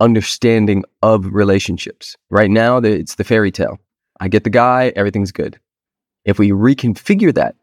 understanding 0.00 0.84
of 1.02 1.26
relationships. 1.26 2.16
Right 2.30 2.50
now, 2.50 2.78
it's 2.78 3.16
the 3.16 3.24
fairy 3.24 3.50
tale. 3.50 3.78
I 4.20 4.28
get 4.28 4.44
the 4.44 4.50
guy, 4.50 4.92
everything's 4.96 5.32
good. 5.32 5.58
If 6.24 6.38
we 6.38 6.50
reconfigure 6.50 7.34
that 7.34 7.56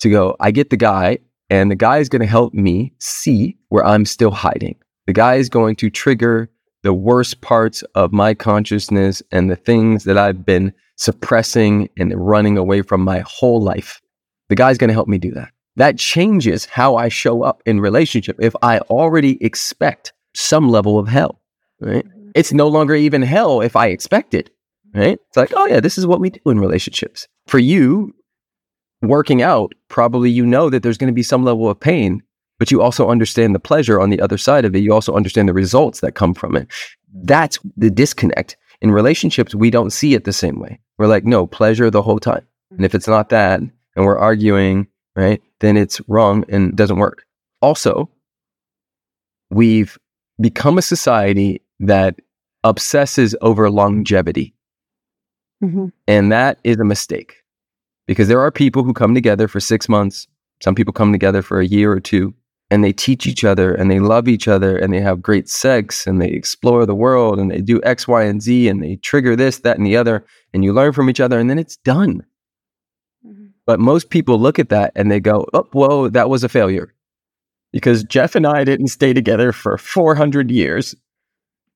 to 0.00 0.10
go, 0.10 0.36
I 0.40 0.50
get 0.50 0.70
the 0.70 0.76
guy, 0.76 1.18
and 1.50 1.70
the 1.70 1.76
guy 1.76 1.98
is 1.98 2.08
going 2.08 2.20
to 2.20 2.26
help 2.26 2.54
me 2.54 2.92
see 2.98 3.56
where 3.68 3.84
I'm 3.84 4.04
still 4.04 4.30
hiding. 4.30 4.76
The 5.06 5.12
guy 5.12 5.34
is 5.34 5.48
going 5.48 5.76
to 5.76 5.90
trigger 5.90 6.50
the 6.82 6.94
worst 6.94 7.40
parts 7.40 7.82
of 7.94 8.12
my 8.12 8.34
consciousness 8.34 9.22
and 9.30 9.50
the 9.50 9.56
things 9.56 10.04
that 10.04 10.18
I've 10.18 10.44
been 10.44 10.72
suppressing 10.96 11.88
and 11.98 12.14
running 12.14 12.58
away 12.58 12.82
from 12.82 13.02
my 13.02 13.22
whole 13.26 13.60
life. 13.60 14.00
The 14.48 14.54
guy's 14.54 14.78
going 14.78 14.88
to 14.88 14.94
help 14.94 15.08
me 15.08 15.18
do 15.18 15.30
that. 15.32 15.50
That 15.76 15.98
changes 15.98 16.66
how 16.66 16.96
I 16.96 17.08
show 17.08 17.42
up 17.42 17.62
in 17.66 17.80
relationship 17.80 18.36
if 18.38 18.54
I 18.62 18.78
already 18.80 19.42
expect 19.42 20.12
some 20.34 20.68
level 20.68 20.98
of 20.98 21.08
hell, 21.08 21.40
right? 21.80 22.06
It's 22.34 22.52
no 22.52 22.68
longer 22.68 22.94
even 22.94 23.22
hell 23.22 23.60
if 23.60 23.76
I 23.76 23.88
expect 23.88 24.34
it 24.34 24.50
right? 24.94 25.18
It's 25.28 25.36
like, 25.36 25.52
oh 25.54 25.66
yeah, 25.66 25.80
this 25.80 25.98
is 25.98 26.06
what 26.06 26.20
we 26.20 26.30
do 26.30 26.40
in 26.46 26.58
relationships. 26.58 27.26
For 27.46 27.58
you, 27.58 28.14
working 29.02 29.42
out, 29.42 29.72
probably 29.88 30.30
you 30.30 30.46
know 30.46 30.70
that 30.70 30.82
there's 30.82 30.98
going 30.98 31.12
to 31.12 31.14
be 31.14 31.22
some 31.22 31.44
level 31.44 31.68
of 31.68 31.78
pain, 31.78 32.22
but 32.58 32.70
you 32.70 32.80
also 32.80 33.10
understand 33.10 33.54
the 33.54 33.60
pleasure 33.60 34.00
on 34.00 34.10
the 34.10 34.20
other 34.20 34.38
side 34.38 34.64
of 34.64 34.74
it. 34.74 34.80
You 34.80 34.92
also 34.92 35.14
understand 35.14 35.48
the 35.48 35.54
results 35.54 36.00
that 36.00 36.12
come 36.12 36.32
from 36.32 36.56
it. 36.56 36.68
That's 37.12 37.58
the 37.76 37.90
disconnect. 37.90 38.56
In 38.80 38.90
relationships, 38.90 39.54
we 39.54 39.70
don't 39.70 39.90
see 39.90 40.14
it 40.14 40.24
the 40.24 40.32
same 40.32 40.60
way. 40.60 40.80
We're 40.98 41.06
like, 41.06 41.24
no, 41.24 41.46
pleasure 41.46 41.90
the 41.90 42.02
whole 42.02 42.20
time. 42.20 42.46
And 42.70 42.84
if 42.84 42.94
it's 42.94 43.08
not 43.08 43.28
that, 43.30 43.60
and 43.60 44.04
we're 44.04 44.18
arguing, 44.18 44.88
right, 45.16 45.42
then 45.60 45.76
it's 45.76 46.00
wrong 46.08 46.44
and 46.48 46.76
doesn't 46.76 46.98
work. 46.98 47.24
Also, 47.62 48.10
we've 49.50 49.98
become 50.40 50.78
a 50.78 50.82
society 50.82 51.62
that 51.86 52.20
obsesses 52.62 53.34
over 53.40 53.70
longevity. 53.70 54.54
Mm-hmm. 55.62 55.86
And 56.06 56.32
that 56.32 56.58
is 56.64 56.78
a 56.78 56.84
mistake 56.84 57.36
because 58.06 58.28
there 58.28 58.40
are 58.40 58.50
people 58.50 58.82
who 58.82 58.92
come 58.92 59.14
together 59.14 59.48
for 59.48 59.60
six 59.60 59.88
months. 59.88 60.26
Some 60.62 60.74
people 60.74 60.92
come 60.92 61.12
together 61.12 61.42
for 61.42 61.60
a 61.60 61.66
year 61.66 61.92
or 61.92 62.00
two 62.00 62.34
and 62.70 62.82
they 62.82 62.92
teach 62.92 63.26
each 63.26 63.44
other 63.44 63.74
and 63.74 63.90
they 63.90 64.00
love 64.00 64.28
each 64.28 64.48
other 64.48 64.76
and 64.76 64.92
they 64.92 65.00
have 65.00 65.22
great 65.22 65.48
sex 65.48 66.06
and 66.06 66.20
they 66.20 66.28
explore 66.28 66.86
the 66.86 66.94
world 66.94 67.38
and 67.38 67.50
they 67.50 67.60
do 67.60 67.80
X, 67.82 68.08
Y, 68.08 68.22
and 68.22 68.42
Z 68.42 68.68
and 68.68 68.82
they 68.82 68.96
trigger 68.96 69.36
this, 69.36 69.60
that, 69.60 69.76
and 69.78 69.86
the 69.86 69.96
other. 69.96 70.24
And 70.52 70.64
you 70.64 70.72
learn 70.72 70.92
from 70.92 71.10
each 71.10 71.20
other 71.20 71.38
and 71.38 71.48
then 71.48 71.58
it's 71.58 71.76
done. 71.78 72.24
Mm-hmm. 73.26 73.46
But 73.66 73.80
most 73.80 74.10
people 74.10 74.38
look 74.38 74.58
at 74.58 74.70
that 74.70 74.92
and 74.94 75.10
they 75.10 75.20
go, 75.20 75.46
oh, 75.52 75.68
whoa, 75.72 76.08
that 76.08 76.28
was 76.28 76.44
a 76.44 76.48
failure 76.48 76.94
because 77.74 78.04
Jeff 78.04 78.36
and 78.36 78.46
I 78.46 78.62
didn't 78.62 78.86
stay 78.86 79.12
together 79.12 79.50
for 79.50 79.76
400 79.76 80.48
years. 80.48 80.94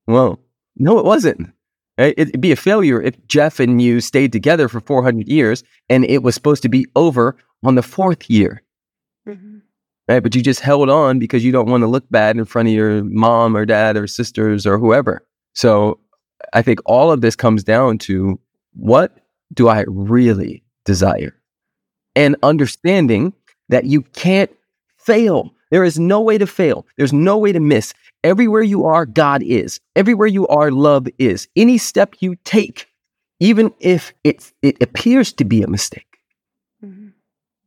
Well, 0.08 0.40
no, 0.76 0.98
it 0.98 1.04
wasn't. 1.04 1.52
It'd 1.98 2.40
be 2.40 2.52
a 2.52 2.56
failure 2.56 3.02
if 3.02 3.14
Jeff 3.26 3.60
and 3.60 3.82
you 3.82 4.00
stayed 4.00 4.32
together 4.32 4.68
for 4.68 4.80
400 4.80 5.28
years 5.28 5.62
and 5.88 6.04
it 6.04 6.22
was 6.22 6.34
supposed 6.34 6.62
to 6.62 6.68
be 6.68 6.86
over 6.96 7.36
on 7.62 7.74
the 7.74 7.82
fourth 7.82 8.30
year. 8.30 8.62
Mm-hmm. 9.28 9.58
Right? 10.08 10.22
But 10.22 10.34
you 10.34 10.42
just 10.42 10.60
held 10.60 10.88
on 10.88 11.18
because 11.18 11.44
you 11.44 11.52
don't 11.52 11.68
want 11.68 11.82
to 11.82 11.88
look 11.88 12.08
bad 12.10 12.36
in 12.36 12.44
front 12.46 12.68
of 12.68 12.74
your 12.74 13.04
mom 13.04 13.56
or 13.56 13.66
dad 13.66 13.96
or 13.96 14.06
sisters 14.06 14.66
or 14.66 14.78
whoever. 14.78 15.26
So 15.54 16.00
I 16.52 16.62
think 16.62 16.78
all 16.86 17.12
of 17.12 17.20
this 17.20 17.36
comes 17.36 17.62
down 17.62 17.98
to 17.98 18.40
what 18.74 19.18
do 19.52 19.68
I 19.68 19.84
really 19.88 20.62
desire? 20.84 21.34
And 22.14 22.36
understanding 22.42 23.34
that 23.68 23.84
you 23.84 24.02
can't 24.02 24.50
fail. 24.96 25.52
There 25.70 25.84
is 25.84 25.98
no 25.98 26.20
way 26.20 26.38
to 26.38 26.46
fail. 26.46 26.86
There's 26.96 27.12
no 27.12 27.38
way 27.38 27.52
to 27.52 27.60
miss. 27.60 27.94
Everywhere 28.24 28.62
you 28.62 28.84
are, 28.86 29.06
God 29.06 29.42
is. 29.42 29.80
Everywhere 29.94 30.26
you 30.26 30.46
are, 30.48 30.70
love 30.70 31.06
is. 31.18 31.48
Any 31.54 31.78
step 31.78 32.16
you 32.20 32.36
take, 32.44 32.88
even 33.40 33.72
if 33.78 34.12
it, 34.24 34.52
it 34.62 34.82
appears 34.82 35.32
to 35.34 35.44
be 35.44 35.62
a 35.62 35.68
mistake, 35.68 36.18
mm-hmm. 36.84 37.08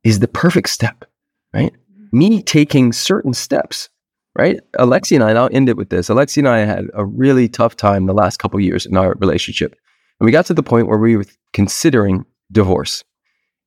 is 0.03 0.19
the 0.19 0.27
perfect 0.27 0.69
step, 0.69 1.05
right? 1.53 1.73
Mm-hmm. 1.73 2.17
Me 2.17 2.41
taking 2.41 2.91
certain 2.91 3.33
steps, 3.33 3.89
right? 4.37 4.59
Alexi 4.77 5.15
and 5.15 5.23
I, 5.23 5.29
and 5.29 5.39
I'll 5.39 5.49
end 5.51 5.69
it 5.69 5.77
with 5.77 5.89
this. 5.89 6.09
Alexi 6.09 6.39
and 6.39 6.49
I 6.49 6.59
had 6.59 6.87
a 6.93 7.05
really 7.05 7.47
tough 7.47 7.77
time 7.77 8.05
the 8.05 8.13
last 8.13 8.37
couple 8.37 8.59
years 8.59 8.85
in 8.85 8.97
our 8.97 9.15
relationship. 9.19 9.75
And 10.19 10.25
we 10.25 10.31
got 10.31 10.45
to 10.47 10.53
the 10.53 10.63
point 10.63 10.87
where 10.87 10.99
we 10.99 11.17
were 11.17 11.25
considering 11.53 12.25
divorce. 12.51 13.03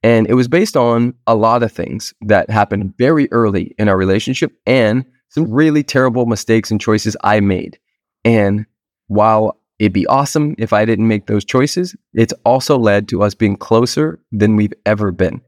And 0.05 0.27
it 0.29 0.35
was 0.35 0.49
based 0.49 0.77
on 0.77 1.15
a 1.27 1.35
lot 1.35 1.63
of 1.63 1.73
things 1.73 2.13
that 2.21 2.51
happened 2.51 2.95
very 2.99 3.27
early 3.33 3.75
in 3.79 3.89
our 3.89 3.97
relationship 3.97 4.53
and 4.67 5.07
some 5.31 5.51
really 5.51 5.83
terrible 5.83 6.27
mistakes 6.27 6.71
and 6.71 6.79
choices 6.79 7.17
I 7.25 7.41
made. 7.41 7.79
And 8.23 8.67
while 9.07 9.59
it'd 9.79 9.95
be 9.95 10.07
awesome 10.07 10.57
if 10.59 10.75
I 10.75 10.85
didn't 10.85 11.09
make 11.09 11.27
those 11.27 11.43
choices, 11.43 11.97
it's 12.13 12.35
also 12.45 12.77
led 12.77 13.09
to 13.09 13.23
us 13.23 13.35
being 13.35 13.57
closer 13.57 14.21
than 14.31 14.57
we've 14.57 14.75
ever 14.85 15.11
been. 15.11 15.41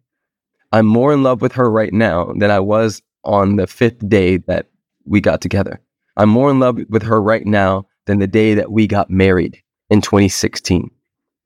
I'm 0.73 0.87
more 0.87 1.13
in 1.13 1.23
love 1.23 1.43
with 1.43 1.53
her 1.53 1.71
right 1.71 1.93
now 1.93 2.33
than 2.39 2.51
I 2.51 2.61
was 2.61 3.03
on 3.25 3.57
the 3.57 3.67
fifth 3.67 4.09
day 4.09 4.39
that 4.39 4.71
we 5.05 5.21
got 5.21 5.43
together. 5.43 5.83
I'm 6.17 6.31
more 6.31 6.51
in 6.51 6.61
love 6.61 6.81
with 6.89 7.03
her 7.03 7.21
right 7.21 7.45
now 7.45 7.89
than 8.07 8.21
the 8.21 8.27
day 8.27 8.55
that 8.55 8.73
we 8.73 8.87
got 8.87 9.11
married 9.11 9.63
in 9.91 10.01
2016. 10.01 10.91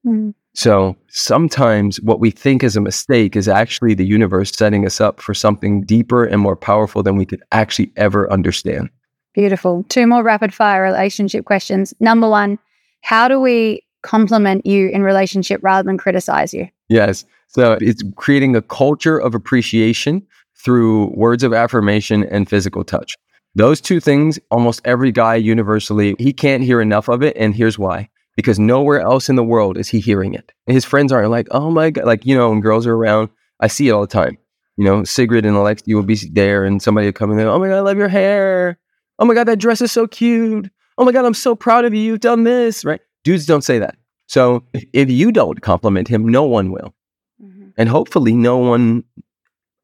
Mm. 0.07 0.35
So 0.55 0.97
sometimes 1.09 2.01
what 2.01 2.21
we 2.21 2.31
think 2.31 2.65
is 2.65 2.77
a 2.77 2.81
mistake 2.81 3.37
is 3.37 3.49
actually 3.49 3.95
the 3.95 4.05
universe 4.05 4.51
setting 4.51 4.85
us 4.85 5.01
up 5.01 5.21
for 5.21 5.33
something 5.33 5.83
deeper 5.83 6.25
and 6.25 6.41
more 6.41 6.57
powerful 6.57 7.03
than 7.03 7.17
we 7.17 7.27
could 7.27 7.43
actually 7.53 7.93
ever 7.97 8.31
understand. 8.33 8.91
Beautiful. 9.35 9.85
Two 9.89 10.07
more 10.07 10.25
rapid 10.25 10.53
fire 10.53 10.83
relationship 10.83 11.45
questions. 11.45 11.95
Number 12.01 12.29
one, 12.29 12.59
how 13.03 13.29
do 13.29 13.41
we 13.41 13.83
compliment 14.03 14.67
you 14.67 14.89
in 14.89 15.03
relationship 15.03 15.61
rather 15.63 15.87
than 15.87 15.99
criticize 15.99 16.53
you? 16.53 16.69
Yes. 16.89 17.25
So 17.49 17.79
it's 17.81 18.03
creating 18.17 18.57
a 18.57 18.63
culture 18.63 19.19
of 19.19 19.35
appreciation 19.35 20.27
through 20.57 21.07
words 21.17 21.43
of 21.43 21.53
affirmation 21.53 22.25
and 22.25 22.49
physical 22.49 22.85
touch. 22.85 23.15
Those 23.55 23.81
two 23.81 24.01
things, 24.01 24.39
almost 24.51 24.81
every 24.85 25.11
guy 25.11 25.37
universally, 25.37 26.15
he 26.19 26.33
can't 26.33 26.63
hear 26.63 26.81
enough 26.81 27.09
of 27.09 27.23
it. 27.23 27.37
And 27.37 27.55
here's 27.55 27.79
why 27.79 28.09
because 28.41 28.59
nowhere 28.59 29.01
else 29.01 29.29
in 29.29 29.37
the 29.37 29.45
world 29.45 29.79
is 29.79 29.89
he 29.89 30.01
hearing 30.01 30.35
it. 30.35 30.53
And 30.67 30.75
his 30.75 30.85
friends 30.85 31.13
aren't 31.13 31.31
like, 31.31 31.49
oh 31.51 31.71
my 31.71 31.91
God, 31.91 32.05
like, 32.05 32.27
you 32.27 32.37
know, 32.37 32.51
when 32.51 32.61
girls 32.61 32.87
are 32.87 32.95
around, 32.95 33.29
I 33.61 33.69
see 33.69 33.89
it 33.89 33.93
all 33.93 34.01
the 34.01 34.07
time. 34.07 34.39
You 34.77 34.85
know, 34.85 35.05
Sigrid 35.05 35.45
and 35.45 35.57
Alexi 35.57 35.95
will 35.95 36.03
be 36.03 36.19
there 36.33 36.65
and 36.65 36.83
somebody 36.83 37.07
will 37.07 37.13
come 37.13 37.31
in 37.31 37.37
there, 37.37 37.49
oh 37.49 37.59
my 37.59 37.69
God, 37.69 37.77
I 37.77 37.81
love 37.81 37.99
your 37.99 38.09
hair. 38.09 38.79
Oh 39.19 39.25
my 39.25 39.35
God, 39.35 39.49
that 39.49 39.59
dress 39.59 39.81
is 39.83 39.93
so 39.93 40.07
cute. 40.07 40.71
Oh 40.97 41.05
my 41.05 41.13
God, 41.13 41.25
I'm 41.25 41.35
so 41.35 41.55
proud 41.55 41.85
of 41.85 41.95
you. 41.95 42.01
You've 42.01 42.21
done 42.21 42.45
this, 42.45 42.85
right? 42.85 43.01
Dudes 43.25 43.47
don't 43.47 43.63
say 43.63 43.79
that. 43.79 43.97
So 44.27 44.65
if 44.73 45.11
you 45.11 45.33
don't 45.33 45.61
compliment 45.61 46.09
him, 46.09 46.29
no 46.29 46.45
one 46.45 46.71
will. 46.71 46.95
Mm-hmm. 47.43 47.71
And 47.77 47.89
hopefully, 47.89 48.35
no 48.35 48.59
one 48.59 49.05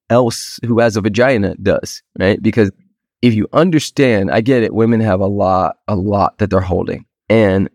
else 0.08 0.60
who 0.64 0.78
has 0.78 0.96
a 0.96 1.00
vagina 1.00 1.56
does, 1.56 2.02
right? 2.18 2.40
Because 2.40 2.70
if 3.22 3.34
you 3.34 3.48
understand, 3.52 4.30
I 4.30 4.40
get 4.40 4.62
it, 4.62 4.74
women 4.74 5.00
have 5.00 5.20
a 5.20 5.26
lot, 5.26 5.78
a 5.88 5.96
lot 5.96 6.38
that 6.38 6.50
they're 6.50 6.60
holding. 6.60 7.06
And 7.28 7.68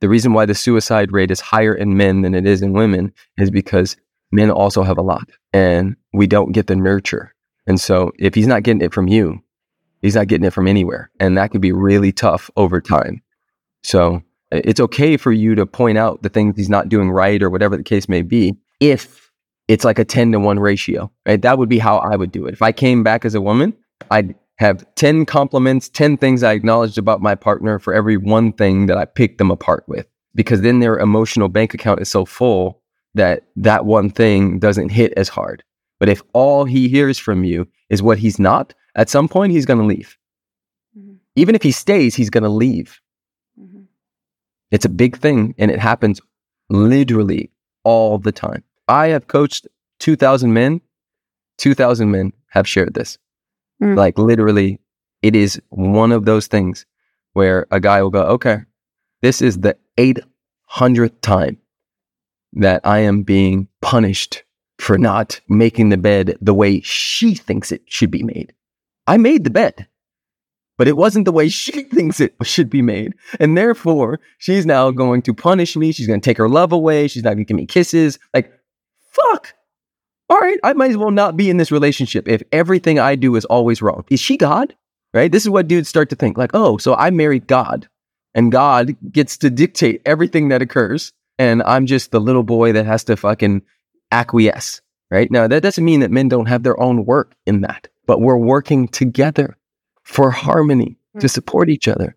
the 0.00 0.08
reason 0.08 0.32
why 0.32 0.46
the 0.46 0.54
suicide 0.54 1.12
rate 1.12 1.30
is 1.30 1.40
higher 1.40 1.74
in 1.74 1.96
men 1.96 2.22
than 2.22 2.34
it 2.34 2.46
is 2.46 2.62
in 2.62 2.72
women 2.72 3.12
is 3.38 3.50
because 3.50 3.96
men 4.32 4.50
also 4.50 4.82
have 4.82 4.98
a 4.98 5.02
lot 5.02 5.28
and 5.52 5.96
we 6.12 6.26
don't 6.26 6.52
get 6.52 6.66
the 6.66 6.76
nurture. 6.76 7.34
And 7.66 7.80
so 7.80 8.12
if 8.18 8.34
he's 8.34 8.46
not 8.46 8.62
getting 8.62 8.82
it 8.82 8.92
from 8.92 9.08
you, 9.08 9.40
he's 10.02 10.14
not 10.14 10.28
getting 10.28 10.46
it 10.46 10.52
from 10.52 10.68
anywhere. 10.68 11.10
And 11.18 11.36
that 11.38 11.50
can 11.50 11.60
be 11.60 11.72
really 11.72 12.12
tough 12.12 12.50
over 12.56 12.80
time. 12.80 13.22
So 13.82 14.22
it's 14.50 14.80
okay 14.80 15.16
for 15.16 15.32
you 15.32 15.54
to 15.54 15.66
point 15.66 15.98
out 15.98 16.22
the 16.22 16.28
things 16.28 16.56
he's 16.56 16.68
not 16.68 16.88
doing 16.88 17.10
right 17.10 17.42
or 17.42 17.50
whatever 17.50 17.76
the 17.76 17.82
case 17.82 18.08
may 18.08 18.22
be 18.22 18.56
if 18.80 19.30
it's 19.68 19.84
like 19.84 19.98
a 19.98 20.04
10 20.04 20.32
to 20.32 20.40
1 20.40 20.58
ratio. 20.58 21.10
Right? 21.26 21.40
That 21.40 21.58
would 21.58 21.68
be 21.68 21.78
how 21.78 21.98
I 21.98 22.16
would 22.16 22.30
do 22.30 22.46
it. 22.46 22.52
If 22.52 22.62
I 22.62 22.72
came 22.72 23.02
back 23.02 23.24
as 23.24 23.34
a 23.34 23.40
woman, 23.40 23.74
I'd 24.10 24.34
have 24.56 24.84
10 24.94 25.26
compliments, 25.26 25.88
10 25.88 26.16
things 26.16 26.42
I 26.42 26.52
acknowledged 26.52 26.98
about 26.98 27.20
my 27.20 27.34
partner 27.34 27.78
for 27.78 27.94
every 27.94 28.16
one 28.16 28.52
thing 28.52 28.86
that 28.86 28.96
I 28.96 29.04
picked 29.04 29.38
them 29.38 29.50
apart 29.50 29.84
with. 29.86 30.06
Because 30.34 30.62
then 30.62 30.80
their 30.80 30.98
emotional 30.98 31.48
bank 31.48 31.74
account 31.74 32.00
is 32.00 32.10
so 32.10 32.24
full 32.24 32.82
that 33.14 33.44
that 33.56 33.86
one 33.86 34.10
thing 34.10 34.58
doesn't 34.58 34.90
hit 34.90 35.12
as 35.16 35.28
hard. 35.28 35.62
But 35.98 36.08
if 36.08 36.22
all 36.32 36.64
he 36.64 36.88
hears 36.88 37.18
from 37.18 37.44
you 37.44 37.68
is 37.88 38.02
what 38.02 38.18
he's 38.18 38.38
not, 38.38 38.74
at 38.94 39.08
some 39.08 39.28
point 39.28 39.52
he's 39.52 39.66
going 39.66 39.80
to 39.80 39.86
leave. 39.86 40.16
Mm-hmm. 40.96 41.14
Even 41.36 41.54
if 41.54 41.62
he 41.62 41.72
stays, 41.72 42.14
he's 42.14 42.30
going 42.30 42.44
to 42.44 42.50
leave. 42.50 43.00
Mm-hmm. 43.58 43.82
It's 44.70 44.84
a 44.84 44.90
big 44.90 45.16
thing 45.16 45.54
and 45.58 45.70
it 45.70 45.78
happens 45.78 46.20
literally 46.68 47.50
all 47.84 48.18
the 48.18 48.32
time. 48.32 48.62
I 48.88 49.08
have 49.08 49.26
coached 49.26 49.66
2,000 50.00 50.52
men. 50.52 50.80
2,000 51.58 52.10
men 52.10 52.32
have 52.48 52.68
shared 52.68 52.94
this. 52.94 53.18
Mm. 53.82 53.96
Like 53.96 54.18
literally, 54.18 54.80
it 55.22 55.36
is 55.36 55.60
one 55.70 56.12
of 56.12 56.24
those 56.24 56.46
things 56.46 56.86
where 57.32 57.66
a 57.70 57.80
guy 57.80 58.02
will 58.02 58.10
go, 58.10 58.22
okay, 58.22 58.58
this 59.22 59.42
is 59.42 59.58
the 59.58 59.76
800th 59.98 61.20
time 61.20 61.58
that 62.54 62.80
I 62.84 63.00
am 63.00 63.22
being 63.22 63.68
punished 63.82 64.44
for 64.78 64.98
not 64.98 65.40
making 65.48 65.88
the 65.88 65.96
bed 65.96 66.36
the 66.40 66.54
way 66.54 66.80
she 66.80 67.34
thinks 67.34 67.72
it 67.72 67.82
should 67.86 68.10
be 68.10 68.22
made. 68.22 68.52
I 69.06 69.16
made 69.16 69.44
the 69.44 69.50
bed, 69.50 69.86
but 70.78 70.88
it 70.88 70.96
wasn't 70.96 71.24
the 71.24 71.32
way 71.32 71.48
she 71.48 71.82
thinks 71.94 72.20
it 72.20 72.34
should 72.42 72.70
be 72.70 72.82
made. 72.82 73.14
And 73.40 73.56
therefore, 73.56 74.20
she's 74.38 74.66
now 74.66 74.90
going 74.90 75.22
to 75.22 75.34
punish 75.34 75.76
me. 75.76 75.92
She's 75.92 76.06
going 76.06 76.20
to 76.20 76.24
take 76.24 76.38
her 76.38 76.48
love 76.48 76.72
away. 76.72 77.08
She's 77.08 77.22
not 77.22 77.30
going 77.34 77.38
to 77.38 77.44
give 77.44 77.56
me 77.56 77.66
kisses. 77.66 78.18
Like, 78.34 78.52
fuck 79.12 79.54
all 80.28 80.38
right, 80.38 80.58
I 80.64 80.72
might 80.72 80.90
as 80.90 80.96
well 80.96 81.10
not 81.10 81.36
be 81.36 81.50
in 81.50 81.56
this 81.56 81.70
relationship 81.70 82.26
if 82.28 82.42
everything 82.52 82.98
I 82.98 83.14
do 83.14 83.36
is 83.36 83.44
always 83.44 83.80
wrong. 83.80 84.04
Is 84.10 84.20
she 84.20 84.36
God? 84.36 84.74
Right? 85.14 85.30
This 85.30 85.44
is 85.44 85.50
what 85.50 85.68
dudes 85.68 85.88
start 85.88 86.10
to 86.10 86.16
think 86.16 86.36
like, 86.36 86.50
oh, 86.52 86.76
so 86.78 86.94
I 86.94 87.10
married 87.10 87.46
God 87.46 87.88
and 88.34 88.52
God 88.52 88.96
gets 89.10 89.38
to 89.38 89.50
dictate 89.50 90.02
everything 90.04 90.48
that 90.48 90.62
occurs. 90.62 91.12
And 91.38 91.62
I'm 91.62 91.86
just 91.86 92.10
the 92.10 92.20
little 92.20 92.42
boy 92.42 92.72
that 92.72 92.86
has 92.86 93.04
to 93.04 93.16
fucking 93.16 93.62
acquiesce. 94.12 94.82
Right? 95.10 95.30
Now, 95.30 95.46
that 95.46 95.62
doesn't 95.62 95.84
mean 95.84 96.00
that 96.00 96.10
men 96.10 96.28
don't 96.28 96.46
have 96.48 96.64
their 96.64 96.78
own 96.80 97.06
work 97.06 97.34
in 97.46 97.60
that, 97.60 97.86
but 98.06 98.20
we're 98.20 98.36
working 98.36 98.88
together 98.88 99.56
for 100.02 100.32
harmony 100.32 100.98
to 101.14 101.20
hmm. 101.20 101.26
support 101.28 101.70
each 101.70 101.86
other. 101.86 102.16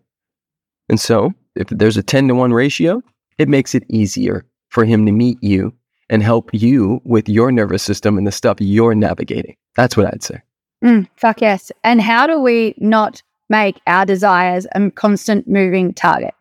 And 0.88 0.98
so, 0.98 1.32
if 1.54 1.68
there's 1.68 1.96
a 1.96 2.02
10 2.02 2.26
to 2.28 2.34
1 2.34 2.52
ratio, 2.52 3.00
it 3.38 3.48
makes 3.48 3.76
it 3.76 3.84
easier 3.88 4.44
for 4.68 4.84
him 4.84 5.06
to 5.06 5.12
meet 5.12 5.40
you 5.40 5.72
and 6.10 6.22
help 6.22 6.50
you 6.52 7.00
with 7.04 7.28
your 7.28 7.50
nervous 7.50 7.82
system 7.82 8.18
and 8.18 8.26
the 8.26 8.32
stuff 8.32 8.58
you're 8.60 8.94
navigating. 8.94 9.56
That's 9.76 9.96
what 9.96 10.06
I'd 10.06 10.22
say. 10.22 10.42
Mm, 10.84 11.08
fuck 11.16 11.40
yes. 11.40 11.72
And 11.84 12.02
how 12.02 12.26
do 12.26 12.38
we 12.40 12.74
not 12.76 13.22
make 13.48 13.80
our 13.86 14.04
desires 14.04 14.66
a 14.74 14.90
constant 14.90 15.48
moving 15.48 15.94
target? 15.94 16.34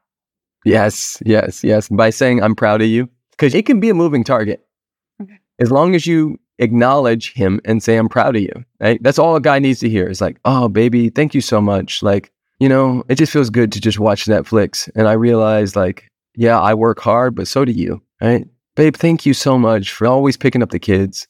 Yes, 0.66 1.22
yes, 1.26 1.64
yes. 1.64 1.88
By 1.88 2.10
saying, 2.10 2.44
I'm 2.44 2.56
proud 2.56 2.82
of 2.82 2.88
you, 2.88 3.08
because 3.32 3.56
it 3.56 3.66
can 3.66 3.80
be 3.80 3.90
a 3.90 3.94
moving 3.94 4.24
target. 4.24 4.66
Okay. 5.22 5.40
As 5.60 5.72
long 5.72 5.96
as 5.96 6.06
you 6.06 6.40
acknowledge 6.58 7.34
him 7.34 7.62
and 7.64 7.82
say, 7.82 7.96
I'm 7.96 8.10
proud 8.10 8.36
of 8.36 8.42
you, 8.42 8.66
right? 8.82 9.02
That's 9.02 9.20
all 9.20 9.36
a 9.36 9.42
guy 9.42 9.60
needs 9.60 9.80
to 9.80 9.90
hear 9.90 10.10
is 10.10 10.20
like, 10.20 10.38
oh, 10.46 10.68
baby, 10.68 11.10
thank 11.10 11.34
you 11.34 11.42
so 11.42 11.62
much. 11.62 12.04
Like, 12.04 12.32
you 12.60 12.68
know, 12.68 13.04
it 13.08 13.16
just 13.16 13.32
feels 13.32 13.50
good 13.50 13.72
to 13.72 13.80
just 13.80 14.00
watch 14.00 14.26
Netflix. 14.26 14.90
And 14.96 15.08
I 15.08 15.14
realize, 15.14 15.76
like, 15.76 16.10
yeah, 16.36 16.60
I 16.60 16.74
work 16.74 17.00
hard, 17.00 17.36
but 17.36 17.48
so 17.48 17.64
do 17.66 17.72
you, 17.72 18.02
right? 18.22 18.46
Babe, 18.80 18.96
thank 18.96 19.26
you 19.26 19.34
so 19.34 19.60
much 19.60 19.92
for 19.92 20.08
always 20.08 20.38
picking 20.38 20.64
up 20.64 20.70
the 20.70 20.80
kids. 20.80 21.28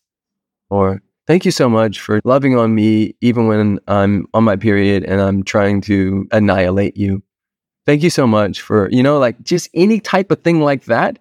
Or 0.70 1.02
thank 1.26 1.46
you 1.46 1.52
so 1.52 1.68
much 1.68 2.00
for 2.00 2.22
loving 2.24 2.56
on 2.56 2.76
me 2.76 3.16
even 3.22 3.48
when 3.48 3.80
I'm 3.88 4.28
on 4.36 4.44
my 4.44 4.56
period 4.56 5.04
and 5.04 5.20
I'm 5.20 5.42
trying 5.42 5.82
to 5.82 6.28
annihilate 6.32 6.96
you. 6.96 7.24
Thank 7.88 8.04
you 8.04 8.12
so 8.12 8.28
much 8.28 8.62
for, 8.62 8.88
you 8.92 9.02
know, 9.02 9.18
like 9.18 9.42
just 9.42 9.68
any 9.74 10.00
type 10.00 10.30
of 10.30 10.44
thing 10.44 10.62
like 10.62 10.86
that 10.86 11.18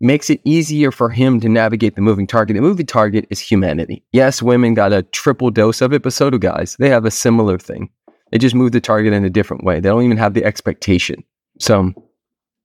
makes 0.00 0.30
it 0.30 0.40
easier 0.44 0.90
for 0.90 1.10
him 1.10 1.38
to 1.40 1.50
navigate 1.50 1.96
the 1.96 2.00
moving 2.00 2.26
target. 2.26 2.56
The 2.56 2.62
moving 2.62 2.86
target 2.86 3.26
is 3.28 3.38
humanity. 3.38 4.02
Yes, 4.12 4.40
women 4.40 4.72
got 4.72 4.94
a 4.94 5.02
triple 5.02 5.50
dose 5.50 5.82
of 5.82 5.92
it, 5.92 6.02
but 6.02 6.14
so 6.14 6.30
do 6.30 6.38
guys. 6.38 6.76
They 6.78 6.88
have 6.88 7.04
a 7.04 7.10
similar 7.10 7.58
thing. 7.58 7.90
They 8.32 8.38
just 8.38 8.54
move 8.54 8.72
the 8.72 8.80
target 8.80 9.12
in 9.12 9.22
a 9.22 9.28
different 9.28 9.64
way. 9.64 9.80
They 9.80 9.90
don't 9.90 10.04
even 10.04 10.16
have 10.16 10.32
the 10.32 10.46
expectation. 10.46 11.24
So 11.58 11.92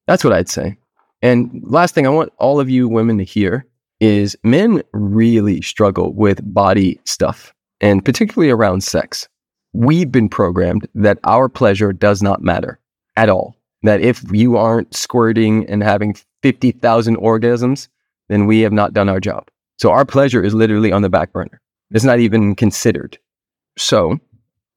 that's 0.07 0.23
what 0.23 0.31
I'd 0.31 0.47
say. 0.47 0.77
And 1.23 1.63
last 1.65 1.95
thing 1.95 2.05
I 2.05 2.09
want 2.09 2.33
all 2.37 2.59
of 2.59 2.69
you 2.69 2.87
women 2.89 3.17
to 3.17 3.23
hear 3.23 3.65
is 4.01 4.35
men 4.43 4.83
really 4.91 5.61
struggle 5.61 6.13
with 6.13 6.41
body 6.53 6.99
stuff 7.05 7.53
and 7.79 8.03
particularly 8.03 8.51
around 8.51 8.83
sex. 8.83 9.29
We've 9.71 10.11
been 10.11 10.27
programmed 10.27 10.87
that 10.93 11.19
our 11.23 11.47
pleasure 11.47 11.93
does 11.93 12.21
not 12.21 12.41
matter 12.41 12.77
at 13.15 13.29
all. 13.29 13.55
That 13.83 14.01
if 14.01 14.21
you 14.31 14.57
aren't 14.57 14.93
squirting 14.93 15.65
and 15.67 15.81
having 15.81 16.15
50,000 16.41 17.15
orgasms, 17.17 17.87
then 18.27 18.45
we 18.45 18.59
have 18.59 18.73
not 18.73 18.93
done 18.93 19.07
our 19.07 19.21
job. 19.21 19.49
So 19.79 19.91
our 19.91 20.05
pleasure 20.05 20.43
is 20.43 20.53
literally 20.53 20.91
on 20.91 21.03
the 21.03 21.09
back 21.09 21.31
burner. 21.31 21.61
It's 21.91 22.03
not 22.03 22.19
even 22.19 22.53
considered. 22.55 23.17
So 23.77 24.19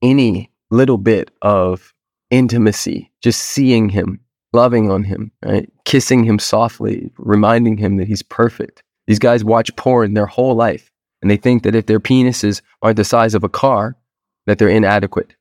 any 0.01 0.53
little 0.71 0.99
bit 0.99 1.33
of 1.43 1.93
intimacy, 2.31 3.13
just 3.21 3.41
seeing 3.41 3.89
him, 3.89 4.21
loving 4.57 4.91
on 4.91 5.05
him, 5.05 5.31
right? 5.45 5.71
Kissing 5.85 6.25
him 6.25 6.41
softly, 6.41 7.11
reminding 7.19 7.77
him 7.77 7.97
that 7.99 8.09
he's 8.09 8.23
perfect. 8.23 8.83
These 9.07 9.21
guys 9.21 9.45
watch 9.45 9.75
porn 9.77 10.15
their 10.15 10.27
whole 10.27 10.57
life 10.57 10.91
and 11.23 11.31
they 11.31 11.37
think 11.37 11.63
that 11.63 11.75
if 11.75 11.87
their 11.87 12.01
penises 12.01 12.63
aren't 12.83 12.97
the 12.97 13.05
size 13.05 13.35
of 13.35 13.45
a 13.45 13.49
car, 13.49 13.97
that 14.47 14.59
they're 14.59 14.69
inadequate. 14.69 15.35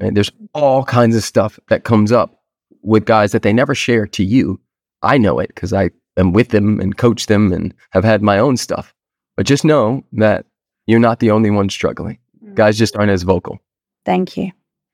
Right? 0.00 0.14
There's 0.14 0.32
all 0.54 0.84
kinds 0.84 1.16
of 1.16 1.22
stuff 1.22 1.58
that 1.68 1.84
comes 1.84 2.12
up 2.12 2.42
with 2.82 3.04
guys 3.04 3.32
that 3.32 3.42
they 3.42 3.52
never 3.52 3.74
share 3.74 4.06
to 4.08 4.24
you. 4.24 4.60
I 5.02 5.18
know 5.18 5.38
it 5.38 5.48
because 5.48 5.72
I 5.72 5.90
am 6.16 6.32
with 6.32 6.48
them 6.48 6.80
and 6.80 6.96
coach 6.96 7.26
them 7.26 7.52
and 7.52 7.74
have 7.90 8.04
had 8.04 8.22
my 8.22 8.38
own 8.38 8.56
stuff. 8.56 8.94
But 9.36 9.46
just 9.46 9.64
know 9.64 10.04
that 10.12 10.46
you're 10.86 11.00
not 11.00 11.20
the 11.20 11.30
only 11.30 11.50
one 11.50 11.70
struggling. 11.70 12.18
Mm. 12.44 12.54
Guys 12.54 12.78
just 12.78 12.96
aren't 12.96 13.10
as 13.10 13.22
vocal. 13.22 13.58
Thank 14.04 14.36
you. 14.36 14.52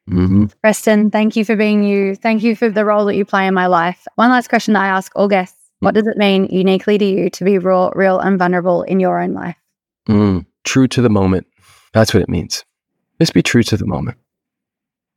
Mm-hmm. 0.08 0.46
Preston, 0.62 1.10
thank 1.10 1.36
you 1.36 1.44
for 1.44 1.56
being 1.56 1.82
you. 1.82 2.14
Thank 2.14 2.42
you 2.42 2.56
for 2.56 2.68
the 2.70 2.84
role 2.84 3.04
that 3.06 3.16
you 3.16 3.24
play 3.24 3.46
in 3.46 3.54
my 3.54 3.66
life. 3.66 4.06
One 4.14 4.30
last 4.30 4.48
question 4.48 4.74
that 4.74 4.82
I 4.82 4.88
ask 4.88 5.12
all 5.14 5.28
guests 5.28 5.56
What 5.80 5.94
does 5.94 6.06
it 6.06 6.16
mean 6.16 6.46
uniquely 6.46 6.98
to 6.98 7.04
you 7.04 7.30
to 7.30 7.44
be 7.44 7.58
raw, 7.58 7.90
real, 7.94 8.18
and 8.18 8.38
vulnerable 8.38 8.82
in 8.82 9.00
your 9.00 9.20
own 9.20 9.34
life? 9.34 9.56
Mm, 10.08 10.46
true 10.64 10.88
to 10.88 11.02
the 11.02 11.10
moment. 11.10 11.46
That's 11.92 12.14
what 12.14 12.22
it 12.22 12.28
means. 12.28 12.64
Just 13.20 13.34
be 13.34 13.42
true 13.42 13.62
to 13.64 13.76
the 13.76 13.86
moment. 13.86 14.16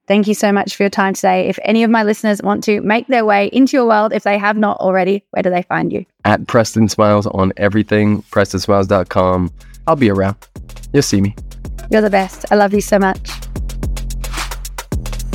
Thank 0.08 0.28
you 0.28 0.34
so 0.34 0.52
much 0.52 0.76
for 0.76 0.84
your 0.84 0.90
time 0.90 1.14
today. 1.14 1.48
If 1.48 1.58
any 1.64 1.84
of 1.84 1.90
my 1.90 2.04
listeners 2.04 2.42
want 2.42 2.64
to 2.66 2.82
make 2.82 3.08
their 3.08 3.24
way 3.24 3.48
into 3.54 3.78
your 3.78 3.86
world, 3.86 4.12
if 4.12 4.24
they 4.24 4.38
have 4.38 4.58
not 4.58 4.78
already, 4.78 5.24
where 5.32 5.44
do 5.44 5.50
they 5.50 5.62
find 5.62 5.94
you? 5.94 6.06
At 6.26 6.48
Preston 6.48 6.90
Smiles 6.90 7.28
on 7.28 7.54
everything, 7.56 8.24
prestonsmiles.com. 8.24 9.54
I'll 9.88 9.96
be 9.96 10.10
around. 10.10 10.36
You'll 10.92 11.04
see 11.04 11.22
me. 11.22 11.36
You're 11.90 12.02
the 12.02 12.10
best. 12.10 12.46
I 12.52 12.56
love 12.56 12.74
you 12.74 12.82
so 12.82 13.00
much. 13.00 13.30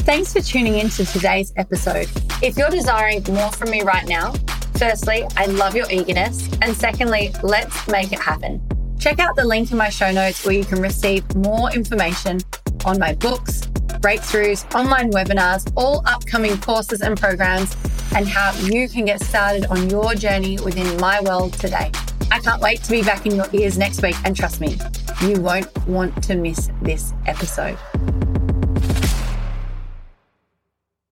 Thanks 0.06 0.32
for 0.32 0.40
tuning 0.40 0.78
in 0.78 0.88
to 0.90 1.04
today's 1.04 1.52
episode. 1.56 2.08
If 2.40 2.56
you're 2.56 2.70
desiring 2.70 3.24
more 3.28 3.50
from 3.50 3.70
me 3.70 3.82
right 3.82 4.06
now, 4.06 4.34
firstly, 4.78 5.26
I 5.36 5.46
love 5.46 5.74
your 5.74 5.90
eagerness. 5.90 6.48
And 6.62 6.76
secondly, 6.76 7.34
let's 7.42 7.88
make 7.88 8.12
it 8.12 8.20
happen. 8.20 8.62
Check 9.00 9.18
out 9.18 9.34
the 9.34 9.44
link 9.44 9.72
in 9.72 9.76
my 9.76 9.88
show 9.88 10.12
notes 10.12 10.46
where 10.46 10.54
you 10.54 10.64
can 10.64 10.80
receive 10.80 11.24
more 11.34 11.72
information 11.72 12.38
on 12.84 13.00
my 13.00 13.14
books, 13.14 13.62
breakthroughs, 13.98 14.72
online 14.76 15.10
webinars, 15.10 15.72
all 15.74 16.04
upcoming 16.06 16.56
courses 16.60 17.00
and 17.00 17.18
programs, 17.18 17.76
and 18.14 18.28
how 18.28 18.52
you 18.60 18.88
can 18.88 19.06
get 19.06 19.20
started 19.20 19.66
on 19.70 19.90
your 19.90 20.14
journey 20.14 20.56
within 20.64 20.96
my 21.00 21.20
world 21.20 21.52
today. 21.54 21.90
I 22.30 22.38
can't 22.38 22.62
wait 22.62 22.80
to 22.84 22.92
be 22.92 23.02
back 23.02 23.26
in 23.26 23.34
your 23.34 23.48
ears 23.52 23.76
next 23.76 24.02
week, 24.02 24.14
and 24.24 24.36
trust 24.36 24.60
me, 24.60 24.78
you 25.22 25.40
won't 25.40 25.76
want 25.88 26.22
to 26.22 26.36
miss 26.36 26.70
this 26.80 27.12
episode. 27.26 27.76